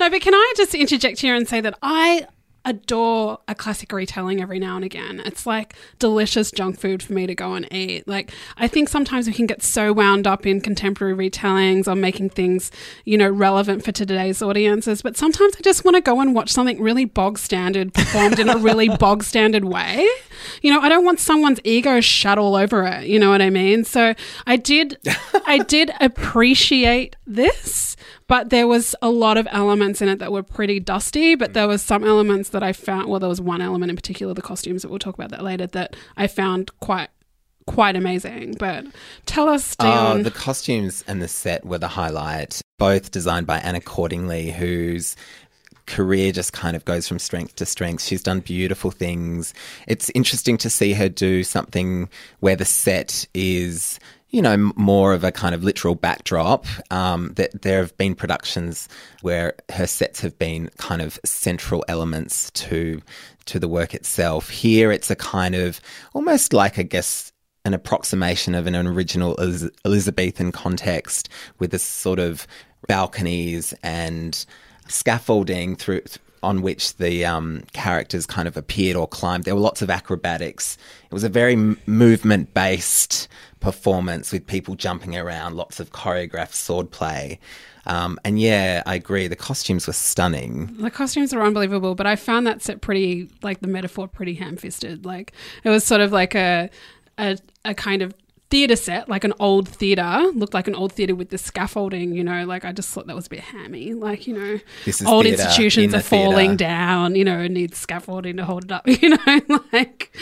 No, 0.00 0.10
but 0.10 0.22
can 0.22 0.34
I 0.34 0.54
just 0.56 0.74
interject 0.74 1.20
here 1.20 1.34
and 1.36 1.46
say 1.46 1.60
that 1.60 1.78
I 1.82 2.26
adore 2.66 3.38
a 3.46 3.54
classic 3.54 3.92
retelling 3.92 4.42
every 4.42 4.58
now 4.58 4.74
and 4.76 4.84
again. 4.84 5.22
It's 5.24 5.46
like 5.46 5.74
delicious 6.00 6.50
junk 6.50 6.78
food 6.78 7.00
for 7.00 7.12
me 7.12 7.26
to 7.26 7.34
go 7.34 7.54
and 7.54 7.72
eat. 7.72 8.06
Like 8.08 8.32
I 8.58 8.66
think 8.66 8.88
sometimes 8.88 9.28
we 9.28 9.32
can 9.32 9.46
get 9.46 9.62
so 9.62 9.92
wound 9.92 10.26
up 10.26 10.44
in 10.44 10.60
contemporary 10.60 11.30
retellings 11.30 11.86
or 11.86 11.94
making 11.94 12.30
things, 12.30 12.72
you 13.04 13.16
know, 13.16 13.30
relevant 13.30 13.84
for 13.84 13.92
today's 13.92 14.42
audiences, 14.42 15.00
but 15.00 15.16
sometimes 15.16 15.54
I 15.56 15.60
just 15.62 15.84
want 15.84 15.94
to 15.94 16.00
go 16.00 16.20
and 16.20 16.34
watch 16.34 16.50
something 16.50 16.82
really 16.82 17.04
bog 17.04 17.38
standard 17.38 17.94
performed 17.94 18.40
in 18.40 18.48
a 18.48 18.58
really 18.58 18.88
bog 18.98 19.22
standard 19.22 19.64
way. 19.64 20.06
You 20.60 20.72
know, 20.72 20.80
I 20.80 20.88
don't 20.88 21.04
want 21.04 21.20
someone's 21.20 21.60
ego 21.62 22.00
shut 22.00 22.36
all 22.36 22.56
over 22.56 22.84
it, 22.84 23.06
you 23.06 23.20
know 23.20 23.30
what 23.30 23.40
I 23.40 23.50
mean? 23.50 23.84
So 23.84 24.14
I 24.46 24.56
did 24.56 24.98
I 25.46 25.58
did 25.58 25.92
appreciate 26.00 27.14
this, 27.26 27.96
but 28.28 28.50
there 28.50 28.66
was 28.66 28.94
a 29.02 29.10
lot 29.10 29.36
of 29.36 29.46
elements 29.50 30.02
in 30.02 30.08
it 30.08 30.18
that 30.18 30.32
were 30.32 30.42
pretty 30.42 30.80
dusty, 30.80 31.34
but 31.34 31.52
there 31.54 31.68
was 31.68 31.82
some 31.82 32.04
elements 32.04 32.48
that 32.50 32.62
I 32.62 32.72
found 32.72 33.08
well 33.08 33.20
there 33.20 33.28
was 33.28 33.40
one 33.40 33.60
element 33.60 33.90
in 33.90 33.96
particular 33.96 34.34
the 34.34 34.42
costumes 34.42 34.82
that 34.82 34.88
we'll 34.88 34.98
talk 34.98 35.14
about 35.14 35.30
that 35.30 35.42
later 35.44 35.66
that 35.68 35.96
I 36.16 36.26
found 36.26 36.70
quite 36.80 37.08
quite 37.66 37.96
amazing. 37.96 38.54
But 38.58 38.86
tell 39.26 39.48
us 39.48 39.76
Oh, 39.78 39.84
Dion 39.84 40.22
the 40.22 40.30
costumes 40.30 41.04
and 41.06 41.20
the 41.20 41.28
set 41.28 41.64
were 41.64 41.78
the 41.78 41.88
highlight, 41.88 42.60
both 42.78 43.10
designed 43.10 43.46
by 43.46 43.58
Anna 43.58 43.80
Cordingley, 43.80 44.52
whose 44.52 45.16
career 45.86 46.32
just 46.32 46.52
kind 46.52 46.74
of 46.76 46.84
goes 46.84 47.06
from 47.06 47.18
strength 47.18 47.54
to 47.56 47.66
strength. 47.66 48.02
She's 48.02 48.22
done 48.22 48.40
beautiful 48.40 48.90
things. 48.90 49.54
It's 49.86 50.10
interesting 50.14 50.58
to 50.58 50.70
see 50.70 50.94
her 50.94 51.08
do 51.08 51.44
something 51.44 52.08
where 52.40 52.56
the 52.56 52.64
set 52.64 53.26
is 53.34 54.00
you 54.30 54.42
know, 54.42 54.72
more 54.76 55.12
of 55.12 55.24
a 55.24 55.32
kind 55.32 55.54
of 55.54 55.62
literal 55.62 55.94
backdrop. 55.94 56.66
Um, 56.90 57.32
that 57.34 57.62
there 57.62 57.80
have 57.80 57.96
been 57.96 58.14
productions 58.14 58.88
where 59.22 59.54
her 59.70 59.86
sets 59.86 60.20
have 60.20 60.38
been 60.38 60.70
kind 60.78 61.00
of 61.02 61.18
central 61.24 61.84
elements 61.88 62.50
to 62.52 63.00
to 63.46 63.58
the 63.60 63.68
work 63.68 63.94
itself. 63.94 64.50
Here, 64.50 64.90
it's 64.90 65.10
a 65.10 65.16
kind 65.16 65.54
of 65.54 65.80
almost 66.14 66.52
like, 66.52 66.78
I 66.78 66.82
guess, 66.82 67.32
an 67.64 67.74
approximation 67.74 68.54
of 68.54 68.66
an 68.66 68.74
original 68.74 69.36
Elizabethan 69.84 70.52
context 70.52 71.28
with 71.58 71.70
this 71.70 71.82
sort 71.82 72.18
of 72.18 72.46
balconies 72.86 73.74
and 73.82 74.44
scaffolding 74.88 75.76
through 75.76 76.02
on 76.42 76.62
which 76.62 76.96
the 76.96 77.24
um, 77.24 77.64
characters 77.72 78.24
kind 78.24 78.46
of 78.46 78.56
appeared 78.56 78.96
or 78.96 79.08
climbed. 79.08 79.44
There 79.44 79.54
were 79.54 79.60
lots 79.60 79.82
of 79.82 79.90
acrobatics. 79.90 80.78
It 81.04 81.14
was 81.14 81.24
a 81.24 81.28
very 81.28 81.56
movement 81.86 82.54
based 82.54 83.26
performance 83.66 84.30
with 84.30 84.46
people 84.46 84.76
jumping 84.76 85.16
around, 85.16 85.56
lots 85.56 85.80
of 85.80 85.90
choreographed 85.90 86.54
swordplay. 86.54 87.36
Um, 87.84 88.16
and 88.24 88.38
yeah, 88.38 88.84
I 88.86 88.94
agree. 88.94 89.26
The 89.26 89.34
costumes 89.34 89.88
were 89.88 89.92
stunning. 89.92 90.72
The 90.78 90.88
costumes 90.88 91.34
are 91.34 91.42
unbelievable, 91.42 91.96
but 91.96 92.06
I 92.06 92.14
found 92.14 92.46
that 92.46 92.62
set 92.62 92.80
pretty, 92.80 93.28
like 93.42 93.58
the 93.62 93.66
metaphor, 93.66 94.06
pretty 94.06 94.34
ham-fisted. 94.34 95.04
Like 95.04 95.32
it 95.64 95.70
was 95.70 95.82
sort 95.82 96.00
of 96.00 96.12
like 96.12 96.36
a 96.36 96.70
a, 97.18 97.38
a 97.64 97.74
kind 97.74 98.02
of 98.02 98.14
theater 98.50 98.76
set, 98.76 99.08
like 99.08 99.24
an 99.24 99.32
old 99.40 99.68
theater, 99.68 100.30
looked 100.34 100.54
like 100.54 100.68
an 100.68 100.74
old 100.74 100.92
theater 100.92 101.14
with 101.14 101.30
the 101.30 101.38
scaffolding. 101.38 102.12
You 102.14 102.24
know, 102.24 102.44
like 102.44 102.64
I 102.64 102.72
just 102.72 102.88
thought 102.90 103.06
that 103.06 103.16
was 103.16 103.26
a 103.26 103.30
bit 103.30 103.40
hammy. 103.40 103.94
Like 103.94 104.26
you 104.26 104.34
know, 104.34 104.60
This 104.84 105.00
is 105.00 105.06
old 105.06 105.26
institutions 105.26 105.92
in 105.94 105.98
are 105.98 106.02
theatre. 106.02 106.24
falling 106.24 106.56
down. 106.56 107.14
You 107.14 107.24
know, 107.24 107.46
need 107.46 107.74
scaffolding 107.74 108.36
to 108.36 108.44
hold 108.44 108.64
it 108.64 108.72
up. 108.72 108.86
You 109.02 109.10
know, 109.10 109.40
like 109.72 110.16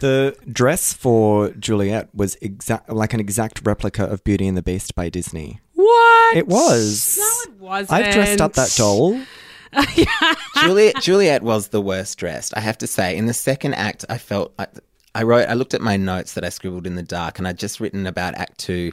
The 0.00 0.36
dress 0.50 0.92
for 0.92 1.50
Juliet 1.50 2.08
was 2.14 2.36
exact, 2.40 2.88
like 2.90 3.14
an 3.14 3.20
exact 3.20 3.62
replica 3.64 4.04
of 4.04 4.22
Beauty 4.24 4.46
and 4.46 4.56
the 4.56 4.62
Beast 4.62 4.94
by 4.94 5.08
Disney. 5.08 5.60
what 5.74 6.36
It 6.36 6.46
was. 6.46 7.16
No, 7.18 7.52
it 7.52 7.60
wasn't. 7.60 7.92
I've 7.92 8.12
dressed 8.14 8.40
up 8.40 8.52
that 8.54 8.74
doll. 8.76 9.20
Juliet 10.62 10.96
Juliet 11.02 11.42
was 11.42 11.68
the 11.68 11.80
worst 11.80 12.18
dressed, 12.18 12.56
I 12.56 12.60
have 12.60 12.78
to 12.78 12.86
say. 12.86 13.16
In 13.16 13.26
the 13.26 13.34
second 13.34 13.74
act, 13.74 14.04
I 14.08 14.18
felt 14.18 14.52
I, 14.58 14.66
I 15.18 15.24
wrote 15.24 15.48
I 15.48 15.54
looked 15.54 15.74
at 15.74 15.80
my 15.80 15.96
notes 15.96 16.34
that 16.34 16.44
I 16.44 16.48
scribbled 16.48 16.86
in 16.86 16.94
the 16.94 17.02
dark, 17.02 17.40
and 17.40 17.48
I'd 17.48 17.58
just 17.58 17.80
written 17.80 18.06
about 18.06 18.36
Act 18.36 18.58
Two. 18.58 18.92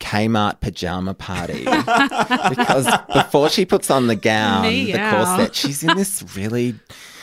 Kmart 0.00 0.60
pajama 0.60 1.14
party 1.14 1.64
because 2.50 2.90
before 3.12 3.48
she 3.48 3.64
puts 3.64 3.92
on 3.92 4.08
the 4.08 4.16
gown, 4.16 4.64
the 4.64 4.92
corset, 4.92 5.54
she's 5.54 5.84
in 5.84 5.96
this 5.96 6.36
really 6.36 6.74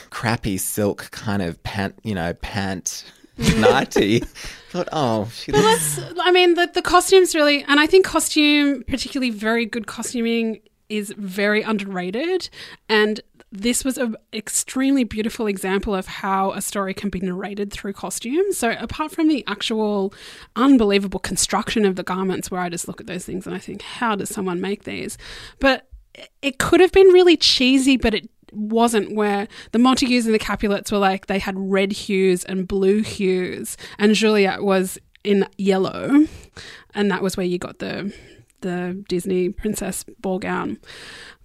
crappy 0.10 0.58
silk 0.58 1.12
kind 1.12 1.42
of 1.42 1.62
pant, 1.64 1.96
you 2.04 2.16
know, 2.16 2.34
pant 2.36 3.04
nighty. 3.58 4.22
Thought, 4.70 4.88
oh, 4.94 5.30
she 5.36 5.52
looks 5.52 6.00
I 6.22 6.32
mean, 6.32 6.54
the, 6.54 6.72
the 6.74 6.82
costumes 6.82 7.36
really, 7.36 7.62
and 7.66 7.78
I 7.78 7.88
think 7.88 8.06
costume, 8.06 8.84
particularly 8.88 9.32
very 9.32 9.66
good 9.66 9.86
costuming, 9.86 10.62
is 10.88 11.14
very 11.18 11.62
underrated. 11.62 12.50
And 12.88 13.20
this 13.52 13.84
was 13.84 13.98
an 13.98 14.16
extremely 14.34 15.04
beautiful 15.04 15.46
example 15.46 15.94
of 15.94 16.08
how 16.08 16.54
a 16.54 16.62
story 16.62 16.94
can 16.94 17.10
be 17.10 17.20
narrated 17.20 17.72
through 17.72 17.94
costume. 17.94 18.54
So, 18.54 18.72
apart 18.80 19.12
from 19.12 19.28
the 19.28 19.44
actual 19.46 20.14
unbelievable 20.56 21.20
construction 21.20 21.86
of 21.86 21.98
the 21.98 22.04
garments, 22.04 22.50
where 22.50 22.62
I 22.62 22.70
just 22.70 22.88
look 22.88 23.02
at 23.02 23.08
those 23.08 23.26
things 23.26 23.46
and 23.46 23.56
I 23.56 23.60
think, 23.60 23.82
how 23.82 24.16
does 24.16 24.30
someone 24.30 24.62
make 24.62 24.86
these? 24.86 25.18
But 25.60 25.88
it 26.42 26.60
could 26.60 26.80
have 26.80 26.91
been 26.91 27.08
really 27.08 27.36
cheesy, 27.36 27.97
but 27.97 28.14
it 28.14 28.30
wasn't 28.54 29.16
where 29.16 29.47
the 29.72 29.80
Montagues 29.80 30.26
and 30.26 30.36
the 30.36 30.39
Capulets 30.39 30.91
were 30.91 30.97
like 30.97 31.28
they 31.28 31.39
had 31.39 31.56
red 31.58 31.91
hues 31.91 32.43
and 32.45 32.68
blue 32.68 33.02
hues, 33.02 33.76
and 33.97 34.16
Juliet 34.16 34.64
was 34.64 34.97
in 35.24 35.45
yellow, 35.58 36.26
and 36.93 37.12
that 37.12 37.22
was 37.22 37.36
where 37.36 37.45
you 37.45 37.58
got 37.58 37.80
the 37.80 38.14
the 38.62 39.04
Disney 39.10 39.49
princess 39.49 40.06
ball 40.20 40.39
gown. 40.39 40.78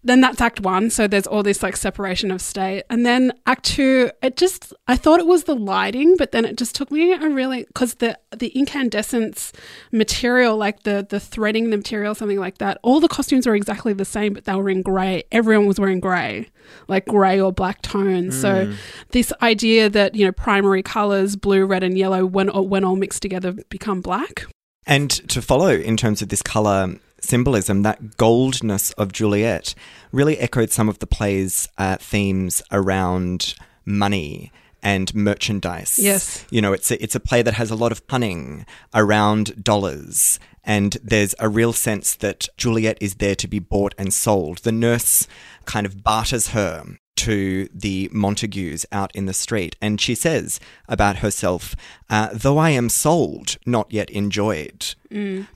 Then 0.07 0.21
that's 0.21 0.41
act 0.41 0.61
one. 0.61 0.89
So 0.91 1.09
there's 1.09 1.27
all 1.27 1.43
this 1.43 1.65
like 1.65 1.77
separation 1.77 2.31
of 2.31 2.41
state. 2.41 2.85
And 2.89 3.05
then 3.05 3.33
act 3.45 3.65
two, 3.65 4.11
it 4.23 4.37
just, 4.37 4.73
I 4.87 4.97
thought 4.97 5.19
it 5.19 5.27
was 5.27 5.45
the 5.45 5.57
lighting, 5.57 6.17
but 6.17 6.31
then 6.31 6.45
it 6.45 6.57
just 6.57 6.77
took 6.77 6.93
me 6.93 7.13
a 7.13 7.19
really, 7.29 7.65
because 7.65 7.95
the, 7.95 8.17
the 8.37 8.49
incandescence 8.49 9.53
material, 9.91 10.57
like 10.57 10.85
the, 10.85 11.05
the 11.09 11.19
threading, 11.19 11.71
the 11.71 11.77
material, 11.77 12.15
something 12.15 12.39
like 12.39 12.59
that, 12.59 12.79
all 12.85 13.01
the 13.01 13.09
costumes 13.09 13.49
were 13.49 13.57
exactly 13.57 13.93
the 13.93 14.05
same, 14.05 14.35
but 14.35 14.45
they 14.45 14.55
were 14.55 14.71
in 14.71 14.83
grey. 14.83 15.25
Everyone 15.33 15.67
was 15.67 15.81
wearing 15.81 15.99
grey, 15.99 16.49
like 16.87 17.07
grey 17.07 17.41
or 17.41 17.53
black 17.53 17.83
tones. 17.83 18.41
So 18.41 18.67
mm. 18.67 18.77
this 19.11 19.33
idea 19.43 19.91
that, 19.91 20.15
you 20.15 20.25
know, 20.25 20.33
primary 20.33 20.85
colors, 20.85 21.35
blue, 21.35 21.67
red, 21.67 21.83
and 21.83 21.99
yellow, 21.99 22.25
when, 22.25 22.47
when 22.47 22.85
all 22.85 22.95
mixed 22.95 23.23
together, 23.23 23.55
become 23.71 24.03
black. 24.03 24.47
And 24.87 25.11
to 25.31 25.43
follow 25.43 25.71
in 25.71 25.97
terms 25.97 26.23
of 26.23 26.29
this 26.29 26.43
colour 26.43 26.95
symbolism, 27.21 27.83
that 27.83 28.17
goldness 28.17 28.93
of 28.93 29.13
Juliet 29.13 29.75
really 30.13 30.39
echoed 30.39 30.71
some 30.71 30.89
of 30.89 30.99
the 30.99 31.07
play's 31.07 31.69
uh, 31.79 31.97
themes 31.97 32.63
around 32.71 33.55
money 33.85 34.53
and 34.83 35.15
merchandise. 35.15 35.99
Yes. 35.99 36.47
You 36.51 36.61
know, 36.61 36.73
it's 36.73 36.91
a, 36.91 37.03
it's 37.03 37.15
a 37.15 37.21
play 37.21 37.43
that 37.43 37.55
has 37.55 37.71
a 37.71 37.77
lot 37.77 37.93
of 37.93 38.07
punning 38.07 38.67
around 38.95 39.65
dollars. 39.65 40.39
And 40.63 40.97
there's 41.03 41.35
a 41.39 41.49
real 41.49 41.73
sense 41.73 42.15
that 42.17 42.49
Juliet 42.57 42.99
is 43.01 43.17
there 43.17 43.37
to 43.37 43.49
be 43.49 43.59
bought 43.59 43.95
and 43.99 44.13
sold. 44.13 44.59
The 44.59 44.73
nurse 44.73 45.27
kind 45.65 45.87
of 45.87 46.03
barters 46.03 46.49
her 46.49 46.99
to 47.17 47.69
the 47.75 48.09
Montagues 48.13 48.87
out 48.93 49.15
in 49.15 49.27
the 49.27 49.33
street. 49.33 49.77
And 49.81 50.01
she 50.01 50.15
says 50.15 50.61
about 50.89 51.17
herself, 51.17 51.75
uh, 52.09 52.29
though 52.33 52.59
I 52.59 52.71
am 52.71 52.89
sold, 52.89 53.57
not 53.67 53.93
yet 53.93 54.11
enjoyed, 54.11 54.95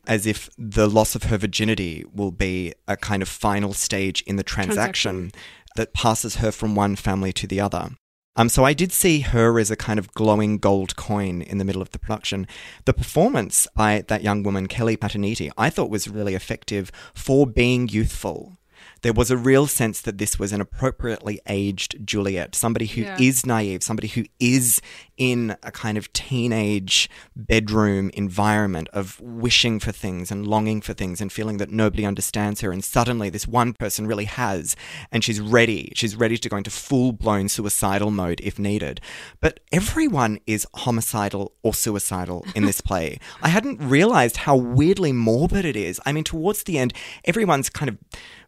as 0.07 0.27
if 0.27 0.51
the 0.59 0.89
loss 0.89 1.15
of 1.15 1.25
her 1.25 1.39
virginity 1.39 2.05
will 2.15 2.33
be 2.33 2.75
a 2.89 2.97
kind 2.97 3.23
of 3.23 3.29
final 3.29 3.73
stage 3.73 4.23
in 4.23 4.37
the 4.37 4.43
transaction, 4.43 5.31
that 5.77 5.93
passes 5.95 6.37
her 6.37 6.51
from 6.51 6.75
one 6.75 6.97
family 6.97 7.33
to 7.33 7.47
the 7.47 7.61
other. 7.61 7.91
Um, 8.37 8.49
so 8.49 8.65
I 8.65 8.73
did 8.73 8.93
see 8.93 9.21
her 9.21 9.59
as 9.59 9.71
a 9.71 9.77
kind 9.77 9.99
of 9.99 10.13
glowing 10.15 10.59
gold 10.59 10.97
coin 10.97 11.43
in 11.43 11.59
the 11.59 11.65
middle 11.65 11.83
of 11.83 11.91
the 11.91 11.99
production. 11.99 12.47
The 12.85 12.95
performance 12.95 13.67
by 13.75 14.05
that 14.09 14.23
young 14.23 14.43
woman, 14.43 14.67
Kelly 14.67 14.97
Paterniti, 14.97 15.51
I 15.59 15.69
thought 15.69 15.91
was 15.91 16.09
really 16.09 16.35
effective 16.35 16.91
for 17.13 17.47
being 17.47 17.89
youthful. 17.89 18.57
There 19.03 19.13
was 19.13 19.31
a 19.31 19.37
real 19.37 19.67
sense 19.67 20.01
that 20.03 20.19
this 20.19 20.39
was 20.39 20.53
an 20.53 20.61
appropriately 20.61 21.41
aged 21.49 22.07
Juliet, 22.07 22.55
somebody 22.55 22.87
who 22.87 23.03
is 23.19 23.43
Yeah. 23.45 23.49
naive, 23.55 23.83
somebody 23.83 24.09
who 24.09 24.25
is 24.39 24.81
in 25.17 25.57
a 25.63 25.71
kind 25.71 25.99
of 25.99 26.13
teenage 26.13 27.09
bedroom 27.37 28.11
environment 28.15 28.89
of 28.93 29.21
wishing 29.21 29.79
for 29.81 29.93
things 29.93 30.31
and 30.31 30.47
longing 30.47 30.81
for 30.81 30.95
things 30.95 31.21
and 31.21 31.31
feeling 31.33 31.59
that 31.59 31.71
nobody 31.71 32.05
understands 32.07 32.61
her. 32.63 32.73
And 32.73 32.83
suddenly, 32.83 33.29
this 33.31 33.47
one 33.47 33.73
person 33.75 34.07
really 34.07 34.25
has, 34.25 34.77
and 35.13 35.23
she's 35.23 35.41
ready. 35.41 35.93
She's 35.95 36.17
ready 36.17 36.37
to 36.39 36.49
go 36.49 36.57
into 36.57 36.71
full 36.71 37.13
blown 37.13 37.49
suicidal 37.49 38.11
mode 38.11 38.41
if 38.43 38.59
needed. 38.59 39.01
But 39.41 39.61
everyone 39.73 40.39
is 40.47 40.67
homicidal 40.75 41.53
or 41.63 41.75
suicidal 41.75 42.45
in 42.55 42.65
this 42.65 42.81
play. 42.81 43.19
I 43.43 43.49
hadn't 43.49 43.79
realized 43.81 44.39
how 44.39 44.57
weirdly 44.57 45.13
morbid 45.13 45.65
it 45.65 45.77
is. 45.77 46.01
I 46.07 46.13
mean, 46.13 46.25
towards 46.25 46.63
the 46.65 46.79
end, 46.79 46.93
everyone's 47.25 47.69
kind 47.71 47.89
of 47.89 47.99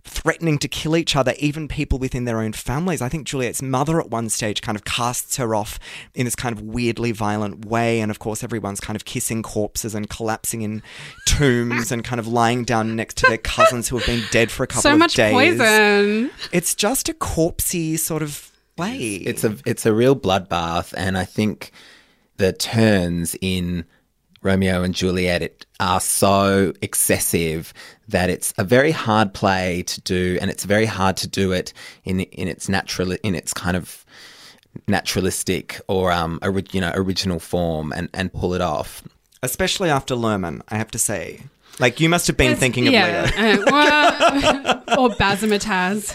threatening 0.05 0.59
to 0.59 0.69
kill 0.69 0.97
each 0.97 1.15
other, 1.15 1.35
even 1.39 1.69
people 1.69 1.99
within 1.99 2.25
their 2.25 2.41
own 2.41 2.53
families. 2.53 3.01
I 3.01 3.09
think 3.09 3.27
Juliet's 3.27 3.63
mother 3.63 4.01
at 4.01 4.11
one 4.11 4.29
stage 4.29 4.61
kind 4.61 4.75
of 4.77 4.85
casts 4.85 5.37
her 5.37 5.55
off 5.55 5.79
in 6.15 6.25
this 6.25 6.35
kind 6.35 6.57
of 6.57 6.63
weirdly 6.63 7.13
violent 7.13 7.65
way. 7.67 8.01
And 8.01 8.11
of 8.11 8.19
course, 8.19 8.43
everyone's 8.43 8.81
kind 8.81 8.97
of 8.97 9.05
kissing 9.05 9.43
corpses 9.43 9.95
and 9.95 10.11
collapsing 10.11 10.63
in 10.63 10.83
tombs 11.27 11.93
and 11.93 12.03
kind 12.05 12.19
of 12.19 12.27
lying 12.27 12.65
down 12.65 12.97
next 12.97 13.17
to 13.19 13.27
their 13.29 13.39
cousins 13.39 13.89
who 13.89 13.97
have 13.99 14.07
been 14.07 14.25
dead 14.31 14.51
for 14.51 14.65
a 14.65 14.67
couple 14.67 14.83
So 14.83 14.93
of 14.93 14.99
much 14.99 15.15
days. 15.15 15.33
poison. 15.33 16.31
It's 16.53 16.75
just 16.75 17.09
a 17.09 17.15
corpsey 17.15 17.97
sort 17.99 18.23
of 18.23 18.51
play. 18.77 18.99
It's 18.99 19.45
a 19.45 19.57
it's 19.65 19.87
a 19.87 19.93
real 19.95 20.17
bloodbath, 20.17 20.95
and 20.97 21.17
I 21.17 21.25
think 21.25 21.71
the 22.39 22.53
turns 22.53 23.37
in 23.41 23.85
Romeo 24.43 24.83
and 24.83 24.95
Juliet 24.95 25.65
are 25.81 26.01
so 26.01 26.73
excessive 26.83 27.73
that 28.09 28.29
it's 28.31 28.53
a 28.59 28.65
very 28.65 28.91
hard 28.91 29.33
play 29.35 29.83
to 29.85 30.01
do, 30.01 30.39
and 30.41 30.51
it's 30.51 30.65
very 30.65 30.87
hard 30.87 31.17
to 31.19 31.29
do 31.29 31.53
it 31.53 31.73
in 32.05 32.21
in 32.21 32.49
its 32.49 32.69
natural 32.69 33.13
in 33.23 33.35
its 33.35 33.55
kind 33.55 33.77
of 33.77 34.05
naturalistic 34.89 35.81
or 35.89 36.11
um 36.13 36.39
ori- 36.43 36.65
you 36.73 36.81
know 36.81 36.93
original 36.95 37.39
form 37.39 37.93
and 37.95 38.09
and 38.15 38.33
pull 38.33 38.55
it 38.55 38.61
off. 38.61 39.03
Especially 39.43 39.91
after 39.91 40.15
Luhrmann, 40.15 40.63
I 40.69 40.77
have 40.77 40.91
to 40.93 40.99
say. 40.99 41.41
Like, 41.81 42.01
you 42.01 42.09
must 42.11 42.27
have 42.27 42.37
been 42.37 42.55
thinking 42.55 42.87
of 42.87 42.93
yeah, 42.93 43.31
Leo. 43.35 43.63
uh, 43.63 43.65
well, 43.71 45.01
or 45.01 45.09
Bazimataz. 45.17 46.15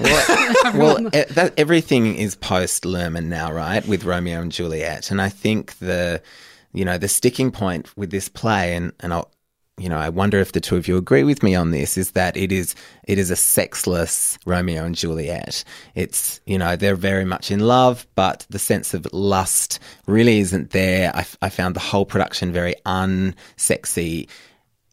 well, 0.78 1.08
e- 1.08 1.24
that, 1.34 1.54
everything 1.58 2.16
is 2.16 2.36
post 2.36 2.84
Luhrmann 2.84 3.26
now, 3.26 3.52
right? 3.52 3.86
With 3.88 4.04
Romeo 4.06 4.40
and 4.40 4.52
Juliet, 4.52 5.10
and 5.10 5.20
I 5.20 5.30
think 5.30 5.78
the, 5.80 6.22
you 6.74 6.86
know, 6.86 6.98
the 6.98 7.08
sticking 7.08 7.52
point 7.52 7.96
with 7.98 8.12
this 8.12 8.30
play, 8.30 8.76
and 8.76 8.92
and 9.00 9.14
I'll, 9.14 9.32
you 9.78 9.90
know, 9.90 9.98
I 9.98 10.10
wonder 10.10 10.40
if 10.40 10.52
the 10.52 10.62
two 10.62 10.76
of 10.76 10.88
you 10.88 10.98
agree 10.98 11.24
with 11.24 11.44
me 11.44 11.56
on 11.56 11.72
this, 11.72 11.98
is 11.98 12.12
that 12.12 12.36
it 12.38 12.52
is 12.52 12.76
it 13.08 13.18
is 13.18 13.32
a 13.32 13.36
sexless 13.36 14.38
Romeo 14.46 14.84
and 14.84 14.96
Juliet. 14.96 15.64
It's 15.96 16.40
you 16.46 16.58
know 16.58 16.76
they're 16.76 16.96
very 16.96 17.26
much 17.26 17.52
in 17.52 17.60
love, 17.60 18.08
but 18.16 18.46
the 18.50 18.60
sense 18.60 18.94
of 18.94 19.08
lust 19.14 19.80
really 20.08 20.40
isn't 20.40 20.72
there. 20.72 21.12
I 21.42 21.50
found 21.50 21.76
the 21.76 21.80
whole 21.80 22.06
production 22.06 22.52
very 22.52 22.76
unsexy 22.86 24.28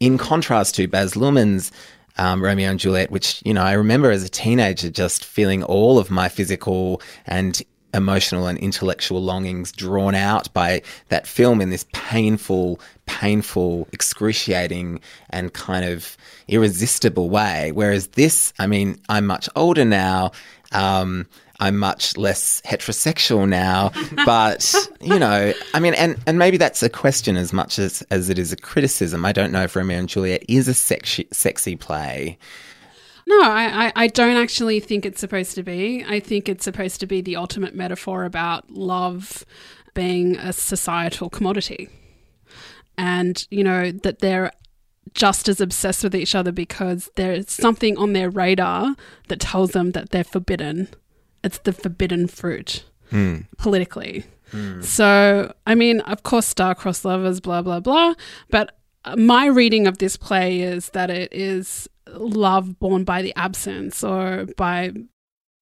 in 0.01 0.19
contrast 0.19 0.75
to 0.75 0.89
Baz 0.89 1.15
Luhrmann's 1.15 1.73
um, 2.17 2.43
Romeo 2.43 2.71
and 2.71 2.79
Juliet, 2.79 3.11
which 3.11 3.43
you 3.45 3.55
know 3.55 3.63
I 3.63 3.73
remember 3.73 4.11
as 4.11 4.23
a 4.23 4.29
teenager 4.29 4.91
just 4.91 5.25
feeling 5.25 5.63
all 5.63 5.99
of 5.99 6.11
my 6.11 6.29
physical 6.29 7.01
and 7.27 7.61
emotional 7.95 8.47
and 8.47 8.59
intellectual 8.59 9.23
longings 9.23 9.73
drawn 9.73 10.15
out 10.15 10.53
by 10.53 10.83
that 11.09 11.27
film 11.27 11.61
in 11.61 11.71
this 11.71 11.87
painful, 11.93 12.81
painful, 13.07 13.89
excruciating, 13.93 15.01
and 15.31 15.53
kind 15.53 15.85
of 15.85 16.17
irresistible 16.49 17.31
way. 17.31 17.73
Whereas 17.73 18.09
this, 18.09 18.53
I 18.59 18.67
mean, 18.67 19.01
I'm 19.09 19.27
much 19.27 19.49
older 19.57 19.85
now. 19.85 20.33
Um, 20.73 21.27
I'm 21.61 21.79
much 21.79 22.17
less 22.17 22.61
heterosexual 22.63 23.49
now, 23.49 23.93
but 24.27 24.75
you 25.01 25.19
know, 25.19 25.53
I 25.73 25.81
mean, 25.81 25.95
and, 25.95 26.19
and 26.27 26.39
maybe 26.39 26.57
that's 26.57 26.83
a 26.83 26.91
question 26.91 27.37
as 27.37 27.53
much 27.53 27.79
as, 27.79 28.03
as 28.11 28.29
it 28.29 28.39
is 28.39 28.53
a 28.53 28.57
criticism. 28.57 29.25
I 29.25 29.33
don't 29.33 29.53
know 29.53 29.63
if 29.63 29.77
Romeo 29.77 29.99
and 29.99 30.09
Juliet 30.09 30.45
is 30.49 30.67
a 30.67 30.75
sexy, 30.75 31.29
sexy 31.31 31.77
play. 31.77 32.39
No, 33.27 33.41
I, 33.43 33.87
I, 33.87 33.93
I 33.97 34.07
don't 34.09 34.37
actually 34.37 34.81
think 34.81 35.07
it's 35.07 35.21
supposed 35.21 35.55
to 35.55 35.63
be. 35.63 36.05
I 36.07 36.21
think 36.21 36.49
it's 36.49 36.65
supposed 36.65 37.01
to 37.01 37.07
be 37.07 37.21
the 37.21 37.37
ultimate 37.37 37.75
metaphor 37.75 38.25
about 38.25 38.71
love 38.71 39.45
being 39.95 40.37
a 40.37 40.53
societal 40.53 41.31
commodity. 41.31 41.89
And, 42.99 43.47
you 43.51 43.65
know, 43.65 43.91
that 43.91 44.19
they're 44.19 44.53
just 45.15 45.49
as 45.49 45.61
obsessed 45.61 46.03
with 46.03 46.15
each 46.15 46.35
other 46.35 46.53
because 46.53 47.11
there's 47.17 47.51
something 47.51 47.97
on 47.97 48.13
their 48.13 48.31
radar 48.31 48.97
that 49.29 49.41
tells 49.41 49.71
them 49.71 49.93
that 49.93 50.11
they're 50.11 50.25
forbidden. 50.25 50.89
It's 51.43 51.59
the 51.59 51.73
forbidden 51.73 52.27
fruit 52.27 52.85
hmm. 53.11 53.41
politically. 53.57 54.25
Hmm. 54.51 54.83
So, 54.83 55.55
I 55.67 55.75
mean, 55.75 56.01
of 56.01 56.23
course, 56.25 56.47
star-crossed 56.47 57.05
lovers, 57.05 57.41
blah, 57.41 57.63
blah, 57.63 57.81
blah. 57.81 58.15
But 58.51 58.77
my 59.17 59.47
reading 59.47 59.87
of 59.87 59.99
this 59.99 60.17
play 60.17 60.61
is 60.61 60.91
that 60.91 61.11
it 61.11 61.33
is 61.33 61.89
love 62.19 62.79
born 62.79 63.05
by 63.05 63.23
the 63.23 63.35
absence 63.37 64.03
or 64.03 64.47
by 64.57 64.93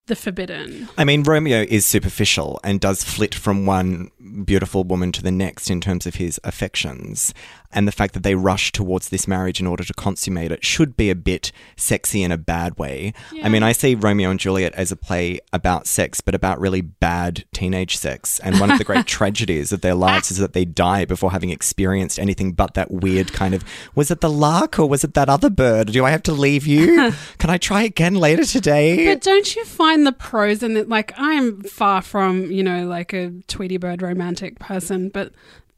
the 0.06 0.16
forbidden. 0.16 0.88
I 0.98 1.04
mean, 1.04 1.22
Romeo 1.22 1.64
is 1.68 1.86
superficial 1.86 2.58
and 2.64 2.80
does 2.80 3.04
flit 3.04 3.34
from 3.34 3.66
one 3.66 4.10
beautiful 4.44 4.84
woman 4.84 5.12
to 5.12 5.22
the 5.22 5.30
next 5.30 5.70
in 5.70 5.80
terms 5.80 6.06
of 6.06 6.16
his 6.16 6.40
affections. 6.42 7.32
And 7.72 7.88
the 7.88 7.92
fact 7.92 8.14
that 8.14 8.22
they 8.22 8.34
rush 8.34 8.72
towards 8.72 9.08
this 9.08 9.26
marriage 9.26 9.60
in 9.60 9.66
order 9.66 9.84
to 9.84 9.94
consummate 9.94 10.52
it 10.52 10.64
should 10.64 10.96
be 10.96 11.10
a 11.10 11.14
bit 11.14 11.52
sexy 11.76 12.22
in 12.22 12.32
a 12.32 12.38
bad 12.38 12.78
way. 12.78 13.12
I 13.42 13.48
mean, 13.48 13.62
I 13.62 13.72
see 13.72 13.94
Romeo 13.94 14.30
and 14.30 14.38
Juliet 14.38 14.74
as 14.74 14.92
a 14.92 14.96
play 14.96 15.40
about 15.52 15.86
sex, 15.86 16.20
but 16.20 16.34
about 16.34 16.60
really 16.60 16.80
bad 16.80 17.44
teenage 17.52 17.96
sex. 17.96 18.38
And 18.40 18.60
one 18.60 18.70
of 18.70 18.78
the 18.78 18.84
great 18.84 19.06
tragedies 19.18 19.72
of 19.72 19.80
their 19.80 19.94
lives 19.94 20.30
is 20.30 20.38
that 20.38 20.52
they 20.52 20.64
die 20.64 21.04
before 21.04 21.30
having 21.30 21.50
experienced 21.50 22.18
anything 22.18 22.52
but 22.52 22.74
that 22.74 22.90
weird 22.90 23.32
kind 23.32 23.54
of 23.54 23.64
was 23.94 24.10
it 24.10 24.20
the 24.20 24.30
lark 24.30 24.78
or 24.78 24.88
was 24.88 25.04
it 25.04 25.14
that 25.14 25.28
other 25.28 25.50
bird? 25.50 25.92
Do 25.92 26.04
I 26.04 26.10
have 26.10 26.22
to 26.24 26.32
leave 26.32 26.66
you? 26.66 27.12
Can 27.38 27.50
I 27.50 27.58
try 27.58 27.82
again 27.82 28.14
later 28.14 28.44
today? 28.44 29.06
But 29.06 29.22
don't 29.22 29.54
you 29.56 29.64
find 29.64 30.06
the 30.06 30.12
prose 30.12 30.62
in 30.62 30.76
it? 30.76 30.88
Like, 30.88 31.12
I'm 31.16 31.62
far 31.62 32.02
from, 32.02 32.50
you 32.50 32.62
know, 32.62 32.86
like 32.86 33.12
a 33.12 33.32
Tweety 33.48 33.76
Bird 33.76 34.02
romantic 34.02 34.58
person, 34.58 35.08
but 35.08 35.32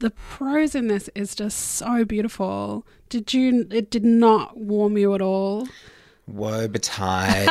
the 0.05 0.11
prose 0.11 0.75
in 0.75 0.89
this 0.89 1.09
is 1.15 1.35
just 1.35 1.59
so 1.59 2.05
beautiful. 2.05 2.87
Did 3.09 3.33
you, 3.33 3.67
it 3.71 3.91
did 3.91 4.05
not 4.05 4.55
warm 4.55 4.99
you 4.99 5.15
at 5.15 5.23
all? 5.23 5.67
Woe 6.27 6.69
betide 6.69 7.49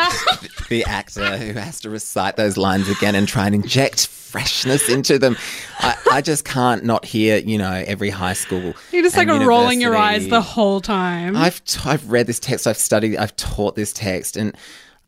the 0.70 0.84
actor 0.86 1.36
who 1.38 1.54
has 1.54 1.80
to 1.80 1.89
recite 1.89 2.36
those 2.36 2.56
lines 2.56 2.88
again 2.89 3.16
and 3.16 3.28
try 3.28 3.47
and 3.47 3.56
inject 3.56 4.06
freshness 4.06 4.88
into 4.88 5.18
them. 5.18 5.36
I, 5.80 5.97
I 6.12 6.22
just 6.22 6.45
can't 6.45 6.84
not 6.84 7.06
hear, 7.06 7.38
you 7.38 7.58
know, 7.58 7.84
every 7.88 8.12
high 8.12 8.34
school. 8.34 8.76
You're 8.91 9.01
just 9.01 9.18
like 9.18 9.28
rolling 9.28 9.82
your 9.82 9.95
eyes 9.95 10.28
the 10.28 10.41
whole 10.41 10.80
time. 10.80 11.36
I've 11.36 11.64
t- 11.66 11.82
I've 11.86 12.12
read 12.12 12.28
this 12.28 12.39
text, 12.39 12.68
I've 12.68 12.78
studied, 12.78 13.18
I've 13.18 13.36
taught 13.36 13.76
this 13.76 13.93
text, 13.93 14.38
and 14.38 14.56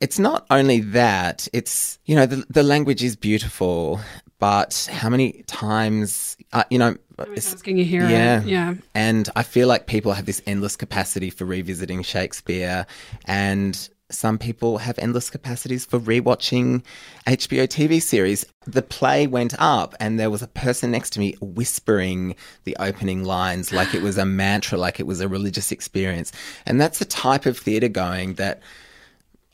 it's 0.01 0.17
not 0.17 0.47
only 0.49 0.79
that. 0.79 1.47
It's 1.53 1.99
you 2.05 2.15
know 2.15 2.25
the 2.25 2.43
the 2.49 2.63
language 2.63 3.03
is 3.03 3.15
beautiful, 3.15 3.99
but 4.39 4.89
how 4.91 5.09
many 5.09 5.43
times 5.43 6.37
uh, 6.53 6.63
you 6.71 6.79
know. 6.79 6.95
It's- 7.23 7.49
times 7.49 7.61
can 7.61 7.77
you 7.77 7.85
hear 7.85 8.03
it? 8.03 8.11
yeah, 8.11 8.43
Yeah. 8.43 8.73
And 8.93 9.29
I 9.35 9.43
feel 9.43 9.67
like 9.67 9.87
people 9.87 10.13
have 10.13 10.25
this 10.25 10.41
endless 10.45 10.75
capacity 10.75 11.29
for 11.29 11.45
revisiting 11.45 12.03
Shakespeare, 12.03 12.85
and 13.25 13.89
some 14.11 14.37
people 14.37 14.77
have 14.77 14.99
endless 14.99 15.31
capacities 15.31 15.83
for 15.83 15.99
rewatching 15.99 16.83
HBO 17.25 17.65
TV 17.65 17.99
series. 17.99 18.45
The 18.67 18.83
play 18.83 19.25
went 19.25 19.55
up, 19.57 19.95
and 19.99 20.19
there 20.19 20.29
was 20.29 20.43
a 20.43 20.47
person 20.47 20.91
next 20.91 21.09
to 21.13 21.19
me 21.19 21.35
whispering 21.41 22.35
the 22.65 22.75
opening 22.79 23.23
lines 23.23 23.73
like 23.73 23.95
it 23.95 24.03
was 24.03 24.17
a 24.19 24.25
mantra, 24.43 24.77
like 24.77 24.99
it 24.99 25.07
was 25.07 25.21
a 25.21 25.27
religious 25.27 25.71
experience. 25.71 26.31
And 26.67 26.79
that's 26.79 26.99
the 26.99 27.05
type 27.05 27.47
of 27.47 27.57
theatre 27.57 27.87
going 27.87 28.35
that 28.35 28.61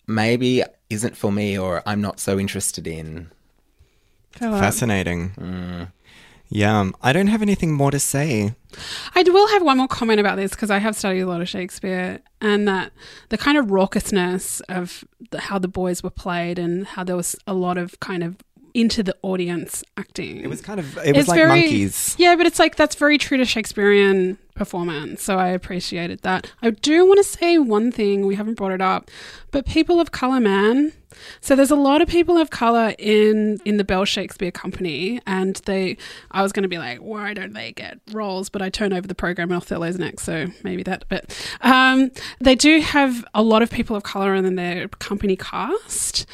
maybe 0.07 0.64
isn't 0.89 1.16
for 1.16 1.32
me, 1.32 1.57
or 1.57 1.82
I'm 1.86 2.01
not 2.01 2.20
so 2.20 2.38
interested 2.38 2.86
in. 2.88 3.30
Philip. 4.32 4.59
Fascinating. 4.59 5.30
Mm. 5.32 5.88
Yeah, 6.54 6.91
I 7.02 7.14
don't 7.14 7.28
have 7.28 7.41
anything 7.41 7.72
more 7.72 7.91
to 7.91 7.99
say. 7.99 8.56
I 9.16 9.24
will 9.24 9.47
have 9.47 9.64
one 9.64 9.78
more 9.78 9.88
comment 9.88 10.20
about 10.20 10.36
this 10.36 10.52
because 10.52 10.70
I 10.70 10.80
have 10.80 10.97
studied 10.97 11.22
a 11.22 11.26
lot 11.26 11.39
of 11.39 11.47
Shakespeare 11.47 12.20
and 12.41 12.68
that 12.68 12.91
the 13.30 13.38
kind 13.38 13.58
of 13.58 13.68
raucousness 13.68 14.62
of 14.68 15.06
the, 15.32 15.39
how 15.39 15.60
the 15.60 15.70
boys 15.70 16.04
were 16.04 16.10
played 16.10 16.60
and 16.60 16.88
how 16.88 17.06
there 17.06 17.16
was 17.16 17.38
a 17.47 17.54
lot 17.54 17.78
of 17.78 17.97
kind 18.02 18.22
of 18.22 18.36
into 18.74 19.04
the 19.04 19.16
audience 19.22 19.84
acting. 19.98 20.38
It 20.42 20.48
was 20.48 20.62
kind 20.62 20.80
of 20.80 20.98
it 21.00 21.16
was 21.16 21.22
It's 21.22 21.28
like 21.30 21.38
very- 21.38 21.62
monkeys. 21.62 22.16
Yeah, 22.18 22.36
but 22.36 22.46
it's 22.46 22.60
like 22.60 22.76
that's 22.76 22.96
very 22.96 23.18
true 23.18 23.38
to 23.38 23.46
Shakespearean 23.46 24.38
performance. 24.56 25.24
So 25.24 25.38
I 25.40 25.48
appreciated 25.48 26.22
that. 26.22 26.52
I 26.62 26.72
do 26.72 27.06
want 27.06 27.18
to 27.18 27.24
say 27.24 27.58
one 27.58 27.92
thing, 27.92 28.26
we 28.28 28.36
haven't 28.36 28.56
brought 28.56 28.74
it 28.74 28.82
up, 28.82 29.10
but 29.50 29.66
people 29.66 30.00
of 30.00 30.12
color, 30.12 30.40
man. 30.40 30.92
So 31.42 31.56
there's 31.56 31.72
a 31.72 31.76
lot 31.76 32.02
of 32.02 32.08
people 32.08 32.38
of 32.38 32.50
color 32.52 32.94
in 32.98 33.60
in 33.66 33.78
the 33.78 33.84
Bell 33.84 34.06
Shakespeare 34.06 34.52
Company 34.52 35.20
and 35.28 35.56
they 35.66 35.98
I 36.32 36.42
was 36.42 36.52
going 36.52 36.64
to 36.64 36.70
be 36.70 36.78
like, 36.78 37.00
why 37.00 37.34
don't 37.34 37.54
they 37.54 37.72
get 37.74 38.00
roles? 38.12 38.50
But 38.50 38.62
I 38.62 38.70
turn 38.70 38.94
over 38.94 39.08
the 39.08 39.16
program 39.16 39.52
and 39.52 39.62
Othello's 39.62 39.98
next, 40.00 40.24
so 40.24 40.48
maybe 40.64 40.84
that. 40.84 41.06
But 41.10 41.36
um, 41.62 42.12
they 42.40 42.56
do 42.56 42.80
have 42.82 43.26
a 43.34 43.42
lot 43.44 43.62
of 43.62 43.70
people 43.72 43.96
of 43.96 44.04
color 44.04 44.34
in 44.36 44.56
their 44.56 44.88
company 44.88 45.36
cast. 45.36 46.26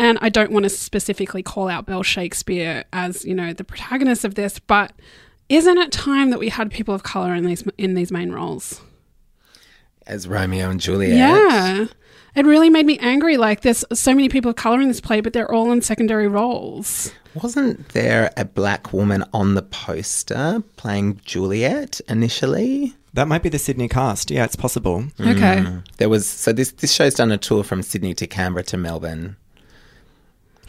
And 0.00 0.16
I 0.22 0.30
don't 0.30 0.50
want 0.50 0.62
to 0.62 0.70
specifically 0.70 1.42
call 1.42 1.68
out 1.68 1.84
Bell 1.84 2.02
Shakespeare 2.02 2.84
as, 2.90 3.22
you 3.26 3.34
know, 3.34 3.52
the 3.52 3.64
protagonist 3.64 4.24
of 4.24 4.34
this, 4.34 4.58
but 4.58 4.94
isn't 5.50 5.76
it 5.76 5.92
time 5.92 6.30
that 6.30 6.38
we 6.38 6.48
had 6.48 6.70
people 6.70 6.94
of 6.94 7.02
color 7.02 7.34
in 7.34 7.44
these 7.44 7.62
in 7.76 7.92
these 7.92 8.10
main 8.10 8.32
roles? 8.32 8.80
As 10.06 10.26
Romeo 10.26 10.70
and 10.70 10.80
Juliet. 10.80 11.18
Yeah. 11.18 11.86
It 12.34 12.46
really 12.46 12.70
made 12.70 12.86
me 12.86 12.96
angry. 12.98 13.36
Like, 13.36 13.60
there's 13.60 13.84
so 13.92 14.14
many 14.14 14.30
people 14.30 14.48
of 14.48 14.56
color 14.56 14.80
in 14.80 14.88
this 14.88 15.02
play, 15.02 15.20
but 15.20 15.34
they're 15.34 15.52
all 15.52 15.70
in 15.70 15.82
secondary 15.82 16.28
roles. 16.28 17.12
Wasn't 17.34 17.90
there 17.90 18.30
a 18.38 18.46
black 18.46 18.94
woman 18.94 19.24
on 19.34 19.54
the 19.54 19.62
poster 19.62 20.62
playing 20.76 21.20
Juliet 21.26 22.00
initially? 22.08 22.94
That 23.12 23.28
might 23.28 23.42
be 23.42 23.50
the 23.50 23.58
Sydney 23.58 23.88
cast. 23.88 24.30
Yeah, 24.30 24.44
it's 24.44 24.56
possible. 24.56 25.04
Okay. 25.20 25.58
Mm. 25.58 25.84
There 25.98 26.08
was 26.08 26.26
so 26.26 26.54
this 26.54 26.72
this 26.72 26.92
show's 26.92 27.14
done 27.14 27.30
a 27.32 27.38
tour 27.38 27.64
from 27.64 27.82
Sydney 27.82 28.14
to 28.14 28.26
Canberra 28.26 28.62
to 28.64 28.78
Melbourne. 28.78 29.36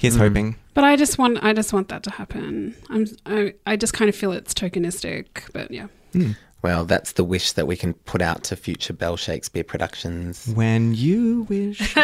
Here's 0.01 0.15
hoping. 0.15 0.55
But 0.73 0.83
I 0.83 0.95
just 0.95 1.19
want, 1.19 1.43
I 1.43 1.53
just 1.53 1.73
want 1.73 1.89
that 1.89 2.01
to 2.03 2.09
happen. 2.09 2.75
I'm, 2.89 3.05
I, 3.27 3.53
I 3.67 3.75
just 3.75 3.93
kind 3.93 4.09
of 4.09 4.15
feel 4.15 4.31
it's 4.31 4.51
tokenistic. 4.51 5.51
But 5.53 5.69
yeah, 5.69 5.87
Well, 6.63 6.85
that's 6.85 7.11
the 7.11 7.23
wish 7.23 7.51
that 7.51 7.67
we 7.67 7.77
can 7.77 7.93
put 7.93 8.19
out 8.19 8.43
to 8.45 8.55
future 8.55 8.93
Bell 8.93 9.15
Shakespeare 9.15 9.63
productions. 9.63 10.51
When 10.55 10.95
you 10.95 11.45
wish. 11.49 11.93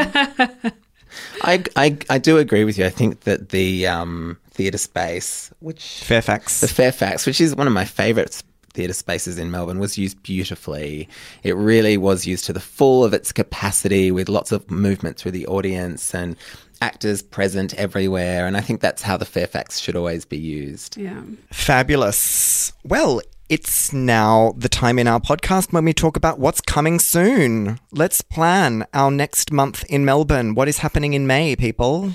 I, 1.42 1.64
I, 1.76 1.98
I 2.10 2.18
do 2.20 2.38
agree 2.38 2.66
with 2.66 2.78
you. 2.78 2.86
I 2.86 2.90
think 2.90 3.22
that 3.22 3.50
the 3.50 3.88
um, 3.88 4.38
theatre 4.52 4.78
space, 4.78 5.52
which 5.60 6.04
Fairfax. 6.04 6.60
the 6.60 6.68
Fairfax, 6.68 7.26
which 7.26 7.42
is 7.42 7.56
one 7.56 7.66
of 7.66 7.74
my 7.74 7.86
favourite 7.86 8.44
theatre 8.74 8.94
spaces 8.94 9.40
in 9.40 9.50
Melbourne, 9.50 9.80
was 9.80 9.98
used 9.98 10.22
beautifully. 10.22 11.10
It 11.44 11.56
really 11.56 11.98
was 11.98 12.28
used 12.28 12.46
to 12.46 12.54
the 12.54 12.60
full 12.60 13.04
of 13.04 13.14
its 13.14 13.32
capacity 13.32 14.12
with 14.12 14.30
lots 14.30 14.52
of 14.52 14.70
movement 14.70 15.18
through 15.18 15.32
the 15.32 15.48
audience 15.48 16.14
and 16.14 16.36
actors 16.82 17.22
present 17.22 17.74
everywhere. 17.76 18.46
And 18.48 18.56
I 18.58 18.62
think 18.62 18.82
that's 18.82 19.02
how 19.02 19.18
the 19.18 19.26
Fairfax 19.26 19.80
should 19.80 19.96
always 19.96 20.26
be 20.26 20.38
used. 20.38 20.98
yeah. 20.98 21.22
Fabulous. 21.52 22.74
Well, 22.84 23.22
it's 23.50 23.94
now 23.94 24.54
the 24.58 24.68
time 24.68 25.00
in 25.00 25.08
our 25.08 25.20
podcast 25.20 25.72
when 25.72 25.86
we 25.86 25.94
talk 25.94 26.18
about 26.18 26.38
what's 26.40 26.60
coming 26.60 27.00
soon. 27.00 27.80
Let's 27.92 28.22
plan 28.22 28.86
our 28.94 29.10
next 29.10 29.52
month 29.52 29.86
in 29.90 30.04
Melbourne. 30.04 30.54
What 30.54 30.68
is 30.68 30.80
happening 30.80 31.14
in 31.14 31.28
May, 31.28 31.56
people? 31.56 32.12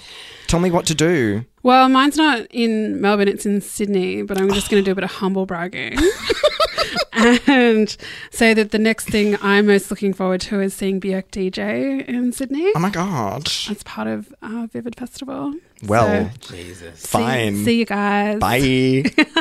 Tell 0.47 0.61
me 0.61 0.71
what 0.71 0.85
to 0.87 0.95
do. 0.95 1.47
Well, 1.63 1.89
mine's 1.89 2.17
not 2.17 2.47
in 2.51 3.01
Melbourne, 3.01 3.29
it's 3.29 3.47
in 3.47 3.61
Sydney, 3.61 4.23
but 4.23 4.39
I'm 4.39 4.53
just 4.53 4.69
going 4.69 4.83
to 4.83 4.85
do 4.85 4.93
a 4.93 4.95
bit 4.95 5.05
of 5.05 5.11
humble 5.13 5.47
bragging 5.47 5.97
and 7.47 7.95
say 8.31 8.55
that 8.55 8.71
the 8.71 8.79
next 8.79 9.09
thing 9.09 9.37
I'm 9.43 9.67
most 9.67 9.91
looking 9.91 10.13
forward 10.13 10.41
to 10.43 10.61
is 10.61 10.73
seeing 10.73 11.01
Björk 11.01 11.25
DJ 11.31 12.07
in 12.07 12.33
Sydney. 12.33 12.73
Oh 12.75 12.79
my 12.79 12.91
god. 12.91 13.47
As 13.69 13.83
part 13.85 14.09
of 14.09 14.35
our 14.43 14.67
Vivid 14.69 14.97
Festival. 14.97 15.55
Well, 15.85 16.31
Jesus. 16.41 17.01
See- 17.01 17.09
fine. 17.09 17.65
See, 17.65 17.79
you 17.81 17.87
guys. 17.87 18.39
Bye. 18.39 19.05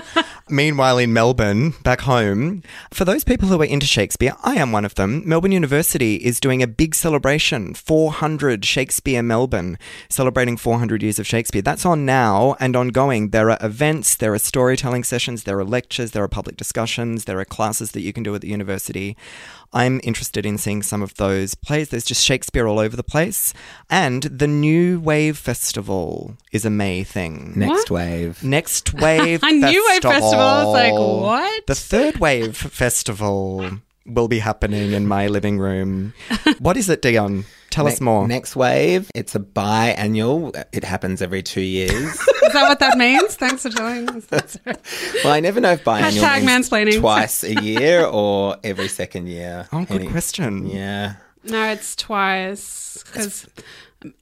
Meanwhile, 0.52 0.98
in 0.98 1.14
Melbourne, 1.14 1.74
back 1.82 2.02
home, 2.02 2.62
for 2.92 3.06
those 3.06 3.24
people 3.24 3.48
who 3.48 3.62
are 3.62 3.66
into 3.66 3.86
Shakespeare, 3.88 4.36
I 4.44 4.56
am 4.56 4.74
one 4.74 4.84
of 4.84 4.96
them. 4.96 5.24
Melbourne 5.26 5.54
University 5.54 6.16
is 6.16 6.42
doing 6.42 6.62
a 6.62 6.68
big 6.68 6.94
celebration 6.94 7.74
400 7.74 8.66
Shakespeare 8.66 9.24
Melbourne, 9.24 9.80
celebrating 10.10 10.58
400 10.58 11.02
years 11.02 11.20
of 11.20 11.26
Shakespeare. 11.26 11.62
That's 11.62 11.86
on 11.86 12.06
now 12.06 12.58
and 12.60 12.76
ongoing. 12.76 13.30
There 13.30 13.50
are 13.50 13.58
events, 13.62 14.18
there 14.18 14.34
are 14.34 14.40
storytelling 14.40 15.06
sessions, 15.06 15.44
there 15.44 15.58
are 15.58 15.64
lectures, 15.64 16.12
there 16.12 16.24
are 16.24 16.28
public 16.28 16.58
discussions, 16.58 17.24
there 17.24 17.40
are 17.40 17.46
classes 17.46 17.92
that 17.92 18.02
you 18.02 18.12
can 18.12 18.24
do 18.24 18.36
at 18.36 18.42
the 18.42 18.50
university. 18.50 19.16
I'm 19.74 20.02
interested 20.04 20.46
in 20.46 20.58
seeing 20.58 20.84
some 20.84 21.02
of 21.02 21.16
those 21.16 21.56
plays. 21.56 21.88
There's 21.90 22.04
just 22.04 22.26
Shakespeare 22.26 22.68
all 22.68 22.78
over 22.78 22.98
the 22.98 23.04
place. 23.04 23.54
And 23.90 24.24
the 24.24 24.48
New 24.48 25.00
Wave 25.00 25.38
Festival 25.38 26.36
is 26.52 26.66
a 26.66 26.70
May 26.70 27.06
thing. 27.06 27.54
Next 27.56 27.90
What? 27.90 27.92
wave. 27.92 28.44
Next 28.44 28.94
Wave 28.94 29.42
A 29.44 29.50
New 29.52 29.88
Wave 29.90 30.02
Festival. 30.02 30.41
I 30.42 30.64
was 30.64 30.74
like, 30.74 30.94
oh. 30.94 31.22
what? 31.22 31.68
The 31.68 31.76
Third 31.76 32.18
Wave 32.18 32.58
Festival 32.58 33.70
will 34.06 34.28
be 34.28 34.40
happening 34.40 34.92
in 34.94 35.08
my 35.08 35.28
living 35.28 35.60
room. 35.60 36.14
What 36.60 36.78
is 36.78 36.90
it, 36.90 37.02
Dion? 37.02 37.46
Tell 37.70 37.88
us 37.88 38.02
more. 38.02 38.28
Next 38.28 38.56
wave. 38.56 39.10
It's 39.16 39.34
a 39.34 39.40
biannual. 39.40 40.62
It 40.74 40.84
happens 40.84 41.22
every 41.22 41.42
two 41.42 41.62
years. 41.62 41.92
Is 42.44 42.54
that 42.54 42.68
what 42.68 42.80
that 42.80 42.98
means? 42.98 43.36
Thanks 43.36 43.64
for 43.64 43.70
telling 43.70 44.10
us. 44.10 44.26
That's 44.26 44.58
right. 44.66 44.78
well, 45.24 45.34
I 45.34 45.40
never 45.40 45.62
know 45.62 45.72
if 45.72 45.84
biannual 45.86 46.22
Hashtag 46.22 46.46
means 46.46 46.70
mansplaining. 46.70 47.00
twice 47.00 47.44
a 47.46 47.54
year 47.64 48.04
or 48.06 48.58
every 48.64 48.90
second 48.90 49.28
year. 49.28 49.70
oh, 49.72 49.86
good 49.86 50.02
Any- 50.02 50.12
question. 50.12 50.68
Yeah. 50.68 51.16
No, 51.46 51.64
it's 51.70 51.96
twice 51.96 53.02
because 53.06 53.48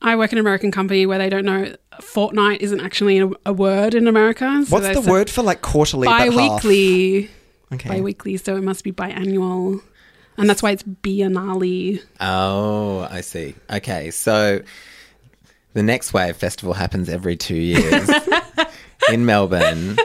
I 0.01 0.15
work 0.15 0.31
in 0.31 0.37
an 0.37 0.41
American 0.41 0.71
company 0.71 1.05
where 1.05 1.17
they 1.17 1.29
don't 1.29 1.45
know 1.45 1.75
fortnight 2.01 2.61
isn't 2.61 2.79
actually 2.79 3.19
a, 3.19 3.29
a 3.45 3.53
word 3.53 3.93
in 3.95 4.07
America. 4.07 4.63
So 4.65 4.75
What's 4.75 4.95
the 4.95 5.01
say 5.03 5.11
word 5.11 5.29
for 5.29 5.41
like 5.41 5.61
quarterly? 5.61 6.07
but 6.07 6.19
half? 6.19 6.35
Bi-weekly. 6.35 7.29
Okay. 7.73 7.89
Bi-weekly, 7.89 8.37
so 8.37 8.55
it 8.55 8.63
must 8.63 8.83
be 8.83 8.91
biannual. 8.91 9.81
And 10.37 10.49
that's 10.49 10.63
why 10.63 10.71
it's 10.71 10.83
biennale. 10.83 12.01
Oh, 12.21 13.07
I 13.11 13.21
see. 13.21 13.55
Okay, 13.69 14.09
so 14.09 14.61
the 15.73 15.83
Next 15.83 16.13
Wave 16.13 16.37
Festival 16.37 16.73
happens 16.73 17.09
every 17.09 17.35
two 17.35 17.55
years 17.55 18.09
in 19.11 19.25
Melbourne. 19.25 19.97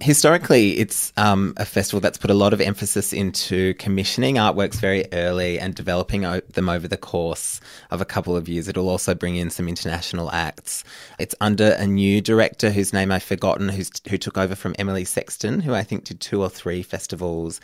Historically, 0.00 0.78
it's 0.78 1.12
um, 1.16 1.54
a 1.56 1.64
festival 1.64 2.00
that's 2.00 2.18
put 2.18 2.30
a 2.30 2.34
lot 2.34 2.52
of 2.52 2.60
emphasis 2.60 3.12
into 3.12 3.74
commissioning 3.74 4.36
artworks 4.36 4.76
very 4.76 5.04
early 5.12 5.58
and 5.58 5.74
developing 5.74 6.24
o- 6.24 6.40
them 6.52 6.68
over 6.68 6.86
the 6.86 6.96
course 6.96 7.60
of 7.90 8.00
a 8.00 8.04
couple 8.04 8.36
of 8.36 8.48
years. 8.48 8.68
It'll 8.68 8.88
also 8.88 9.14
bring 9.14 9.36
in 9.36 9.50
some 9.50 9.68
international 9.68 10.30
acts. 10.30 10.84
It's 11.18 11.34
under 11.40 11.72
a 11.72 11.86
new 11.86 12.20
director 12.20 12.70
whose 12.70 12.92
name 12.92 13.10
I've 13.10 13.24
forgotten, 13.24 13.68
who's, 13.68 13.90
who 14.08 14.16
took 14.18 14.38
over 14.38 14.54
from 14.54 14.76
Emily 14.78 15.04
Sexton, 15.04 15.60
who 15.60 15.74
I 15.74 15.82
think 15.82 16.04
did 16.04 16.20
two 16.20 16.42
or 16.42 16.48
three 16.48 16.82
festivals. 16.82 17.60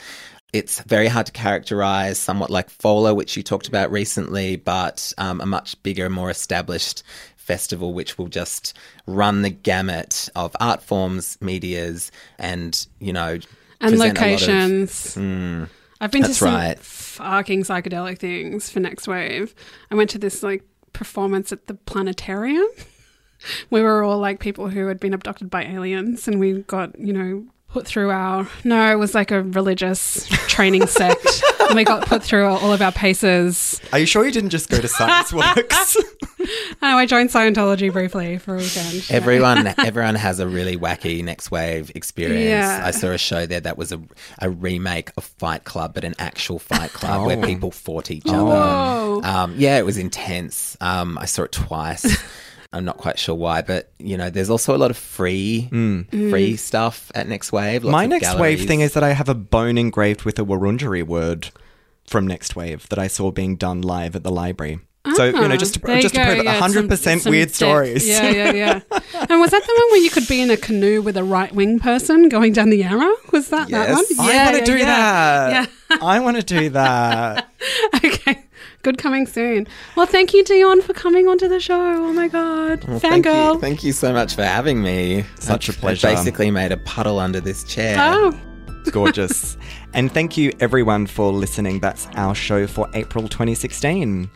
It's 0.53 0.81
very 0.83 1.09
hard 1.09 1.27
to 1.27 1.33
characterize, 1.33 2.19
somewhat 2.19 2.51
like 2.51 2.69
Fola, 2.69 3.15
which 3.15 3.37
you 3.37 3.43
talked 3.43 3.67
about 3.67 3.91
recently, 3.91 4.57
but 4.57 5.13
um, 5.19 5.41
a 5.41 5.47
much 5.47 5.81
bigger, 5.83 6.09
more 6.11 6.31
established 6.31 7.03
festival, 7.45 7.93
which 7.93 8.19
will 8.19 8.29
just 8.29 8.75
run 9.07 9.43
the 9.43 9.51
gamut 9.51 10.29
of 10.35 10.57
art 10.61 10.83
forms, 10.83 11.39
medias, 11.41 12.11
and 12.39 12.87
you 12.99 13.13
know, 13.13 13.39
And 13.81 13.99
lot 13.99 14.09
of- 14.09 14.15
locations. 14.17 15.15
Hmm. 15.15 15.65
I've 16.01 16.11
been 16.11 16.25
to 16.25 16.35
some 16.35 16.49
right. 16.53 16.79
fucking 16.79 17.63
psychedelic 17.63 18.19
things 18.19 18.69
for 18.69 18.81
Next 18.81 19.07
Wave. 19.09 19.55
I 19.91 19.95
went 19.95 20.11
to 20.11 20.19
this 20.19 20.43
like 20.43 20.63
performance 20.93 21.53
at 21.53 21.67
the 21.67 21.75
planetarium. 21.75 22.67
We 23.69 23.83
were 23.83 24.03
all 24.03 24.19
like 24.19 24.41
people 24.41 24.69
who 24.71 24.87
had 24.87 24.99
been 24.99 25.13
abducted 25.13 25.51
by 25.51 25.65
aliens, 25.65 26.27
and 26.27 26.41
we 26.41 26.63
got 26.63 26.99
you 26.99 27.13
know 27.13 27.45
put 27.75 27.87
through 27.89 28.11
our 28.11 28.49
no, 28.63 28.93
it 28.93 28.95
was 29.01 29.15
like 29.17 29.33
a 29.33 29.43
religious 29.43 30.27
training 30.49 30.87
sect, 30.87 31.43
and 31.61 31.75
we 31.75 31.83
got 31.85 32.07
put 32.07 32.23
through 32.23 32.47
all 32.47 32.73
of 32.73 32.81
our 32.81 32.93
paces. 32.93 33.81
Are 33.93 33.99
you 33.99 34.07
sure 34.07 34.25
you 34.25 34.31
didn't 34.31 34.51
just 34.51 34.71
go 34.71 34.81
to 34.81 34.87
Science 34.87 35.33
Works? 35.33 35.97
Oh, 36.83 36.97
I 36.99 37.05
joined 37.07 37.31
Scientology 37.31 37.93
briefly 37.93 38.39
for 38.39 38.55
a 38.55 38.59
weekend. 38.59 39.07
Everyone, 39.11 39.67
everyone 39.79 40.15
has 40.15 40.39
a 40.39 40.47
really 40.47 40.77
wacky 40.77 41.25
next 41.25 41.51
wave 41.51 41.91
experience. 41.97 42.49
Yeah. 42.49 42.83
I 42.85 42.91
saw 42.93 43.09
a 43.09 43.19
show 43.19 43.45
there 43.47 43.61
that 43.61 43.77
was 43.77 43.91
a, 43.93 44.01
a 44.41 44.51
remake 44.51 45.11
of 45.17 45.25
Fight 45.25 45.65
Club, 45.65 45.95
but 45.95 46.05
an 46.05 46.15
actual 46.19 46.59
Fight 46.61 46.93
Club 46.93 47.27
where 47.27 47.39
Oh. 47.39 47.43
people 47.43 47.71
fought 47.73 48.11
each 48.11 48.25
Whoa. 48.27 49.21
other. 49.21 49.27
Um, 49.27 49.55
yeah, 49.59 49.79
it 49.79 49.85
was 49.87 49.97
intense. 49.99 50.77
Um, 50.81 51.19
I 51.19 51.25
saw 51.25 51.43
it 51.43 51.53
twice. 51.53 52.23
I'm 52.75 52.85
not 52.85 52.97
quite 52.99 53.19
sure 53.19 53.35
why, 53.35 53.63
but 53.63 53.91
you 53.99 54.17
know, 54.17 54.29
there's 54.31 54.51
also 54.51 54.75
a 54.77 54.79
lot 54.79 54.91
of 54.91 54.97
free, 54.97 55.69
free 56.11 56.57
stuff 56.57 57.11
at 57.15 57.29
Next 57.29 57.53
Wave. 57.53 57.85
My 57.85 58.05
of 58.05 58.11
next 58.11 58.35
wave 58.39 58.67
thing 58.67 58.81
is 58.81 58.93
that 58.95 59.03
I 59.05 59.11
have 59.13 59.29
a 59.29 59.35
bone 59.35 59.79
engraved 59.79 60.25
with 60.25 60.39
a 60.39 60.45
Wurundjeri 60.45 61.03
word 61.05 61.51
from 62.07 62.27
Next 62.27 62.55
Wave 62.57 62.89
that 62.91 62.99
I 62.99 63.07
saw 63.07 63.31
being 63.31 63.57
done 63.57 63.81
live 63.81 64.15
at 64.17 64.23
the 64.25 64.31
library. 64.33 64.81
so 65.17 65.25
you 65.27 65.33
know, 65.49 65.57
just 65.57 65.75
to, 65.75 65.81
Ah, 65.87 66.01
just 66.01 66.15
to 66.15 66.25
prove 66.25 66.39
it, 66.39 66.45
yeah, 66.45 66.55
hundred 66.55 66.81
some- 66.81 66.89
percent 66.89 67.27
weird 67.27 67.49
depth. 67.49 67.57
stories. 67.57 68.09
Yeah, 68.09 68.31
yeah, 68.31 68.53
yeah. 68.53 68.81
and 69.29 69.39
was 69.41 69.51
that 69.51 69.63
the 69.63 69.75
one 69.83 69.91
where 69.93 70.01
you 70.01 70.09
could 70.11 70.27
be 70.27 70.41
in 70.41 70.51
a 70.51 70.57
canoe 70.57 71.03
with 71.03 71.17
a 71.19 71.23
right 71.25 71.53
wing 71.55 71.79
person 71.79 72.29
going 72.31 72.55
down 72.55 72.71
the 72.71 72.79
Yarra? 72.79 73.15
Was 73.31 73.51
that 73.51 73.69
that 73.69 73.91
one? 73.91 74.05
Yes. 74.09 74.19
I 74.19 74.33
Yeah, 74.33 74.45
want 74.45 74.55
to 74.55 74.61
yeah, 74.61 74.65
do 74.65 74.77
yeah. 74.79 74.87
that. 74.87 75.71
Yeah. 75.91 75.97
I 76.01 76.21
want 76.21 76.37
to 76.39 76.43
do 76.43 76.71
that. 76.71 77.51
okay. 78.05 78.45
Good 78.85 78.99
coming 78.99 79.27
soon. 79.27 79.67
Well, 79.97 80.07
thank 80.07 80.33
you, 80.35 80.45
Dion, 80.45 80.81
for 80.83 80.93
coming 80.93 81.27
onto 81.27 81.49
the 81.49 81.59
show. 81.59 81.81
Oh 81.81 82.13
my 82.13 82.29
God. 82.29 82.85
Well, 82.85 83.01
thank 83.01 83.25
you, 83.27 83.59
thank 83.59 83.83
you 83.83 83.93
so 83.93 84.13
much 84.13 84.35
for 84.37 84.45
having 84.45 84.83
me. 84.83 85.25
Such 85.41 85.69
a 85.69 85.73
I've- 85.73 85.77
I've 85.79 85.81
pleasure. 85.81 86.07
basically 86.09 86.51
made 86.51 86.71
a 86.71 86.77
puddle 86.77 87.19
under 87.19 87.41
this 87.41 87.65
chair. 87.65 87.97
Oh, 87.99 88.39
Gorgeous. 88.91 89.57
and 89.95 90.13
thank 90.13 90.37
you 90.37 90.53
everyone 90.61 91.07
for 91.07 91.33
listening. 91.33 91.81
That's 91.81 92.07
our 92.17 92.35
show 92.35 92.67
for 92.67 92.87
April 92.93 93.27
2016. 93.27 94.29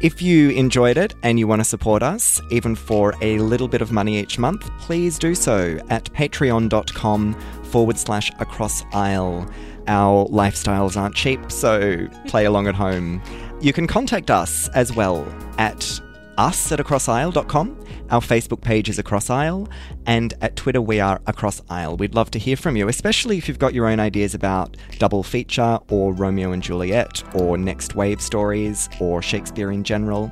If 0.00 0.22
you 0.22 0.50
enjoyed 0.50 0.96
it 0.96 1.16
and 1.24 1.40
you 1.40 1.48
want 1.48 1.58
to 1.60 1.64
support 1.64 2.04
us, 2.04 2.40
even 2.50 2.76
for 2.76 3.12
a 3.20 3.38
little 3.40 3.66
bit 3.66 3.82
of 3.82 3.90
money 3.90 4.20
each 4.20 4.38
month, 4.38 4.70
please 4.78 5.18
do 5.18 5.34
so 5.34 5.80
at 5.90 6.04
patreon.com 6.14 7.34
forward 7.64 7.98
slash 7.98 8.30
across 8.38 8.84
aisle. 8.92 9.50
Our 9.88 10.26
lifestyles 10.28 10.96
aren't 10.96 11.14
cheap, 11.14 11.50
so 11.50 12.08
play 12.26 12.44
along 12.44 12.66
at 12.68 12.74
home. 12.74 13.20
You 13.58 13.72
can 13.72 13.86
contact 13.86 14.30
us 14.30 14.68
as 14.68 14.94
well 14.94 15.26
at 15.56 16.00
us 16.36 16.70
at 16.70 16.78
acrossaisle.com. 16.78 17.84
Our 18.10 18.20
Facebook 18.20 18.60
page 18.60 18.90
is 18.90 18.98
Across 18.98 19.30
Aisle, 19.30 19.66
and 20.04 20.34
at 20.42 20.56
Twitter 20.56 20.82
we 20.82 21.00
are 21.00 21.20
Across 21.26 21.62
Aisle. 21.70 21.96
We'd 21.96 22.14
love 22.14 22.30
to 22.32 22.38
hear 22.38 22.56
from 22.56 22.76
you, 22.76 22.88
especially 22.88 23.38
if 23.38 23.48
you've 23.48 23.58
got 23.58 23.72
your 23.72 23.86
own 23.86 23.98
ideas 23.98 24.34
about 24.34 24.76
double 24.98 25.22
feature, 25.22 25.78
or 25.88 26.12
Romeo 26.12 26.52
and 26.52 26.62
Juliet, 26.62 27.22
or 27.34 27.56
next 27.56 27.96
wave 27.96 28.20
stories, 28.20 28.90
or 29.00 29.22
Shakespeare 29.22 29.72
in 29.72 29.82
general. 29.82 30.30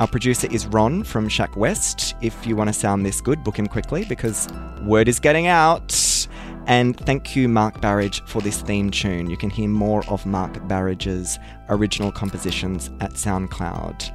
Our 0.00 0.08
producer 0.08 0.48
is 0.50 0.66
Ron 0.66 1.04
from 1.04 1.28
Shack 1.28 1.56
West. 1.56 2.16
If 2.20 2.46
you 2.46 2.56
want 2.56 2.68
to 2.68 2.74
sound 2.74 3.06
this 3.06 3.20
good, 3.20 3.44
book 3.44 3.58
him 3.58 3.68
quickly 3.68 4.04
because 4.04 4.48
word 4.82 5.08
is 5.08 5.20
getting 5.20 5.46
out. 5.46 6.26
And 6.66 6.98
thank 6.98 7.36
you, 7.36 7.48
Mark 7.48 7.80
Barrage, 7.80 8.20
for 8.26 8.42
this 8.42 8.60
theme 8.60 8.90
tune. 8.90 9.30
You 9.30 9.36
can 9.36 9.50
hear 9.50 9.68
more 9.68 10.04
of 10.08 10.26
Mark 10.26 10.66
Barrage's 10.66 11.38
original 11.68 12.12
compositions 12.12 12.90
at 13.00 13.12
SoundCloud. 13.12 14.12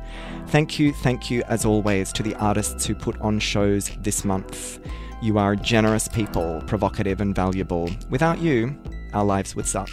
Thank 0.47 0.79
you, 0.79 0.93
thank 0.93 1.31
you, 1.31 1.43
as 1.47 1.65
always, 1.65 2.11
to 2.13 2.23
the 2.23 2.35
artists 2.35 2.85
who 2.85 2.95
put 2.95 3.19
on 3.21 3.39
shows 3.39 3.89
this 3.99 4.25
month. 4.25 4.79
You 5.21 5.37
are 5.37 5.55
generous 5.55 6.07
people, 6.07 6.63
provocative 6.65 7.21
and 7.21 7.35
valuable. 7.35 7.89
Without 8.09 8.39
you, 8.39 8.75
our 9.13 9.23
lives 9.23 9.55
would 9.55 9.67
suck. 9.67 9.89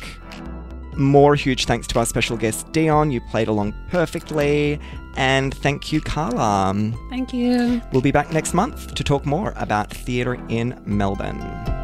More 0.96 1.36
huge 1.36 1.66
thanks 1.66 1.86
to 1.88 1.98
our 2.00 2.06
special 2.06 2.36
guest, 2.36 2.72
Dion. 2.72 3.10
You 3.10 3.20
played 3.30 3.48
along 3.48 3.74
perfectly. 3.88 4.80
And 5.16 5.54
thank 5.54 5.92
you, 5.92 6.00
Carla. 6.00 6.74
thank 7.10 7.32
you. 7.32 7.82
We'll 7.92 8.02
be 8.02 8.12
back 8.12 8.32
next 8.32 8.54
month 8.54 8.94
to 8.94 9.04
talk 9.04 9.26
more 9.26 9.52
about 9.56 9.90
theatre 9.90 10.34
in 10.48 10.80
Melbourne. 10.86 11.77